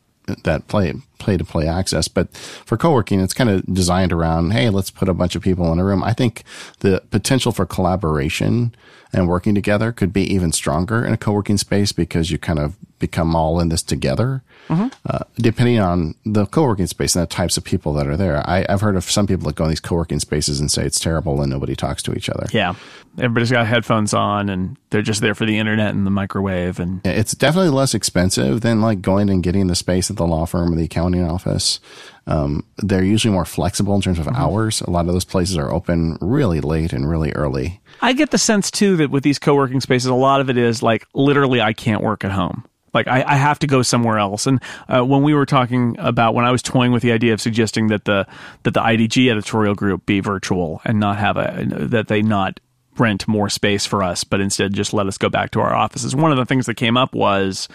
that 0.43 0.67
play 0.67 0.93
play 1.19 1.37
to 1.37 1.43
play 1.43 1.67
access. 1.67 2.07
But 2.07 2.35
for 2.35 2.77
co-working, 2.77 3.21
it's 3.21 3.33
kind 3.33 3.49
of 3.49 3.65
designed 3.73 4.11
around, 4.11 4.51
hey, 4.51 4.69
let's 4.69 4.91
put 4.91 5.09
a 5.09 5.13
bunch 5.13 5.35
of 5.35 5.41
people 5.41 5.71
in 5.71 5.79
a 5.79 5.83
room. 5.83 6.03
I 6.03 6.13
think 6.13 6.43
the 6.79 7.01
potential 7.09 7.51
for 7.51 7.65
collaboration 7.65 8.75
and 9.13 9.27
working 9.27 9.55
together 9.55 9.91
could 9.91 10.13
be 10.13 10.23
even 10.33 10.51
stronger 10.51 11.05
in 11.05 11.13
a 11.13 11.17
co-working 11.17 11.57
space 11.57 11.91
because 11.91 12.31
you 12.31 12.37
kind 12.37 12.59
of 12.59 12.75
become 12.99 13.35
all 13.35 13.59
in 13.59 13.69
this 13.69 13.83
together. 13.83 14.41
Mm-hmm. 14.69 14.87
Uh, 15.05 15.19
depending 15.35 15.79
on 15.79 16.15
the 16.25 16.45
co-working 16.45 16.87
space 16.87 17.15
and 17.15 17.23
the 17.23 17.27
types 17.27 17.55
of 17.55 17.63
people 17.63 17.93
that 17.93 18.05
are 18.05 18.17
there. 18.17 18.43
I, 18.47 18.65
have 18.67 18.81
heard 18.81 18.97
of 18.97 19.05
some 19.05 19.25
people 19.25 19.47
that 19.47 19.55
go 19.55 19.63
in 19.63 19.69
these 19.69 19.79
co-working 19.79 20.19
spaces 20.19 20.59
and 20.59 20.69
say 20.69 20.83
it's 20.83 20.99
terrible 20.99 21.41
and 21.41 21.49
nobody 21.49 21.73
talks 21.73 22.03
to 22.03 22.13
each 22.13 22.29
other. 22.29 22.47
Yeah. 22.51 22.75
Everybody's 23.17 23.51
got 23.51 23.65
headphones 23.65 24.13
on 24.13 24.49
and 24.49 24.75
they're 24.89 25.01
just 25.01 25.21
there 25.21 25.35
for 25.35 25.45
the 25.45 25.57
internet 25.57 25.93
and 25.93 26.05
the 26.05 26.11
microwave 26.11 26.79
and 26.79 26.99
it's 27.05 27.33
definitely 27.33 27.69
less 27.69 27.93
expensive 27.93 28.61
than 28.61 28.81
like 28.81 29.01
going 29.01 29.29
and 29.29 29.41
getting 29.41 29.67
the 29.67 29.75
space 29.75 30.09
at 30.09 30.17
the 30.17 30.27
law 30.27 30.45
firm 30.45 30.73
or 30.73 30.75
the 30.75 30.83
accounting 30.83 31.23
office. 31.23 31.79
Um, 32.27 32.65
they're 32.77 33.03
usually 33.03 33.33
more 33.33 33.45
flexible 33.45 33.95
in 33.95 34.01
terms 34.01 34.19
of 34.19 34.25
mm-hmm. 34.25 34.35
hours. 34.35 34.81
A 34.81 34.89
lot 34.89 35.07
of 35.07 35.13
those 35.13 35.25
places 35.25 35.57
are 35.57 35.71
open 35.71 36.17
really 36.21 36.61
late 36.61 36.93
and 36.93 37.09
really 37.09 37.31
early. 37.31 37.79
I 38.01 38.13
get 38.13 38.31
the 38.31 38.37
sense 38.37 38.69
too 38.69 38.97
that 38.97 39.09
with 39.09 39.23
these 39.23 39.39
co-working 39.39 39.81
spaces, 39.81 40.07
a 40.07 40.13
lot 40.13 40.41
of 40.41 40.49
it 40.49 40.57
is 40.57 40.83
like 40.83 41.07
literally 41.13 41.61
I 41.61 41.73
can't 41.73 42.03
work 42.03 42.23
at 42.25 42.31
home. 42.31 42.65
Like 42.93 43.07
I, 43.07 43.23
I 43.23 43.35
have 43.35 43.59
to 43.59 43.67
go 43.67 43.81
somewhere 43.81 44.17
else. 44.17 44.45
And 44.45 44.61
uh, 44.87 45.03
when 45.03 45.23
we 45.23 45.33
were 45.33 45.45
talking 45.45 45.95
about 45.99 46.33
when 46.33 46.45
I 46.45 46.51
was 46.51 46.61
toying 46.61 46.91
with 46.91 47.03
the 47.03 47.11
idea 47.11 47.33
of 47.33 47.41
suggesting 47.41 47.87
that 47.87 48.05
the 48.05 48.27
that 48.63 48.73
the 48.73 48.81
IDG 48.81 49.29
editorial 49.29 49.75
group 49.75 50.05
be 50.05 50.19
virtual 50.19 50.81
and 50.83 50.99
not 50.99 51.17
have 51.17 51.37
a 51.37 51.65
that 51.67 52.07
they 52.07 52.21
not 52.21 52.59
rent 52.97 53.27
more 53.27 53.49
space 53.49 53.85
for 53.85 54.03
us, 54.03 54.23
but 54.23 54.41
instead 54.41 54.73
just 54.73 54.93
let 54.93 55.07
us 55.07 55.17
go 55.17 55.29
back 55.29 55.51
to 55.51 55.59
our 55.59 55.75
offices. 55.75 56.15
One 56.15 56.31
of 56.31 56.37
the 56.37 56.45
things 56.45 56.65
that 56.65 56.75
came 56.75 56.97
up 56.97 57.13
was 57.13 57.67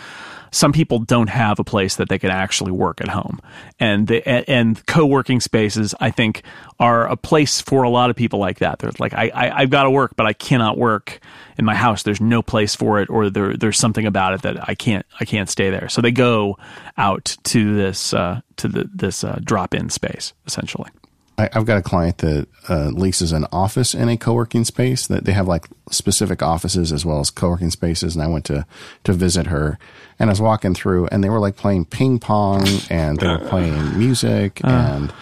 some 0.53 0.73
people 0.73 1.01
don't 1.01 1.29
have 1.29 1.59
a 1.59 1.65
place 1.65 1.97
that 1.97 2.09
they 2.09 2.19
can 2.19 2.31
actually 2.31 2.71
work 2.71 3.01
at 3.01 3.09
home, 3.09 3.41
and 3.81 4.07
the, 4.07 4.27
and 4.49 4.85
co-working 4.87 5.41
spaces 5.41 5.95
I 5.99 6.11
think 6.11 6.43
are 6.79 7.09
a 7.09 7.17
place 7.17 7.61
for 7.61 7.83
a 7.83 7.91
lot 7.91 8.11
of 8.11 8.17
people 8.17 8.39
like 8.39 8.59
that. 8.59 8.79
They're 8.79 8.91
like 8.99 9.15
I, 9.15 9.31
I 9.35 9.61
have 9.63 9.71
got 9.71 9.85
to 9.85 9.91
work, 9.91 10.13
but 10.15 10.27
I 10.27 10.35
cannot 10.35 10.79
work 10.79 11.21
in 11.59 11.65
my 11.65 11.75
house. 11.75 12.03
There's 12.03 12.21
no 12.21 12.43
place 12.43 12.77
for 12.77 13.01
it, 13.01 13.11
or 13.11 13.31
there 13.31 13.57
there's 13.57 13.79
something 13.79 14.07
about 14.07 14.35
it 14.35 14.43
that 14.43 14.69
I 14.69 14.75
can't 14.75 15.07
I 15.19 15.25
can't 15.25 15.49
stay 15.49 15.71
there. 15.71 15.89
So 15.89 16.01
they 16.01 16.13
go 16.13 16.59
out 16.97 17.37
to 17.45 17.75
this 17.75 18.15
uh, 18.15 18.43
to 18.59 18.69
the, 18.69 18.91
this 18.95 19.25
uh, 19.25 19.41
drop-in 19.43 19.89
space 19.89 20.35
essentially. 20.47 20.91
I, 21.39 21.49
have 21.53 21.65
got 21.65 21.79
a 21.79 21.83
client 21.83 22.19
that 22.19 22.47
uh, 22.69 22.89
leases 22.89 23.33
an 23.33 23.47
office 23.53 23.95
in 23.95 24.09
a 24.09 24.17
co-working 24.17 24.65
space. 24.65 25.07
That 25.07 25.25
they 25.25 25.33
have 25.33 25.49
like 25.49 25.67
specific 25.91 26.43
offices 26.43 26.93
as 26.93 27.05
well 27.05 27.21
as 27.21 27.31
co-working 27.31 27.71
spaces. 27.71 28.15
And 28.15 28.23
I 28.23 28.27
went 28.27 28.45
to 28.47 28.67
to 29.05 29.13
visit 29.13 29.47
her, 29.47 29.79
and 30.19 30.31
I 30.31 30.33
was 30.33 30.41
walking 30.41 30.75
through, 30.75 31.07
and 31.09 31.25
they 31.25 31.31
were 31.31 31.41
like 31.41 31.57
playing 31.57 31.87
ping 31.87 32.19
pong, 32.19 32.67
and 32.91 33.19
they 33.19 33.27
were 33.27 33.39
playing 33.49 33.99
music, 33.99 34.61
uh. 34.65 34.69
and 34.69 35.13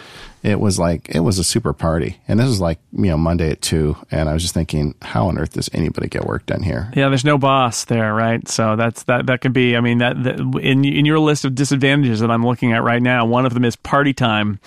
it 0.42 0.58
was 0.58 0.78
like 0.78 1.08
it 1.08 1.20
was 1.20 1.38
a 1.38 1.44
super 1.44 1.72
party. 1.72 2.20
And 2.28 2.38
this 2.38 2.46
was 2.46 2.60
like 2.60 2.78
you 2.92 3.06
know 3.06 3.16
monday 3.16 3.50
at 3.50 3.60
two. 3.62 3.96
And 4.10 4.28
i 4.28 4.32
was 4.32 4.42
just 4.42 4.54
thinking 4.54 4.94
how 5.02 5.28
on 5.28 5.38
earth 5.38 5.52
does 5.52 5.70
anybody 5.72 6.08
get 6.08 6.24
work 6.24 6.46
done 6.46 6.62
here? 6.62 6.92
Yeah 6.94 7.08
there's 7.08 7.24
no 7.24 7.38
boss 7.38 7.84
there 7.84 8.14
right? 8.14 8.46
So 8.48 8.76
that's 8.76 9.04
that 9.04 9.26
that 9.26 9.40
could 9.40 9.52
be 9.52 9.76
i 9.76 9.80
mean 9.80 9.98
that, 9.98 10.22
that 10.24 10.40
in 10.60 10.84
in 10.84 11.04
your 11.04 11.18
list 11.18 11.44
of 11.44 11.54
disadvantages 11.54 12.20
that 12.20 12.30
i'm 12.30 12.44
looking 12.44 12.72
at 12.72 12.82
right 12.82 13.02
now 13.02 13.26
one 13.26 13.46
of 13.46 13.54
them 13.54 13.64
is 13.64 13.76
party 13.76 14.12
time 14.12 14.60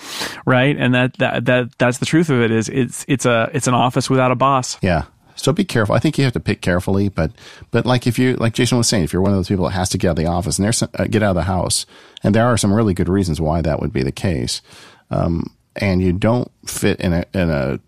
right? 0.44 0.76
And 0.76 0.94
that 0.94 1.14
that, 1.18 1.44
that 1.46 1.78
that's 1.78 1.98
the 1.98 2.06
truth 2.06 2.30
of 2.30 2.40
it 2.40 2.50
is 2.50 2.68
it's 2.68 3.04
it's 3.08 3.26
a 3.26 3.50
it's 3.52 3.66
an 3.66 3.74
office 3.74 4.08
without 4.10 4.30
a 4.30 4.34
boss. 4.34 4.78
Yeah. 4.82 5.04
So 5.36 5.52
be 5.52 5.64
careful. 5.64 5.94
I 5.94 5.98
think 5.98 6.16
you 6.16 6.24
have 6.24 6.32
to 6.34 6.40
pick 6.40 6.60
carefully, 6.60 7.08
but 7.08 7.32
but 7.70 7.84
like 7.84 8.06
if 8.06 8.18
you 8.18 8.36
like 8.36 8.54
Jason 8.54 8.78
was 8.78 8.88
saying, 8.88 9.04
if 9.04 9.12
you're 9.12 9.22
one 9.22 9.32
of 9.32 9.38
those 9.38 9.48
people 9.48 9.64
that 9.64 9.72
has 9.72 9.88
to 9.90 9.98
get 9.98 10.08
out 10.08 10.18
of 10.18 10.24
the 10.24 10.26
office 10.26 10.58
and 10.58 10.64
there's 10.64 10.78
some, 10.78 10.90
uh, 10.94 11.04
get 11.04 11.22
out 11.22 11.30
of 11.30 11.36
the 11.36 11.42
house, 11.42 11.86
and 12.22 12.34
there 12.34 12.46
are 12.46 12.56
some 12.56 12.72
really 12.72 12.94
good 12.94 13.08
reasons 13.08 13.40
why 13.40 13.60
that 13.60 13.80
would 13.80 13.92
be 13.92 14.02
the 14.02 14.12
case. 14.12 14.62
Um, 15.10 15.54
and 15.76 16.02
you 16.02 16.12
don't 16.12 16.50
fit 16.66 17.00
in 17.00 17.12
a 17.12 17.24
in 17.34 17.50
a, 17.50 17.80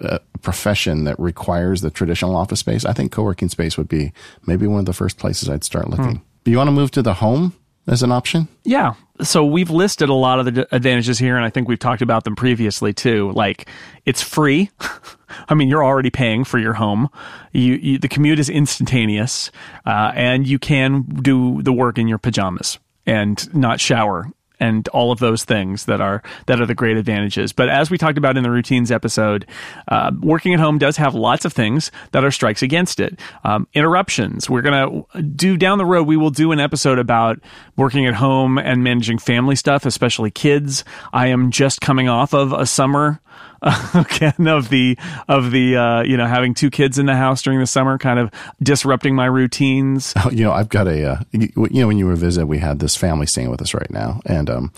a, 0.00 0.20
profession 0.42 1.04
that 1.04 1.18
requires 1.18 1.80
the 1.80 1.90
traditional 1.90 2.36
office 2.36 2.60
space, 2.60 2.84
I 2.84 2.92
think 2.92 3.10
co-working 3.10 3.48
space 3.48 3.76
would 3.76 3.88
be 3.88 4.12
maybe 4.46 4.66
one 4.66 4.78
of 4.78 4.86
the 4.86 4.92
first 4.92 5.18
places 5.18 5.48
I'd 5.48 5.64
start 5.64 5.90
looking. 5.90 6.16
Hmm. 6.16 6.22
Do 6.44 6.50
you 6.52 6.56
want 6.56 6.68
to 6.68 6.72
move 6.72 6.92
to 6.92 7.02
the 7.02 7.14
home 7.14 7.54
as 7.88 8.02
an 8.02 8.12
option? 8.12 8.46
Yeah. 8.64 8.94
So 9.20 9.44
we've 9.44 9.70
listed 9.70 10.08
a 10.08 10.14
lot 10.14 10.38
of 10.38 10.54
the 10.54 10.74
advantages 10.74 11.18
here, 11.18 11.36
and 11.36 11.44
I 11.44 11.50
think 11.50 11.68
we've 11.68 11.78
talked 11.78 12.02
about 12.02 12.22
them 12.22 12.36
previously 12.36 12.92
too. 12.92 13.32
Like 13.32 13.68
it's 14.04 14.22
free. 14.22 14.70
I 15.48 15.54
mean, 15.54 15.68
you're 15.68 15.84
already 15.84 16.10
paying 16.10 16.44
for 16.44 16.58
your 16.58 16.74
home. 16.74 17.08
You, 17.52 17.74
you 17.74 17.98
the 17.98 18.08
commute 18.08 18.38
is 18.38 18.48
instantaneous, 18.48 19.50
uh, 19.84 20.12
and 20.14 20.46
you 20.46 20.58
can 20.58 21.02
do 21.02 21.62
the 21.62 21.72
work 21.72 21.98
in 21.98 22.06
your 22.06 22.18
pajamas 22.18 22.78
and 23.06 23.52
not 23.54 23.80
shower 23.80 24.30
and 24.60 24.88
all 24.88 25.12
of 25.12 25.18
those 25.18 25.44
things 25.44 25.84
that 25.86 26.00
are 26.00 26.22
that 26.46 26.60
are 26.60 26.66
the 26.66 26.74
great 26.74 26.96
advantages. 26.96 27.52
But 27.52 27.68
as 27.68 27.90
we 27.90 27.98
talked 27.98 28.18
about 28.18 28.36
in 28.36 28.42
the 28.42 28.50
routines 28.50 28.90
episode, 28.90 29.46
uh, 29.88 30.12
working 30.20 30.54
at 30.54 30.60
home 30.60 30.78
does 30.78 30.96
have 30.96 31.14
lots 31.14 31.44
of 31.44 31.52
things 31.52 31.90
that 32.12 32.24
are 32.24 32.30
strikes 32.30 32.62
against 32.62 33.00
it. 33.00 33.18
Um, 33.44 33.66
interruptions. 33.74 34.48
We're 34.48 34.62
gonna 34.62 35.02
do 35.34 35.56
down 35.56 35.78
the 35.78 35.86
road. 35.86 36.06
We 36.06 36.16
will 36.16 36.30
do 36.30 36.52
an 36.52 36.60
episode 36.60 36.98
about 36.98 37.40
working 37.76 38.06
at 38.06 38.14
home 38.14 38.58
and 38.58 38.82
managing 38.82 39.18
family 39.18 39.56
stuff, 39.56 39.86
especially 39.86 40.30
kids. 40.30 40.84
I 41.12 41.28
am 41.28 41.50
just 41.50 41.80
coming 41.80 42.08
off 42.08 42.34
of 42.34 42.52
a 42.52 42.66
summer 42.66 43.20
again 43.94 44.46
of 44.46 44.68
the 44.68 44.96
of 45.26 45.50
the 45.50 45.76
uh, 45.76 46.02
you 46.02 46.16
know 46.16 46.26
having 46.26 46.54
two 46.54 46.70
kids 46.70 46.98
in 46.98 47.06
the 47.06 47.16
house 47.16 47.42
during 47.42 47.58
the 47.58 47.66
summer, 47.66 47.98
kind 47.98 48.18
of 48.18 48.30
disrupting 48.62 49.14
my 49.14 49.26
routines. 49.26 50.14
Oh, 50.24 50.30
you 50.30 50.42
know, 50.42 50.52
I've 50.52 50.68
got 50.68 50.88
a 50.88 51.12
uh, 51.12 51.20
you, 51.30 51.48
you, 51.56 51.80
know 51.80 51.86
when 51.86 51.96
you 51.96 52.06
were 52.06 52.16
visit, 52.16 52.46
we 52.46 52.58
had 52.58 52.80
this 52.80 52.96
family 52.96 53.26
staying 53.26 53.50
with 53.50 53.62
us 53.62 53.72
right 53.72 53.90
now, 53.90 54.20
and 54.26 54.50
um, 54.50 54.72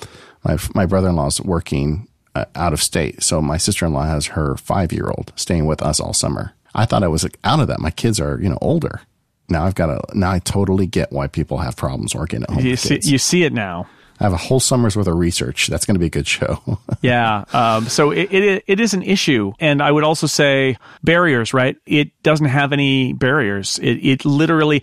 my 0.44 0.58
my 0.74 0.84
brother 0.84 1.08
in 1.08 1.16
law 1.16 1.26
is 1.26 1.40
working 1.40 2.08
uh, 2.34 2.44
out 2.54 2.74
of 2.74 2.82
state, 2.82 3.22
so 3.22 3.40
my 3.40 3.56
sister 3.56 3.86
in 3.86 3.94
law 3.94 4.04
has 4.04 4.26
her 4.26 4.56
five 4.56 4.92
year 4.92 5.08
old 5.08 5.32
staying 5.36 5.64
with 5.64 5.82
us 5.82 5.98
all 5.98 6.12
summer. 6.12 6.54
I 6.74 6.84
thought 6.84 7.02
I 7.02 7.08
was 7.08 7.22
like, 7.22 7.38
out 7.42 7.58
of 7.58 7.68
that. 7.68 7.80
My 7.80 7.90
kids 7.90 8.20
are 8.20 8.38
you 8.40 8.50
know 8.50 8.58
older. 8.60 9.00
Now 9.48 9.64
I've 9.64 9.74
got 9.74 9.88
a 9.88 10.00
now 10.14 10.30
I 10.30 10.40
totally 10.40 10.86
get 10.86 11.10
why 11.10 11.26
people 11.26 11.58
have 11.58 11.74
problems 11.74 12.14
working 12.14 12.42
at 12.42 12.50
home. 12.50 12.64
You 12.64 12.76
see, 12.76 13.00
you 13.02 13.18
see 13.18 13.44
it 13.44 13.52
now. 13.52 13.88
I 14.20 14.24
have 14.24 14.34
a 14.34 14.38
whole 14.38 14.60
summer's 14.60 14.96
worth 14.96 15.06
of 15.06 15.16
research. 15.16 15.68
That's 15.68 15.86
going 15.86 15.94
to 15.94 15.98
be 15.98 16.06
a 16.06 16.10
good 16.10 16.26
show. 16.26 16.78
yeah. 17.00 17.44
Um, 17.54 17.88
so 17.88 18.10
it, 18.10 18.32
it, 18.32 18.64
it 18.66 18.80
is 18.80 18.92
an 18.92 19.02
issue. 19.02 19.52
And 19.58 19.80
I 19.82 19.90
would 19.90 20.04
also 20.04 20.26
say 20.26 20.76
barriers, 21.02 21.54
right? 21.54 21.76
It 21.86 22.22
doesn't 22.22 22.46
have 22.46 22.74
any 22.74 23.14
barriers. 23.14 23.78
It, 23.82 23.94
it 23.94 24.24
literally, 24.26 24.82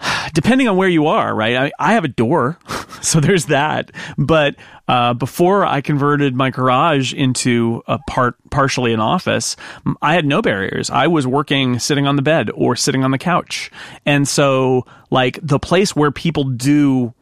depending 0.34 0.68
on 0.68 0.76
where 0.76 0.88
you 0.88 1.08
are, 1.08 1.34
right? 1.34 1.56
I, 1.56 1.72
I 1.80 1.92
have 1.94 2.04
a 2.04 2.08
door, 2.08 2.56
so 3.02 3.18
there's 3.18 3.46
that. 3.46 3.90
But 4.16 4.54
uh, 4.86 5.14
before 5.14 5.66
I 5.66 5.80
converted 5.80 6.36
my 6.36 6.50
garage 6.50 7.12
into 7.12 7.82
a 7.88 7.98
part, 8.08 8.36
partially 8.50 8.92
an 8.92 9.00
office, 9.00 9.56
I 10.00 10.14
had 10.14 10.26
no 10.26 10.42
barriers. 10.42 10.90
I 10.90 11.08
was 11.08 11.26
working 11.26 11.80
sitting 11.80 12.06
on 12.06 12.14
the 12.14 12.22
bed 12.22 12.50
or 12.54 12.76
sitting 12.76 13.02
on 13.02 13.10
the 13.10 13.18
couch, 13.18 13.70
and 14.06 14.28
so 14.28 14.86
like 15.10 15.40
the 15.42 15.58
place 15.58 15.96
where 15.96 16.12
people 16.12 16.44
do 16.44 17.14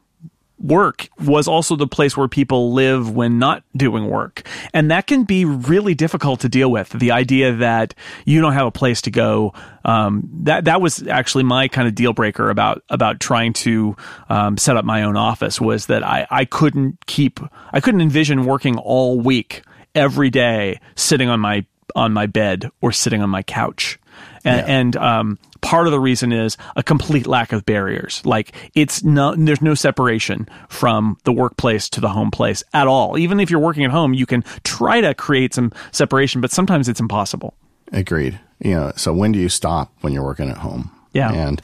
work 0.59 1.09
was 1.19 1.49
also 1.49 1.77
the 1.77 1.87
place 1.87 2.17
where 2.17 2.29
people 2.29 2.73
live 2.73 3.11
when 3.11 3.39
not 3.39 3.65
doing 3.77 4.09
work. 4.09 4.47
And 4.73 4.91
that 4.91 5.07
can 5.07 5.25
be 5.25 5.45
really 5.45 5.95
difficult 5.95 6.41
to 6.41 6.49
deal 6.49 6.71
with. 6.71 6.91
The 6.91 7.11
idea 7.11 7.53
that 7.57 7.95
you 8.25 8.41
don't 8.41 8.53
have 8.53 8.67
a 8.67 8.71
place 8.71 9.03
to 9.03 9.11
go. 9.11 9.55
Um, 9.85 10.29
that, 10.45 10.67
that 10.67 10.81
was 10.81 11.07
actually 11.09 11.45
my 11.45 11.69
kind 11.69 11.89
of 11.89 11.95
deal 11.95 12.13
breaker 12.13 12.51
about, 12.51 12.83
about 12.89 13.19
trying 13.19 13.53
to, 13.55 13.97
um, 14.29 14.57
set 14.57 14.77
up 14.77 14.85
my 14.85 15.03
own 15.03 15.17
office 15.17 15.61
was 15.61 15.87
that 15.87 16.05
I, 16.05 16.27
I 16.31 16.45
couldn't 16.45 17.07
keep, 17.07 17.41
I 17.73 17.81
couldn't 17.81 18.01
envision 18.01 18.45
working 18.45 18.79
all 18.79 19.21
week 19.21 19.63
every 19.95 20.31
day 20.31 20.79
sitting 20.95 21.29
on 21.29 21.41
my, 21.41 21.67
on 21.97 22.13
my 22.13 22.27
bed 22.27 22.71
or 22.81 22.93
sitting 22.93 23.23
on 23.23 23.31
my 23.31 23.43
couch. 23.43 23.99
And, 24.45 24.67
yeah. 24.67 24.75
and 24.75 24.97
um, 24.97 25.39
part 25.61 25.87
of 25.87 25.93
the 25.93 26.01
reason 26.01 26.33
is 26.33 26.57
a 26.77 26.83
complete 26.83 27.27
lack 27.27 27.53
of 27.53 27.65
barriers. 27.65 28.21
Like 28.25 28.53
it's 28.75 29.03
no, 29.03 29.35
there's 29.35 29.63
no 29.63 29.75
separation 29.75 30.49
from 30.69 31.17
the 31.25 31.33
workplace 31.33 31.89
to 31.91 32.01
the 32.01 32.09
home 32.09 32.31
place 32.31 32.63
at 32.75 32.87
all. 32.87 33.19
Even 33.19 33.41
if 33.41 33.51
you're 33.51 33.61
working 33.61 33.85
at 33.85 33.91
home, 33.91 34.15
you 34.15 34.27
can 34.27 34.45
try 34.65 35.01
to 35.01 35.15
create 35.15 35.55
some 35.55 35.73
separation, 35.93 36.41
but 36.41 36.51
sometimes 36.51 36.89
it's 36.89 37.01
impossible. 37.01 37.55
Agreed. 37.93 38.39
You 38.61 38.73
know, 38.73 38.93
so 38.97 39.13
when 39.13 39.33
do 39.33 39.39
you 39.39 39.49
stop 39.49 39.93
when 40.01 40.13
you're 40.13 40.25
working 40.25 40.49
at 40.51 40.59
home? 40.59 40.91
Yeah. 41.13 41.33
And 41.33 41.63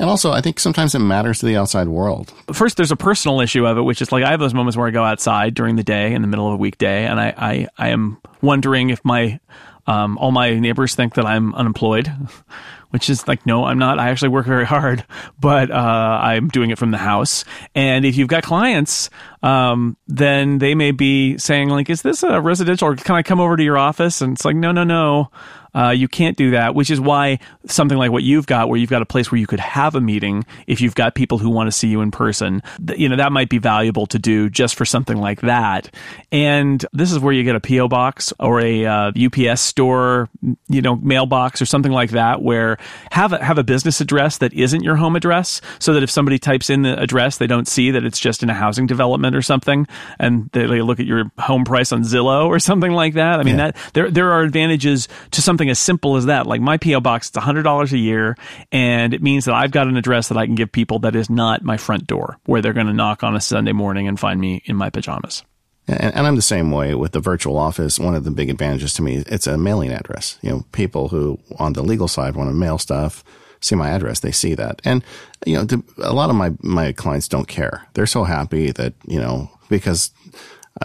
and 0.00 0.08
also, 0.08 0.32
I 0.32 0.40
think 0.40 0.58
sometimes 0.58 0.94
it 0.94 1.00
matters 1.00 1.40
to 1.40 1.46
the 1.46 1.58
outside 1.58 1.86
world. 1.86 2.32
First, 2.54 2.78
there's 2.78 2.90
a 2.90 2.96
personal 2.96 3.42
issue 3.42 3.66
of 3.66 3.76
it, 3.76 3.82
which 3.82 4.00
is 4.00 4.10
like 4.10 4.24
I 4.24 4.30
have 4.30 4.40
those 4.40 4.54
moments 4.54 4.74
where 4.74 4.86
I 4.86 4.90
go 4.90 5.04
outside 5.04 5.52
during 5.52 5.76
the 5.76 5.84
day 5.84 6.14
in 6.14 6.22
the 6.22 6.28
middle 6.28 6.48
of 6.48 6.54
a 6.54 6.56
weekday, 6.56 7.04
and 7.04 7.20
I, 7.20 7.34
I, 7.36 7.68
I 7.76 7.88
am 7.90 8.16
wondering 8.40 8.88
if 8.88 9.04
my 9.04 9.38
um, 9.86 10.18
all 10.18 10.30
my 10.30 10.58
neighbors 10.58 10.94
think 10.94 11.14
that 11.14 11.26
I'm 11.26 11.54
unemployed, 11.54 12.12
which 12.90 13.08
is 13.08 13.26
like, 13.28 13.46
no, 13.46 13.64
I'm 13.64 13.78
not. 13.78 13.98
I 13.98 14.10
actually 14.10 14.30
work 14.30 14.46
very 14.46 14.66
hard, 14.66 15.04
but 15.40 15.70
uh, 15.70 16.20
I'm 16.22 16.48
doing 16.48 16.70
it 16.70 16.78
from 16.78 16.90
the 16.90 16.98
house. 16.98 17.44
And 17.74 18.04
if 18.04 18.16
you've 18.16 18.28
got 18.28 18.42
clients, 18.42 19.10
um, 19.42 19.96
then 20.06 20.58
they 20.58 20.74
may 20.74 20.90
be 20.90 21.38
saying, 21.38 21.68
like, 21.68 21.90
is 21.90 22.02
this 22.02 22.22
a 22.22 22.40
residential 22.40 22.88
or 22.88 22.96
can 22.96 23.14
I 23.14 23.22
come 23.22 23.40
over 23.40 23.56
to 23.56 23.62
your 23.62 23.78
office? 23.78 24.20
And 24.20 24.34
it's 24.34 24.44
like, 24.44 24.56
no, 24.56 24.72
no, 24.72 24.84
no. 24.84 25.30
Uh, 25.74 25.90
you 25.90 26.08
can't 26.08 26.36
do 26.36 26.50
that, 26.52 26.74
which 26.74 26.90
is 26.90 27.00
why 27.00 27.38
something 27.66 27.98
like 27.98 28.10
what 28.10 28.22
you've 28.22 28.46
got, 28.46 28.68
where 28.68 28.78
you've 28.78 28.90
got 28.90 29.02
a 29.02 29.06
place 29.06 29.30
where 29.30 29.38
you 29.38 29.46
could 29.46 29.60
have 29.60 29.94
a 29.94 30.00
meeting, 30.00 30.44
if 30.66 30.80
you've 30.80 30.94
got 30.94 31.14
people 31.14 31.38
who 31.38 31.50
want 31.50 31.66
to 31.68 31.72
see 31.72 31.88
you 31.88 32.00
in 32.00 32.10
person, 32.10 32.62
th- 32.86 32.98
you 32.98 33.08
know, 33.08 33.16
that 33.16 33.32
might 33.32 33.48
be 33.48 33.58
valuable 33.58 34.06
to 34.06 34.18
do 34.18 34.48
just 34.50 34.74
for 34.74 34.84
something 34.84 35.16
like 35.16 35.40
that. 35.42 35.94
And 36.32 36.84
this 36.92 37.12
is 37.12 37.18
where 37.18 37.32
you 37.32 37.44
get 37.44 37.56
a 37.56 37.60
PO 37.60 37.88
box 37.88 38.32
or 38.40 38.60
a 38.60 38.86
uh, 38.86 39.12
UPS 39.12 39.60
store, 39.60 40.28
you 40.68 40.82
know, 40.82 40.96
mailbox 40.96 41.60
or 41.60 41.66
something 41.66 41.92
like 41.92 42.10
that, 42.10 42.42
where 42.42 42.78
have 43.12 43.32
a, 43.32 43.44
have 43.44 43.58
a 43.58 43.64
business 43.64 44.00
address 44.00 44.38
that 44.38 44.52
isn't 44.52 44.82
your 44.82 44.96
home 44.96 45.16
address, 45.16 45.60
so 45.78 45.92
that 45.94 46.02
if 46.02 46.10
somebody 46.10 46.38
types 46.38 46.70
in 46.70 46.82
the 46.82 47.00
address, 47.00 47.38
they 47.38 47.46
don't 47.46 47.68
see 47.68 47.90
that 47.90 48.04
it's 48.04 48.18
just 48.18 48.42
in 48.42 48.50
a 48.50 48.54
housing 48.54 48.86
development 48.86 49.36
or 49.36 49.42
something, 49.42 49.86
and 50.18 50.50
they 50.52 50.82
look 50.82 51.00
at 51.00 51.06
your 51.06 51.30
home 51.38 51.64
price 51.64 51.92
on 51.92 52.02
Zillow 52.02 52.46
or 52.46 52.58
something 52.58 52.92
like 52.92 53.14
that. 53.14 53.40
I 53.40 53.42
mean, 53.42 53.58
yeah. 53.58 53.72
that 53.72 53.92
there 53.94 54.10
there 54.10 54.32
are 54.32 54.42
advantages 54.42 55.08
to 55.32 55.42
something 55.42 55.59
something 55.60 55.70
as 55.70 55.78
simple 55.78 56.16
as 56.16 56.26
that. 56.26 56.46
Like 56.46 56.62
my 56.62 56.78
PO 56.78 57.00
box, 57.00 57.28
it's 57.28 57.36
hundred 57.36 57.64
dollars 57.64 57.92
a 57.92 57.98
year, 57.98 58.34
and 58.72 59.12
it 59.12 59.22
means 59.22 59.44
that 59.44 59.54
I've 59.54 59.70
got 59.70 59.88
an 59.88 59.96
address 59.96 60.28
that 60.28 60.38
I 60.38 60.46
can 60.46 60.54
give 60.54 60.72
people 60.72 61.00
that 61.00 61.14
is 61.14 61.28
not 61.28 61.62
my 61.62 61.76
front 61.76 62.06
door, 62.06 62.38
where 62.46 62.62
they're 62.62 62.72
going 62.72 62.86
to 62.86 62.94
knock 62.94 63.22
on 63.22 63.36
a 63.36 63.40
Sunday 63.40 63.72
morning 63.72 64.08
and 64.08 64.18
find 64.18 64.40
me 64.40 64.62
in 64.64 64.76
my 64.76 64.88
pajamas. 64.88 65.44
And, 65.86 66.14
and, 66.14 66.26
I'm 66.26 66.36
the 66.36 66.42
same 66.42 66.70
way 66.70 66.94
with 66.94 67.12
the 67.12 67.20
virtual 67.20 67.58
office. 67.58 67.98
One 67.98 68.14
of 68.14 68.24
the 68.24 68.30
big 68.30 68.48
advantages 68.48 68.94
to 68.94 69.02
me, 69.02 69.24
it's 69.26 69.46
a 69.46 69.58
mailing 69.58 69.90
address. 69.90 70.38
You 70.40 70.50
know, 70.50 70.64
people 70.72 71.08
who 71.08 71.38
on 71.58 71.74
the 71.74 71.82
legal 71.82 72.08
side 72.08 72.36
want 72.36 72.48
to 72.48 72.54
mail 72.54 72.78
stuff, 72.78 73.22
see 73.60 73.74
my 73.74 73.90
address, 73.90 74.20
they 74.20 74.32
see 74.32 74.54
that. 74.54 74.80
And, 74.84 75.04
you 75.44 75.56
know, 75.56 75.66
a 75.98 76.14
lot 76.14 76.30
of 76.30 76.36
my, 76.36 76.52
my 76.60 76.92
clients 76.92 77.28
don't 77.28 77.48
care. 77.48 77.86
They're 77.94 78.06
so 78.06 78.24
happy 78.24 78.70
that, 78.72 78.94
you 79.06 79.20
know, 79.20 79.50
because 79.68 80.12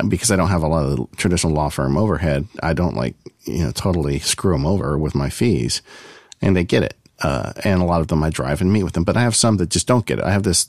because 0.07 0.31
I 0.31 0.35
don't 0.35 0.49
have 0.49 0.63
a 0.63 0.67
lot 0.67 0.85
of 0.85 1.17
traditional 1.17 1.53
law 1.53 1.69
firm 1.69 1.97
overhead, 1.97 2.47
I 2.61 2.73
don't 2.73 2.95
like, 2.95 3.15
you 3.45 3.63
know, 3.63 3.71
totally 3.71 4.19
screw 4.19 4.53
them 4.53 4.65
over 4.65 4.97
with 4.97 5.15
my 5.15 5.29
fees 5.29 5.81
and 6.41 6.55
they 6.55 6.63
get 6.63 6.83
it. 6.83 6.95
Uh, 7.21 7.53
and 7.63 7.81
a 7.81 7.85
lot 7.85 8.01
of 8.01 8.07
them 8.07 8.23
I 8.23 8.29
drive 8.29 8.61
and 8.61 8.73
meet 8.73 8.83
with 8.83 8.93
them, 8.93 9.05
but 9.05 9.15
I 9.15 9.21
have 9.21 9.35
some 9.35 9.57
that 9.57 9.69
just 9.69 9.87
don't 9.87 10.05
get 10.05 10.19
it. 10.19 10.25
I 10.25 10.31
have 10.31 10.43
this 10.43 10.67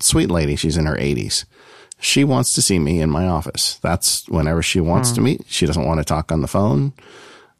sweet 0.00 0.28
lady. 0.28 0.56
She's 0.56 0.76
in 0.76 0.86
her 0.86 0.98
eighties. 0.98 1.44
She 2.00 2.24
wants 2.24 2.52
to 2.54 2.62
see 2.62 2.80
me 2.80 3.00
in 3.00 3.10
my 3.10 3.28
office. 3.28 3.76
That's 3.76 4.28
whenever 4.28 4.60
she 4.60 4.80
wants 4.80 5.12
mm. 5.12 5.14
to 5.14 5.20
meet. 5.20 5.44
She 5.46 5.66
doesn't 5.66 5.86
want 5.86 6.00
to 6.00 6.04
talk 6.04 6.32
on 6.32 6.42
the 6.42 6.48
phone. 6.48 6.92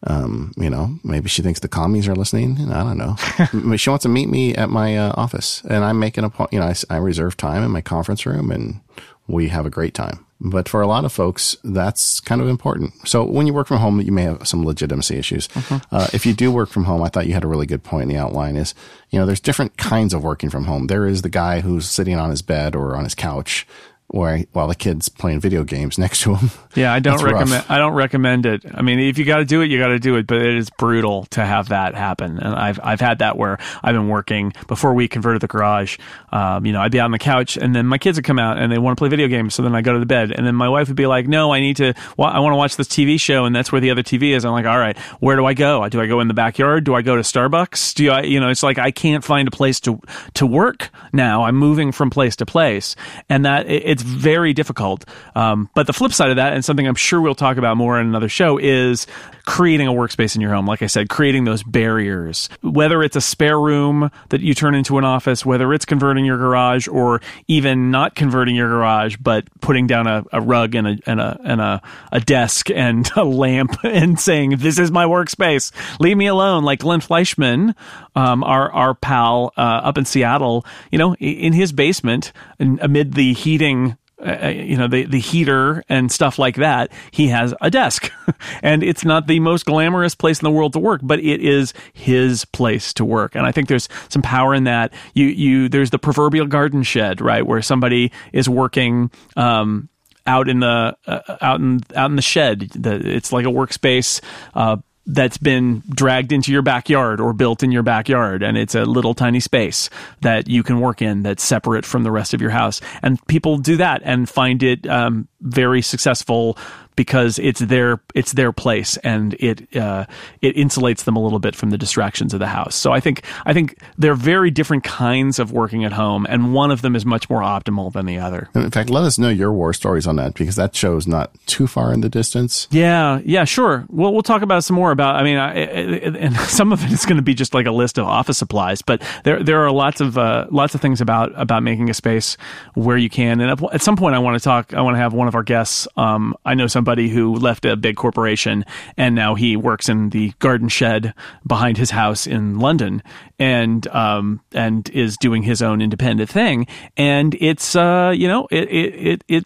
Um, 0.06 0.52
you 0.56 0.68
know, 0.68 0.98
maybe 1.02 1.28
she 1.28 1.40
thinks 1.40 1.60
the 1.60 1.68
commies 1.68 2.08
are 2.08 2.14
listening. 2.14 2.70
I 2.70 2.82
don't 2.82 2.98
know. 2.98 3.76
she 3.76 3.88
wants 3.88 4.02
to 4.02 4.08
meet 4.08 4.28
me 4.28 4.54
at 4.54 4.68
my 4.68 4.98
uh, 4.98 5.14
office, 5.16 5.62
and 5.70 5.84
I'm 5.84 5.98
making 5.98 6.24
a 6.24 6.30
point. 6.30 6.52
You 6.52 6.58
know, 6.58 6.66
I, 6.66 6.74
I 6.90 6.96
reserve 6.98 7.36
time 7.36 7.62
in 7.62 7.70
my 7.70 7.80
conference 7.80 8.26
room, 8.26 8.50
and 8.50 8.80
we 9.28 9.48
have 9.48 9.64
a 9.64 9.70
great 9.70 9.94
time. 9.94 10.26
But 10.46 10.68
for 10.68 10.82
a 10.82 10.86
lot 10.86 11.06
of 11.06 11.12
folks, 11.12 11.56
that's 11.64 12.20
kind 12.20 12.42
of 12.42 12.48
important. 12.48 13.08
So 13.08 13.24
when 13.24 13.46
you 13.46 13.54
work 13.54 13.66
from 13.66 13.78
home, 13.78 14.00
you 14.02 14.12
may 14.12 14.24
have 14.24 14.46
some 14.46 14.64
legitimacy 14.64 15.16
issues. 15.16 15.48
Mm-hmm. 15.48 15.94
Uh, 15.94 16.08
if 16.12 16.26
you 16.26 16.34
do 16.34 16.52
work 16.52 16.68
from 16.68 16.84
home, 16.84 17.02
I 17.02 17.08
thought 17.08 17.26
you 17.26 17.32
had 17.32 17.44
a 17.44 17.48
really 17.48 17.64
good 17.66 17.82
point 17.82 18.02
in 18.02 18.08
the 18.10 18.18
outline 18.18 18.56
is, 18.56 18.74
you 19.08 19.18
know, 19.18 19.24
there's 19.24 19.40
different 19.40 19.78
kinds 19.78 20.12
of 20.12 20.22
working 20.22 20.50
from 20.50 20.64
home. 20.64 20.88
There 20.88 21.06
is 21.06 21.22
the 21.22 21.30
guy 21.30 21.60
who's 21.60 21.88
sitting 21.88 22.18
on 22.18 22.28
his 22.28 22.42
bed 22.42 22.76
or 22.76 22.94
on 22.94 23.04
his 23.04 23.14
couch 23.14 23.66
where 24.08 24.44
while 24.52 24.68
the 24.68 24.74
kid's 24.74 25.08
playing 25.08 25.40
video 25.40 25.64
games 25.64 25.98
next 25.98 26.22
to 26.22 26.36
him. 26.36 26.50
Yeah, 26.74 26.92
I 26.92 27.00
don't 27.00 27.22
recommend. 27.22 27.50
Rough. 27.50 27.70
I 27.70 27.78
don't 27.78 27.94
recommend 27.94 28.46
it. 28.46 28.64
I 28.72 28.82
mean, 28.82 29.00
if 29.00 29.18
you 29.18 29.24
got 29.24 29.38
to 29.38 29.44
do 29.44 29.60
it, 29.60 29.70
you 29.70 29.78
got 29.78 29.88
to 29.88 29.98
do 29.98 30.16
it. 30.16 30.26
But 30.26 30.38
it 30.38 30.56
is 30.56 30.70
brutal 30.70 31.24
to 31.26 31.44
have 31.44 31.68
that 31.70 31.94
happen. 31.94 32.38
And 32.38 32.54
I've 32.54 32.78
I've 32.82 33.00
had 33.00 33.18
that 33.18 33.36
where 33.36 33.58
I've 33.82 33.94
been 33.94 34.08
working 34.08 34.52
before 34.68 34.94
we 34.94 35.08
converted 35.08 35.40
the 35.42 35.46
garage. 35.46 35.98
Um, 36.34 36.66
you 36.66 36.72
know, 36.72 36.80
I'd 36.82 36.92
be 36.92 37.00
out 37.00 37.06
on 37.06 37.12
the 37.12 37.18
couch, 37.18 37.56
and 37.56 37.74
then 37.74 37.86
my 37.86 37.96
kids 37.96 38.18
would 38.18 38.26
come 38.26 38.38
out 38.38 38.58
and 38.58 38.70
they 38.70 38.76
want 38.76 38.96
to 38.96 39.00
play 39.00 39.08
video 39.08 39.28
games. 39.28 39.54
So 39.54 39.62
then 39.62 39.74
I 39.74 39.80
go 39.80 39.94
to 39.94 39.98
the 39.98 40.06
bed, 40.06 40.32
and 40.32 40.46
then 40.46 40.54
my 40.54 40.68
wife 40.68 40.88
would 40.88 40.96
be 40.96 41.06
like, 41.06 41.26
"No, 41.26 41.52
I 41.54 41.60
need 41.60 41.78
to. 41.78 41.94
Well, 42.18 42.28
I 42.28 42.40
want 42.40 42.52
to 42.52 42.56
watch 42.56 42.76
this 42.76 42.88
TV 42.88 43.18
show, 43.18 43.46
and 43.46 43.56
that's 43.56 43.72
where 43.72 43.80
the 43.80 43.90
other 43.90 44.02
TV 44.02 44.34
is." 44.34 44.44
I'm 44.44 44.52
like, 44.52 44.66
"All 44.66 44.78
right, 44.78 44.98
where 45.20 45.36
do 45.36 45.46
I 45.46 45.54
go? 45.54 45.88
Do 45.88 46.00
I 46.00 46.06
go 46.06 46.20
in 46.20 46.28
the 46.28 46.34
backyard? 46.34 46.84
Do 46.84 46.94
I 46.94 47.00
go 47.00 47.16
to 47.16 47.22
Starbucks? 47.22 47.94
Do 47.94 48.10
I? 48.10 48.22
You 48.22 48.40
know, 48.40 48.50
it's 48.50 48.62
like 48.62 48.78
I 48.78 48.90
can't 48.90 49.24
find 49.24 49.48
a 49.48 49.50
place 49.50 49.80
to 49.80 50.00
to 50.34 50.46
work 50.46 50.90
now. 51.12 51.44
I'm 51.44 51.56
moving 51.56 51.92
from 51.92 52.10
place 52.10 52.36
to 52.36 52.46
place, 52.46 52.94
and 53.30 53.46
that 53.46 53.66
it's 53.70 54.02
very 54.02 54.34
very 54.34 54.52
difficult. 54.52 55.04
Um, 55.34 55.70
but 55.74 55.86
the 55.86 55.92
flip 55.94 56.12
side 56.12 56.30
of 56.30 56.36
that, 56.36 56.52
and 56.52 56.64
something 56.64 56.86
I'm 56.86 56.96
sure 56.96 57.20
we'll 57.20 57.34
talk 57.34 57.56
about 57.56 57.76
more 57.76 57.98
in 57.98 58.06
another 58.06 58.28
show, 58.28 58.58
is 58.58 59.06
creating 59.46 59.86
a 59.86 59.92
workspace 59.92 60.34
in 60.34 60.40
your 60.40 60.52
home. 60.52 60.66
Like 60.66 60.82
I 60.82 60.86
said, 60.86 61.08
creating 61.08 61.44
those 61.44 61.62
barriers. 61.62 62.48
Whether 62.62 63.02
it's 63.02 63.16
a 63.16 63.20
spare 63.20 63.58
room 63.58 64.10
that 64.30 64.40
you 64.40 64.54
turn 64.54 64.74
into 64.74 64.98
an 64.98 65.04
office, 65.04 65.46
whether 65.46 65.72
it's 65.72 65.84
converting 65.84 66.23
your 66.24 66.38
garage, 66.38 66.88
or 66.88 67.20
even 67.48 67.90
not 67.90 68.14
converting 68.14 68.54
your 68.54 68.68
garage, 68.68 69.16
but 69.16 69.44
putting 69.60 69.86
down 69.86 70.06
a, 70.06 70.24
a 70.32 70.40
rug 70.40 70.74
and 70.74 70.86
a 70.86 70.98
and 71.06 71.20
a 71.20 71.40
and 71.44 71.60
a, 71.60 71.82
a 72.12 72.20
desk 72.20 72.70
and 72.70 73.10
a 73.16 73.24
lamp 73.24 73.76
and 73.84 74.18
saying, 74.18 74.56
"This 74.58 74.78
is 74.78 74.90
my 74.90 75.04
workspace. 75.04 75.72
Leave 76.00 76.16
me 76.16 76.26
alone." 76.26 76.64
Like 76.64 76.80
Glenn 76.80 77.00
Fleishman, 77.00 77.74
um, 78.14 78.44
our 78.44 78.70
our 78.72 78.94
pal 78.94 79.52
uh, 79.56 79.60
up 79.60 79.98
in 79.98 80.04
Seattle, 80.04 80.64
you 80.90 80.98
know, 80.98 81.14
in 81.16 81.52
his 81.52 81.72
basement, 81.72 82.32
amid 82.58 83.14
the 83.14 83.32
heating 83.32 83.96
uh, 84.24 84.38
uh, 84.44 84.48
you 84.48 84.76
know 84.76 84.88
the 84.88 85.04
the 85.04 85.20
heater 85.20 85.82
and 85.88 86.10
stuff 86.10 86.38
like 86.38 86.56
that 86.56 86.90
he 87.10 87.28
has 87.28 87.54
a 87.60 87.70
desk. 87.70 88.10
And 88.62 88.82
it's 88.82 89.04
not 89.04 89.26
the 89.26 89.40
most 89.40 89.66
glamorous 89.66 90.14
place 90.14 90.40
in 90.40 90.44
the 90.44 90.50
world 90.50 90.72
to 90.72 90.78
work 90.78 91.00
but 91.02 91.18
it 91.20 91.40
is 91.40 91.74
his 91.92 92.44
place 92.46 92.92
to 92.94 93.04
work. 93.04 93.34
And 93.34 93.46
i 93.46 93.52
think 93.52 93.68
there's 93.68 93.88
some 94.08 94.22
power 94.22 94.54
in 94.54 94.64
that. 94.64 94.92
You 95.14 95.26
you 95.26 95.68
there's 95.68 95.90
the 95.90 95.98
proverbial 95.98 96.46
garden 96.46 96.82
shed 96.82 97.20
right 97.20 97.46
where 97.46 97.62
somebody 97.62 98.12
is 98.32 98.48
working 98.48 99.10
um, 99.36 99.88
out 100.26 100.48
in 100.48 100.60
the 100.60 100.96
uh, 101.06 101.36
out 101.40 101.60
in 101.60 101.80
out 101.94 102.10
in 102.10 102.16
the 102.16 102.22
shed. 102.22 102.70
The, 102.70 102.94
it's 102.94 103.32
like 103.32 103.44
a 103.44 103.50
workspace 103.50 104.20
uh, 104.54 104.76
that's 105.06 105.36
been 105.36 105.82
dragged 105.90 106.32
into 106.32 106.50
your 106.50 106.62
backyard 106.62 107.20
or 107.20 107.32
built 107.32 107.62
in 107.62 107.70
your 107.70 107.82
backyard 107.82 108.42
and 108.42 108.56
it's 108.56 108.74
a 108.74 108.84
little 108.84 109.14
tiny 109.14 109.40
space 109.40 109.90
that 110.22 110.48
you 110.48 110.62
can 110.62 110.80
work 110.80 111.02
in 111.02 111.22
that's 111.22 111.42
separate 111.42 111.84
from 111.84 112.04
the 112.04 112.10
rest 112.10 112.32
of 112.32 112.40
your 112.40 112.50
house. 112.50 112.80
And 113.02 113.24
people 113.26 113.58
do 113.58 113.76
that 113.76 114.00
and 114.04 114.28
find 114.28 114.62
it 114.62 114.86
um, 114.86 115.28
very 115.40 115.82
successful 115.82 116.56
because 116.96 117.38
it's 117.38 117.60
their 117.60 118.00
it's 118.14 118.32
their 118.32 118.52
place 118.52 118.96
and 118.98 119.34
it 119.34 119.74
uh, 119.76 120.06
it 120.40 120.56
insulates 120.56 121.04
them 121.04 121.16
a 121.16 121.22
little 121.22 121.38
bit 121.38 121.54
from 121.54 121.70
the 121.70 121.78
distractions 121.78 122.32
of 122.32 122.40
the 122.40 122.46
house. 122.46 122.74
So 122.74 122.92
I 122.92 123.00
think 123.00 123.24
I 123.44 123.52
think 123.52 123.78
they're 123.98 124.14
very 124.14 124.50
different 124.50 124.84
kinds 124.84 125.38
of 125.38 125.52
working 125.52 125.84
at 125.84 125.92
home, 125.92 126.26
and 126.28 126.54
one 126.54 126.70
of 126.70 126.82
them 126.82 126.94
is 126.94 127.04
much 127.04 127.28
more 127.28 127.40
optimal 127.40 127.92
than 127.92 128.06
the 128.06 128.18
other. 128.18 128.48
In 128.54 128.70
fact, 128.70 128.90
let 128.90 129.04
us 129.04 129.18
know 129.18 129.28
your 129.28 129.52
war 129.52 129.72
stories 129.72 130.06
on 130.06 130.16
that 130.16 130.34
because 130.34 130.56
that 130.56 130.74
show's 130.74 131.06
not 131.06 131.32
too 131.46 131.66
far 131.66 131.92
in 131.92 132.00
the 132.00 132.08
distance. 132.08 132.68
Yeah, 132.70 133.20
yeah, 133.24 133.44
sure. 133.44 133.84
Well, 133.88 134.12
we'll 134.12 134.22
talk 134.22 134.42
about 134.42 134.64
some 134.64 134.76
more 134.76 134.90
about. 134.90 135.16
I 135.16 135.22
mean, 135.24 135.38
I, 135.38 135.52
and 135.52 136.36
some 136.48 136.72
of 136.72 136.84
it 136.84 136.92
is 136.92 137.04
going 137.04 137.16
to 137.16 137.22
be 137.22 137.34
just 137.34 137.54
like 137.54 137.66
a 137.66 137.72
list 137.72 137.98
of 137.98 138.06
office 138.06 138.38
supplies, 138.38 138.82
but 138.82 139.02
there 139.24 139.42
there 139.42 139.64
are 139.64 139.72
lots 139.72 140.00
of 140.00 140.16
uh, 140.16 140.46
lots 140.50 140.74
of 140.74 140.80
things 140.80 141.00
about 141.00 141.32
about 141.34 141.62
making 141.62 141.90
a 141.90 141.94
space 141.94 142.36
where 142.74 142.96
you 142.96 143.10
can. 143.10 143.40
And 143.40 143.50
at, 143.50 143.74
at 143.74 143.82
some 143.82 143.96
point, 143.96 144.14
I 144.14 144.18
want 144.18 144.38
to 144.38 144.44
talk. 144.44 144.74
I 144.74 144.80
want 144.80 144.94
to 144.94 144.98
have 144.98 145.12
one 145.12 145.28
of 145.28 145.34
our 145.34 145.42
guests. 145.42 145.88
Um, 145.96 146.36
I 146.44 146.54
know 146.54 146.66
some 146.66 146.83
somebody 146.84 147.08
who 147.08 147.34
left 147.34 147.64
a 147.64 147.76
big 147.76 147.96
corporation 147.96 148.62
and 148.98 149.14
now 149.14 149.34
he 149.34 149.56
works 149.56 149.88
in 149.88 150.10
the 150.10 150.30
garden 150.38 150.68
shed 150.68 151.14
behind 151.46 151.78
his 151.78 151.90
house 151.90 152.26
in 152.26 152.58
London 152.58 153.02
and 153.38 153.86
um, 153.88 154.38
and 154.52 154.90
is 154.90 155.16
doing 155.16 155.42
his 155.42 155.62
own 155.62 155.80
independent 155.80 156.28
thing. 156.28 156.66
And 156.94 157.34
it's 157.40 157.74
uh, 157.74 158.12
you 158.14 158.28
know 158.28 158.46
it 158.50 158.68
it 158.68 158.94
it. 158.94 159.24
it 159.28 159.44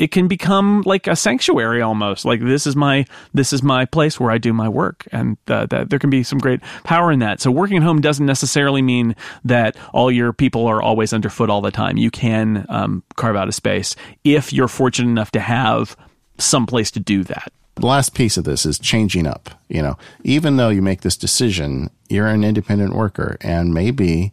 it 0.00 0.10
can 0.10 0.28
become 0.28 0.80
like 0.86 1.06
a 1.06 1.14
sanctuary 1.14 1.82
almost 1.82 2.24
like 2.24 2.40
this 2.40 2.66
is 2.66 2.74
my 2.74 3.04
this 3.34 3.52
is 3.52 3.62
my 3.62 3.84
place 3.84 4.18
where 4.18 4.30
i 4.30 4.38
do 4.38 4.50
my 4.50 4.66
work 4.66 5.06
and 5.12 5.36
uh, 5.48 5.66
that 5.66 5.90
there 5.90 5.98
can 5.98 6.08
be 6.08 6.22
some 6.22 6.38
great 6.38 6.62
power 6.84 7.12
in 7.12 7.18
that 7.18 7.38
so 7.38 7.50
working 7.50 7.76
at 7.76 7.82
home 7.82 8.00
doesn't 8.00 8.24
necessarily 8.24 8.80
mean 8.80 9.14
that 9.44 9.76
all 9.92 10.10
your 10.10 10.32
people 10.32 10.66
are 10.66 10.80
always 10.80 11.12
underfoot 11.12 11.50
all 11.50 11.60
the 11.60 11.70
time 11.70 11.98
you 11.98 12.10
can 12.10 12.64
um, 12.70 13.02
carve 13.16 13.36
out 13.36 13.46
a 13.46 13.52
space 13.52 13.94
if 14.24 14.54
you're 14.54 14.68
fortunate 14.68 15.10
enough 15.10 15.32
to 15.32 15.40
have 15.40 15.94
some 16.42 16.66
place 16.66 16.90
to 16.92 17.00
do 17.00 17.24
that 17.24 17.52
the 17.80 17.86
last 17.86 18.14
piece 18.14 18.36
of 18.36 18.44
this 18.44 18.66
is 18.66 18.78
changing 18.78 19.26
up. 19.26 19.50
You 19.68 19.82
know, 19.82 19.98
even 20.22 20.56
though 20.56 20.68
you 20.68 20.82
make 20.82 21.00
this 21.00 21.16
decision, 21.16 21.90
you're 22.08 22.26
an 22.26 22.44
independent 22.44 22.94
worker 22.94 23.36
and 23.40 23.74
maybe 23.74 24.32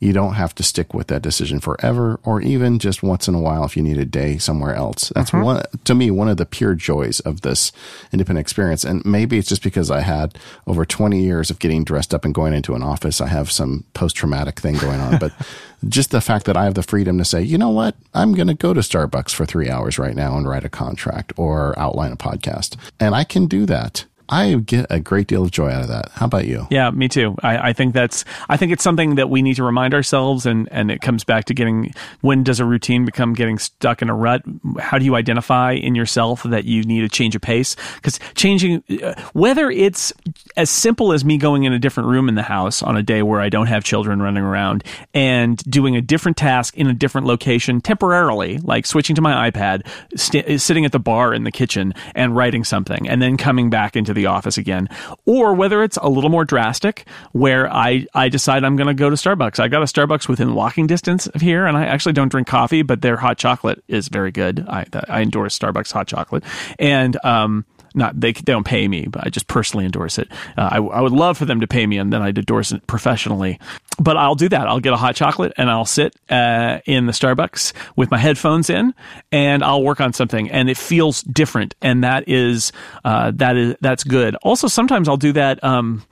you 0.00 0.12
don't 0.12 0.34
have 0.34 0.54
to 0.54 0.62
stick 0.62 0.94
with 0.94 1.08
that 1.08 1.22
decision 1.22 1.58
forever 1.58 2.20
or 2.22 2.40
even 2.40 2.78
just 2.78 3.02
once 3.02 3.26
in 3.26 3.34
a 3.34 3.40
while 3.40 3.64
if 3.64 3.76
you 3.76 3.82
need 3.82 3.98
a 3.98 4.04
day 4.04 4.38
somewhere 4.38 4.74
else. 4.74 5.10
That's 5.14 5.32
mm-hmm. 5.32 5.44
one, 5.44 5.62
to 5.84 5.94
me, 5.94 6.10
one 6.10 6.28
of 6.28 6.36
the 6.36 6.46
pure 6.46 6.74
joys 6.74 7.18
of 7.20 7.40
this 7.40 7.72
independent 8.12 8.44
experience. 8.44 8.84
And 8.84 9.04
maybe 9.04 9.38
it's 9.38 9.48
just 9.48 9.62
because 9.62 9.90
I 9.90 10.00
had 10.00 10.38
over 10.66 10.84
20 10.84 11.20
years 11.20 11.50
of 11.50 11.58
getting 11.58 11.82
dressed 11.82 12.14
up 12.14 12.24
and 12.24 12.34
going 12.34 12.54
into 12.54 12.74
an 12.74 12.82
office. 12.82 13.20
I 13.20 13.26
have 13.26 13.50
some 13.50 13.84
post 13.94 14.14
traumatic 14.14 14.60
thing 14.60 14.76
going 14.78 15.00
on, 15.00 15.18
but 15.18 15.32
just 15.88 16.12
the 16.12 16.20
fact 16.20 16.46
that 16.46 16.56
I 16.56 16.64
have 16.64 16.74
the 16.74 16.82
freedom 16.82 17.18
to 17.18 17.24
say, 17.24 17.42
you 17.42 17.58
know 17.58 17.70
what, 17.70 17.96
I'm 18.14 18.34
going 18.34 18.48
to 18.48 18.54
go 18.54 18.72
to 18.72 18.80
Starbucks 18.80 19.30
for 19.30 19.46
three 19.46 19.68
hours 19.68 19.98
right 19.98 20.14
now 20.14 20.36
and 20.36 20.48
write 20.48 20.64
a 20.64 20.68
contract 20.68 21.32
or 21.36 21.76
outline 21.78 22.12
a 22.12 22.16
podcast. 22.16 22.76
And 23.00 23.14
I 23.14 23.24
can 23.24 23.46
do 23.46 23.66
that. 23.66 24.04
I 24.28 24.54
get 24.54 24.86
a 24.90 25.00
great 25.00 25.26
deal 25.26 25.44
of 25.44 25.50
joy 25.50 25.70
out 25.70 25.82
of 25.82 25.88
that. 25.88 26.10
How 26.12 26.26
about 26.26 26.46
you? 26.46 26.66
Yeah, 26.70 26.90
me 26.90 27.08
too. 27.08 27.34
I, 27.42 27.70
I, 27.70 27.72
think 27.72 27.94
that's 27.94 28.24
I 28.48 28.56
think 28.56 28.72
it's 28.72 28.82
something 28.82 29.14
that 29.14 29.30
we 29.30 29.40
need 29.40 29.56
to 29.56 29.64
remind 29.64 29.94
ourselves 29.94 30.44
and, 30.44 30.68
and 30.70 30.90
it 30.90 31.00
comes 31.00 31.24
back 31.24 31.46
to 31.46 31.54
getting 31.54 31.94
when 32.20 32.42
does 32.42 32.60
a 32.60 32.64
routine 32.66 33.06
become 33.06 33.32
getting 33.32 33.58
stuck 33.58 34.02
in 34.02 34.10
a 34.10 34.14
rut? 34.14 34.42
How 34.78 34.98
do 34.98 35.04
you 35.04 35.14
identify 35.14 35.72
in 35.72 35.94
yourself 35.94 36.42
that 36.42 36.64
you 36.64 36.82
need 36.82 37.04
a 37.04 37.08
change 37.08 37.36
of 37.36 37.42
pace? 37.42 37.74
Because 37.96 38.20
changing 38.34 38.82
uh, 39.02 39.14
whether 39.32 39.70
it's 39.70 40.12
as 40.56 40.68
simple 40.68 41.12
as 41.12 41.24
me 41.24 41.38
going 41.38 41.64
in 41.64 41.72
a 41.72 41.78
different 41.78 42.10
room 42.10 42.28
in 42.28 42.34
the 42.34 42.42
house 42.42 42.82
on 42.82 42.96
a 42.96 43.02
day 43.02 43.22
where 43.22 43.40
I 43.40 43.48
don't 43.48 43.68
have 43.68 43.82
children 43.82 44.20
running 44.20 44.44
around 44.44 44.84
and 45.14 45.56
doing 45.70 45.96
a 45.96 46.02
different 46.02 46.36
task 46.36 46.76
in 46.76 46.86
a 46.86 46.92
different 46.92 47.26
location 47.26 47.80
temporarily, 47.80 48.58
like 48.58 48.84
switching 48.84 49.16
to 49.16 49.22
my 49.22 49.50
iPad, 49.50 49.86
st- 50.16 50.60
sitting 50.60 50.84
at 50.84 50.92
the 50.92 50.98
bar 50.98 51.32
in 51.32 51.44
the 51.44 51.50
kitchen 51.50 51.94
and 52.14 52.36
writing 52.36 52.62
something 52.62 53.08
and 53.08 53.22
then 53.22 53.38
coming 53.38 53.70
back 53.70 53.96
into 53.96 54.12
office 54.26 54.58
again, 54.58 54.88
or 55.26 55.54
whether 55.54 55.82
it's 55.82 55.96
a 55.98 56.08
little 56.08 56.30
more 56.30 56.44
drastic 56.44 57.06
where 57.32 57.72
I, 57.72 58.06
I 58.14 58.28
decide 58.28 58.64
I'm 58.64 58.76
going 58.76 58.88
to 58.88 58.94
go 58.94 59.10
to 59.10 59.16
Starbucks. 59.16 59.60
I 59.60 59.68
got 59.68 59.82
a 59.82 59.86
Starbucks 59.86 60.28
within 60.28 60.54
walking 60.54 60.86
distance 60.86 61.26
of 61.26 61.40
here, 61.40 61.66
and 61.66 61.76
I 61.76 61.86
actually 61.86 62.12
don't 62.12 62.28
drink 62.28 62.46
coffee, 62.46 62.82
but 62.82 63.02
their 63.02 63.16
hot 63.16 63.38
chocolate 63.38 63.82
is 63.88 64.08
very 64.08 64.30
good. 64.30 64.66
I, 64.68 64.86
I 65.08 65.22
endorse 65.22 65.58
Starbucks 65.58 65.92
hot 65.92 66.06
chocolate. 66.06 66.44
And, 66.78 67.22
um, 67.24 67.64
not 67.98 68.18
they, 68.18 68.32
they 68.32 68.52
don't 68.52 68.64
pay 68.64 68.88
me, 68.88 69.06
but 69.06 69.26
I 69.26 69.30
just 69.30 69.46
personally 69.46 69.84
endorse 69.84 70.18
it. 70.18 70.28
Uh, 70.56 70.68
I, 70.72 70.76
I 70.78 71.00
would 71.00 71.12
love 71.12 71.36
for 71.36 71.44
them 71.44 71.60
to 71.60 71.66
pay 71.66 71.86
me, 71.86 71.98
and 71.98 72.12
then 72.12 72.22
I'd 72.22 72.38
endorse 72.38 72.72
it 72.72 72.86
professionally. 72.86 73.58
But 74.00 74.16
I'll 74.16 74.36
do 74.36 74.48
that. 74.48 74.68
I'll 74.68 74.80
get 74.80 74.92
a 74.92 74.96
hot 74.96 75.16
chocolate, 75.16 75.52
and 75.58 75.70
I'll 75.70 75.84
sit 75.84 76.14
uh, 76.30 76.78
in 76.86 77.06
the 77.06 77.12
Starbucks 77.12 77.72
with 77.96 78.10
my 78.10 78.18
headphones 78.18 78.70
in, 78.70 78.94
and 79.32 79.62
I'll 79.62 79.82
work 79.82 80.00
on 80.00 80.12
something, 80.12 80.50
and 80.50 80.70
it 80.70 80.78
feels 80.78 81.22
different, 81.22 81.74
and 81.82 82.04
that 82.04 82.28
is 82.28 82.72
uh, 83.04 83.32
that 83.34 83.56
is 83.56 83.76
that's 83.80 84.04
good. 84.04 84.36
Also, 84.36 84.68
sometimes 84.68 85.08
I'll 85.08 85.16
do 85.16 85.32
that. 85.32 85.62
Um, 85.62 86.04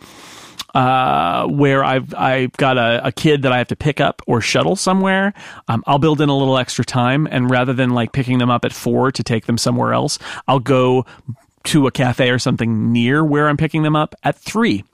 uh, 0.77 1.47
where 1.47 1.83
I've 1.83 2.15
I've 2.15 2.53
got 2.53 2.77
a, 2.77 3.07
a, 3.07 3.11
kid 3.11 3.43
that 3.43 3.53
I 3.53 3.57
have 3.57 3.69
to 3.69 3.77
pick 3.77 3.99
up 3.99 4.21
or 4.27 4.43
shuttle 4.43 4.77
somewhere, 4.77 5.33
um, 5.69 5.83
I'll 5.87 5.99
build 5.99 6.21
in 6.21 6.29
a 6.29 6.37
little 6.37 6.59
extra 6.59 6.85
time, 6.85 7.27
and 7.31 7.51
rather 7.51 7.73
than 7.73 7.91
like 7.91 8.13
picking 8.13 8.37
them 8.37 8.51
up 8.51 8.63
at 8.67 8.75
four 8.75 9.11
to 9.11 9.23
take 9.23 9.47
them 9.47 9.57
somewhere 9.57 9.95
else, 9.95 10.19
I'll 10.47 10.59
go 10.59 11.07
to 11.67 11.87
a 11.87 11.91
cafe 11.91 12.31
or 12.31 12.39
something 12.39 12.93
near 12.93 13.25
where 13.25 13.49
I'm 13.49 13.57
picking 13.57 13.83
them 13.83 13.97
up 13.97 14.15
at 14.23 14.37
3 14.37 14.85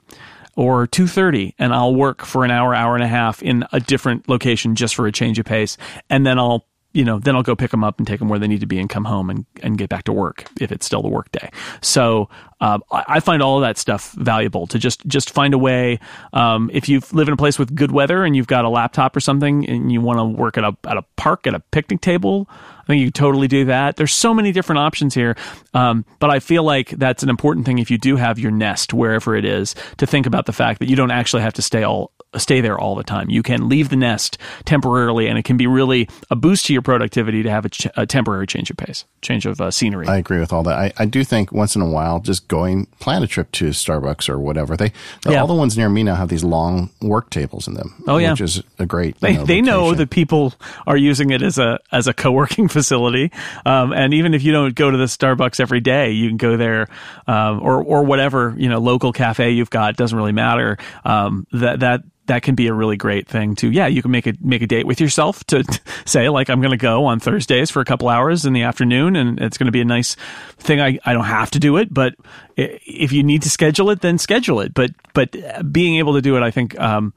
or 0.55 0.87
2:30 0.87 1.55
and 1.57 1.73
I'll 1.73 1.95
work 1.95 2.23
for 2.23 2.43
an 2.45 2.51
hour 2.51 2.75
hour 2.75 2.95
and 2.95 3.03
a 3.03 3.07
half 3.07 3.41
in 3.41 3.65
a 3.71 3.79
different 3.79 4.29
location 4.29 4.75
just 4.75 4.95
for 4.95 5.07
a 5.07 5.11
change 5.11 5.39
of 5.39 5.45
pace 5.45 5.77
and 6.09 6.25
then 6.25 6.37
I'll 6.37 6.65
you 6.93 7.03
know, 7.03 7.17
then 7.17 7.35
I'll 7.35 7.43
go 7.43 7.55
pick 7.55 7.71
them 7.71 7.83
up 7.83 7.97
and 7.97 8.07
take 8.07 8.19
them 8.19 8.29
where 8.29 8.37
they 8.37 8.47
need 8.47 8.59
to 8.59 8.67
be 8.67 8.79
and 8.79 8.87
come 8.87 9.05
home 9.05 9.29
and, 9.29 9.45
and 9.63 9.77
get 9.77 9.89
back 9.89 10.03
to 10.03 10.13
work 10.13 10.45
if 10.61 10.71
it's 10.71 10.85
still 10.85 11.01
the 11.01 11.07
work 11.07 11.31
day. 11.31 11.49
So 11.81 12.29
uh, 12.63 12.79
I, 12.89 13.19
find 13.19 13.43
all 13.43 13.57
of 13.57 13.63
that 13.63 13.77
stuff 13.77 14.13
valuable 14.13 14.67
to 14.67 14.79
just 14.79 15.05
just 15.05 15.31
find 15.31 15.53
a 15.53 15.57
way. 15.57 15.99
Um, 16.31 16.69
if 16.71 16.87
you 16.87 17.01
live 17.11 17.27
in 17.27 17.33
a 17.33 17.37
place 17.37 17.59
with 17.59 17.75
good 17.75 17.91
weather 17.91 18.23
and 18.23 18.37
you've 18.37 18.47
got 18.47 18.63
a 18.63 18.69
laptop 18.69 19.17
or 19.17 19.19
something 19.19 19.67
and 19.67 19.91
you 19.91 19.99
want 19.99 20.19
to 20.19 20.23
work 20.23 20.57
at 20.57 20.63
a 20.63 20.73
at 20.85 20.95
a 20.95 21.01
park 21.17 21.45
at 21.45 21.53
a 21.53 21.59
picnic 21.59 21.99
table, 21.99 22.47
I 22.49 22.85
think 22.85 23.01
you 23.01 23.11
totally 23.11 23.49
do 23.49 23.65
that. 23.65 23.97
There's 23.97 24.13
so 24.13 24.33
many 24.33 24.53
different 24.53 24.79
options 24.79 25.13
here, 25.13 25.35
um, 25.73 26.05
but 26.19 26.29
I 26.29 26.39
feel 26.39 26.63
like 26.63 26.91
that's 26.91 27.21
an 27.21 27.29
important 27.29 27.65
thing 27.65 27.79
if 27.79 27.91
you 27.91 27.97
do 27.97 28.15
have 28.15 28.39
your 28.39 28.51
nest 28.51 28.93
wherever 28.93 29.35
it 29.35 29.43
is 29.43 29.75
to 29.97 30.05
think 30.05 30.25
about 30.25 30.45
the 30.45 30.53
fact 30.53 30.79
that 30.79 30.89
you 30.89 30.95
don't 30.95 31.11
actually 31.11 31.41
have 31.41 31.53
to 31.53 31.61
stay 31.61 31.83
all 31.83 32.13
stay 32.37 32.61
there 32.61 32.79
all 32.79 32.95
the 32.95 33.03
time. 33.03 33.29
You 33.29 33.43
can 33.43 33.69
leave 33.69 33.89
the 33.89 33.95
nest 33.95 34.37
temporarily, 34.65 35.27
and 35.27 35.37
it 35.37 35.43
can 35.43 35.57
be 35.57 35.67
really 35.67 36.09
a 36.29 36.35
boost 36.35 36.65
to 36.67 36.73
your 36.73 36.81
productivity 36.81 37.43
to 37.43 37.49
have 37.49 37.65
a, 37.65 37.69
ch- 37.69 37.87
a 37.95 38.05
temporary 38.05 38.47
change 38.47 38.71
of 38.71 38.77
pace, 38.77 39.05
change 39.21 39.45
of 39.45 39.61
uh, 39.61 39.71
scenery. 39.71 40.07
I 40.07 40.17
agree 40.17 40.39
with 40.39 40.51
all 40.51 40.63
that. 40.63 40.77
I, 40.77 40.93
I 40.97 41.05
do 41.05 41.23
think 41.23 41.51
once 41.51 41.75
in 41.75 41.81
a 41.81 41.89
while, 41.89 42.19
just 42.19 42.47
going 42.53 42.85
plan 42.99 43.23
a 43.23 43.27
trip 43.27 43.51
to 43.51 43.69
Starbucks 43.69 44.29
or 44.29 44.37
whatever. 44.37 44.77
They 44.77 44.93
yeah. 45.27 45.41
all 45.41 45.47
the 45.47 45.55
ones 45.55 45.75
near 45.75 45.89
me 45.89 46.03
now 46.03 46.13
have 46.13 46.29
these 46.29 46.43
long 46.43 46.91
work 47.01 47.31
tables 47.31 47.67
in 47.67 47.73
them. 47.73 48.03
Oh 48.07 48.17
yeah, 48.19 48.29
which 48.31 48.41
is 48.41 48.61
a 48.77 48.85
great. 48.85 49.19
They 49.19 49.37
know, 49.37 49.45
they 49.45 49.61
know 49.61 49.95
that 49.95 50.11
people 50.11 50.53
are 50.85 50.95
using 50.95 51.31
it 51.31 51.41
as 51.41 51.57
a 51.57 51.79
as 51.91 52.07
a 52.07 52.13
co 52.13 52.31
working 52.31 52.67
facility. 52.77 53.31
Um, 53.65 53.91
and 53.91 54.13
even 54.13 54.35
if 54.35 54.43
you 54.43 54.51
don't 54.51 54.75
go 54.75 54.91
to 54.91 54.97
the 54.97 55.05
Starbucks 55.05 55.59
every 55.59 55.79
day, 55.79 56.11
you 56.11 56.29
can 56.29 56.37
go 56.37 56.55
there 56.55 56.89
um, 57.25 57.59
or 57.63 57.83
or 57.83 58.03
whatever 58.03 58.53
you 58.55 58.69
know 58.69 58.77
local 58.77 59.11
cafe 59.13 59.49
you've 59.49 59.71
got. 59.71 59.95
Doesn't 59.95 60.17
really 60.17 60.31
matter. 60.31 60.77
Um, 61.03 61.47
that 61.53 61.79
that 61.79 62.03
that 62.27 62.43
can 62.43 62.55
be 62.55 62.67
a 62.67 62.73
really 62.73 62.97
great 62.97 63.27
thing 63.27 63.55
to 63.55 63.71
yeah 63.71 63.87
you 63.87 64.01
can 64.01 64.11
make 64.11 64.27
a 64.27 64.33
make 64.41 64.61
a 64.61 64.67
date 64.67 64.87
with 64.87 64.99
yourself 65.01 65.43
to 65.45 65.63
say 66.05 66.29
like 66.29 66.49
i'm 66.49 66.61
going 66.61 66.71
to 66.71 66.77
go 66.77 67.05
on 67.05 67.19
thursdays 67.19 67.69
for 67.69 67.81
a 67.81 67.85
couple 67.85 68.09
hours 68.09 68.45
in 68.45 68.53
the 68.53 68.61
afternoon 68.61 69.15
and 69.15 69.39
it's 69.39 69.57
going 69.57 69.65
to 69.65 69.71
be 69.71 69.81
a 69.81 69.85
nice 69.85 70.15
thing 70.57 70.79
I, 70.79 70.99
I 71.05 71.13
don't 71.13 71.25
have 71.25 71.51
to 71.51 71.59
do 71.59 71.77
it 71.77 71.93
but 71.93 72.15
if 72.55 73.11
you 73.11 73.23
need 73.23 73.41
to 73.43 73.49
schedule 73.49 73.89
it 73.89 74.01
then 74.01 74.17
schedule 74.17 74.61
it 74.61 74.73
but 74.73 74.91
but 75.13 75.35
being 75.71 75.97
able 75.97 76.13
to 76.13 76.21
do 76.21 76.37
it 76.37 76.43
i 76.43 76.51
think 76.51 76.79
um, 76.79 77.13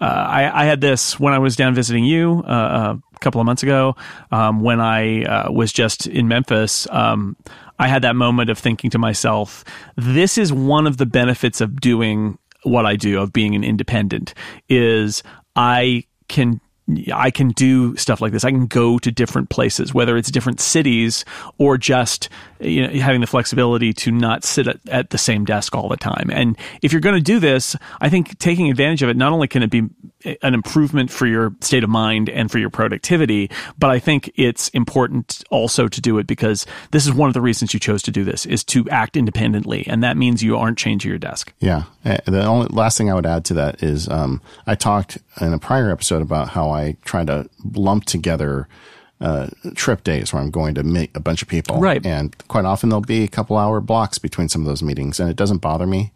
uh, 0.00 0.04
I, 0.04 0.62
I, 0.62 0.64
had 0.64 0.80
this 0.80 1.20
when 1.20 1.32
I 1.32 1.38
was 1.38 1.54
down 1.54 1.74
visiting 1.74 2.04
you 2.04 2.42
uh, 2.46 2.50
uh 2.50 2.96
a 3.14 3.18
couple 3.20 3.40
of 3.40 3.46
months 3.46 3.62
ago. 3.62 3.96
Um, 4.32 4.60
when 4.60 4.80
I 4.80 5.22
uh, 5.24 5.52
was 5.52 5.72
just 5.72 6.08
in 6.08 6.26
Memphis, 6.26 6.88
um, 6.90 7.36
I 7.78 7.86
had 7.86 8.02
that 8.02 8.16
moment 8.16 8.50
of 8.50 8.58
thinking 8.58 8.90
to 8.90 8.98
myself, 8.98 9.64
"This 9.96 10.36
is 10.36 10.52
one 10.52 10.88
of 10.88 10.96
the 10.96 11.06
benefits 11.06 11.60
of 11.60 11.80
doing 11.80 12.38
what 12.64 12.86
I 12.86 12.96
do, 12.96 13.20
of 13.20 13.32
being 13.32 13.54
an 13.54 13.64
independent, 13.64 14.34
is 14.68 15.22
I 15.56 16.04
can 16.28 16.60
I 17.14 17.30
can 17.30 17.48
do 17.48 17.96
stuff 17.96 18.20
like 18.20 18.32
this. 18.32 18.44
I 18.44 18.50
can 18.50 18.66
go 18.66 18.98
to 18.98 19.10
different 19.10 19.48
places, 19.48 19.94
whether 19.94 20.18
it's 20.18 20.30
different 20.30 20.60
cities 20.60 21.24
or 21.56 21.78
just 21.78 22.28
you 22.60 22.86
know, 22.86 23.00
having 23.00 23.22
the 23.22 23.26
flexibility 23.26 23.94
to 23.94 24.10
not 24.10 24.44
sit 24.44 24.68
at, 24.68 24.80
at 24.88 25.10
the 25.10 25.16
same 25.16 25.46
desk 25.46 25.74
all 25.74 25.88
the 25.88 25.96
time. 25.96 26.30
And 26.30 26.58
if 26.82 26.92
you're 26.92 27.00
going 27.00 27.14
to 27.14 27.22
do 27.22 27.40
this, 27.40 27.74
I 28.02 28.10
think 28.10 28.38
taking 28.38 28.70
advantage 28.70 29.02
of 29.02 29.08
it, 29.08 29.16
not 29.16 29.32
only 29.32 29.48
can 29.48 29.62
it 29.62 29.70
be 29.70 29.84
an 30.42 30.54
improvement 30.54 31.10
for 31.10 31.26
your 31.26 31.54
state 31.60 31.84
of 31.84 31.90
mind 31.90 32.28
and 32.28 32.50
for 32.50 32.58
your 32.58 32.70
productivity, 32.70 33.50
but 33.78 33.90
I 33.90 33.98
think 33.98 34.30
it's 34.36 34.68
important 34.70 35.44
also 35.50 35.88
to 35.88 36.00
do 36.00 36.18
it 36.18 36.26
because 36.26 36.66
this 36.90 37.06
is 37.06 37.12
one 37.12 37.28
of 37.28 37.34
the 37.34 37.40
reasons 37.40 37.74
you 37.74 37.80
chose 37.80 38.02
to 38.04 38.10
do 38.10 38.24
this 38.24 38.46
is 38.46 38.64
to 38.64 38.88
act 38.90 39.16
independently. 39.16 39.86
And 39.86 40.02
that 40.02 40.16
means 40.16 40.42
you 40.42 40.56
aren't 40.56 40.78
changing 40.78 41.08
your 41.08 41.18
desk. 41.18 41.52
Yeah. 41.60 41.84
Eh, 42.04 42.18
the 42.26 42.44
only 42.44 42.68
last 42.70 42.98
thing 42.98 43.10
I 43.10 43.14
would 43.14 43.26
add 43.26 43.44
to 43.46 43.54
that 43.54 43.82
is 43.82 44.08
um, 44.08 44.40
I 44.66 44.74
talked 44.74 45.18
in 45.40 45.52
a 45.52 45.58
prior 45.58 45.90
episode 45.90 46.22
about 46.22 46.48
how 46.50 46.70
I 46.70 46.96
try 47.04 47.24
to 47.24 47.48
lump 47.72 48.04
together 48.04 48.68
uh, 49.20 49.48
trip 49.74 50.04
days 50.04 50.32
where 50.32 50.42
I'm 50.42 50.50
going 50.50 50.74
to 50.74 50.82
meet 50.82 51.10
a 51.14 51.20
bunch 51.20 51.42
of 51.42 51.48
people. 51.48 51.78
Right. 51.78 52.04
And 52.04 52.36
quite 52.48 52.64
often 52.64 52.88
there'll 52.88 53.00
be 53.00 53.24
a 53.24 53.28
couple 53.28 53.56
hour 53.56 53.80
blocks 53.80 54.18
between 54.18 54.48
some 54.48 54.62
of 54.62 54.66
those 54.66 54.82
meetings, 54.82 55.20
and 55.20 55.30
it 55.30 55.36
doesn't 55.36 55.58
bother 55.58 55.86
me. 55.86 56.12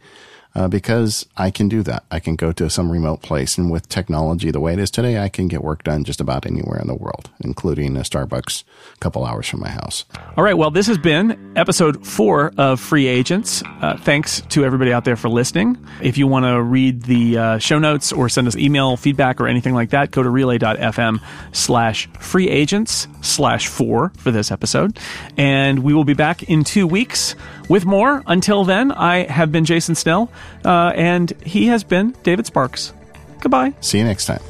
Uh, 0.59 0.67
because 0.67 1.25
I 1.37 1.53
can 1.53 1.69
do 1.69 1.85
that. 1.85 2.05
I 2.11 2.19
can 2.19 2.35
go 2.35 2.51
to 2.51 2.69
some 2.69 2.91
remote 2.91 3.23
place, 3.23 3.57
and 3.57 3.71
with 3.71 3.89
technology 3.89 4.51
the 4.51 4.59
way 4.59 4.73
it 4.73 4.81
is 4.81 4.91
today, 4.91 5.23
I 5.23 5.29
can 5.29 5.47
get 5.47 5.63
work 5.63 5.85
done 5.85 6.03
just 6.03 6.21
about 6.21 6.47
anywhere 6.47 6.81
in 6.81 6.89
the 6.89 6.97
world, 6.97 7.31
including 7.41 7.97
a 7.97 8.01
Starbucks 8.01 8.65
a 8.93 8.99
couple 8.99 9.25
hours 9.25 9.49
from 9.49 9.61
my 9.61 9.69
house. 9.69 10.05
All 10.37 10.43
right. 10.43 10.59
Well, 10.59 10.73
this 10.73 10.89
has 10.89 10.99
been 10.99 11.53
episode 11.57 12.05
four 12.05 12.53
of 12.59 12.81
Free 12.81 13.07
Agents. 13.07 13.63
Uh, 13.81 13.97
thanks 13.99 14.41
to 14.49 14.65
everybody 14.65 14.93
out 14.93 15.05
there 15.05 15.15
for 15.15 15.29
listening. 15.29 15.79
If 16.03 16.19
you 16.19 16.27
want 16.27 16.45
to 16.45 16.61
read 16.61 17.03
the 17.03 17.39
uh, 17.39 17.59
show 17.59 17.79
notes 17.79 18.11
or 18.11 18.29
send 18.29 18.49
us 18.49 18.57
email 18.57 18.97
feedback 18.97 19.41
or 19.41 19.47
anything 19.47 19.75
like 19.75 19.91
that, 19.91 20.11
go 20.11 20.25
to 20.25 20.29
relay.fm 20.29 21.23
slash 21.53 22.09
free 22.19 22.49
agents 22.49 23.07
slash 23.21 23.69
four 23.69 24.11
for 24.17 24.33
this 24.33 24.51
episode. 24.51 24.99
And 25.37 25.85
we 25.85 25.95
will 25.95 26.05
be 26.05 26.15
back 26.15 26.43
in 26.43 26.65
two 26.65 26.89
weeks 26.89 27.37
with 27.69 27.85
more. 27.85 28.23
Until 28.27 28.65
then, 28.65 28.93
I 28.93 29.25
have 29.25 29.53
been 29.53 29.65
Jason 29.65 29.95
Snell, 29.95 30.31
uh, 30.65 30.93
and 30.95 31.33
he 31.45 31.67
has 31.67 31.85
been 31.85 32.15
David 32.23 32.47
Sparks. 32.47 32.93
Goodbye. 33.41 33.75
See 33.81 33.99
you 33.99 34.05
next 34.05 34.27
time. 34.27 34.41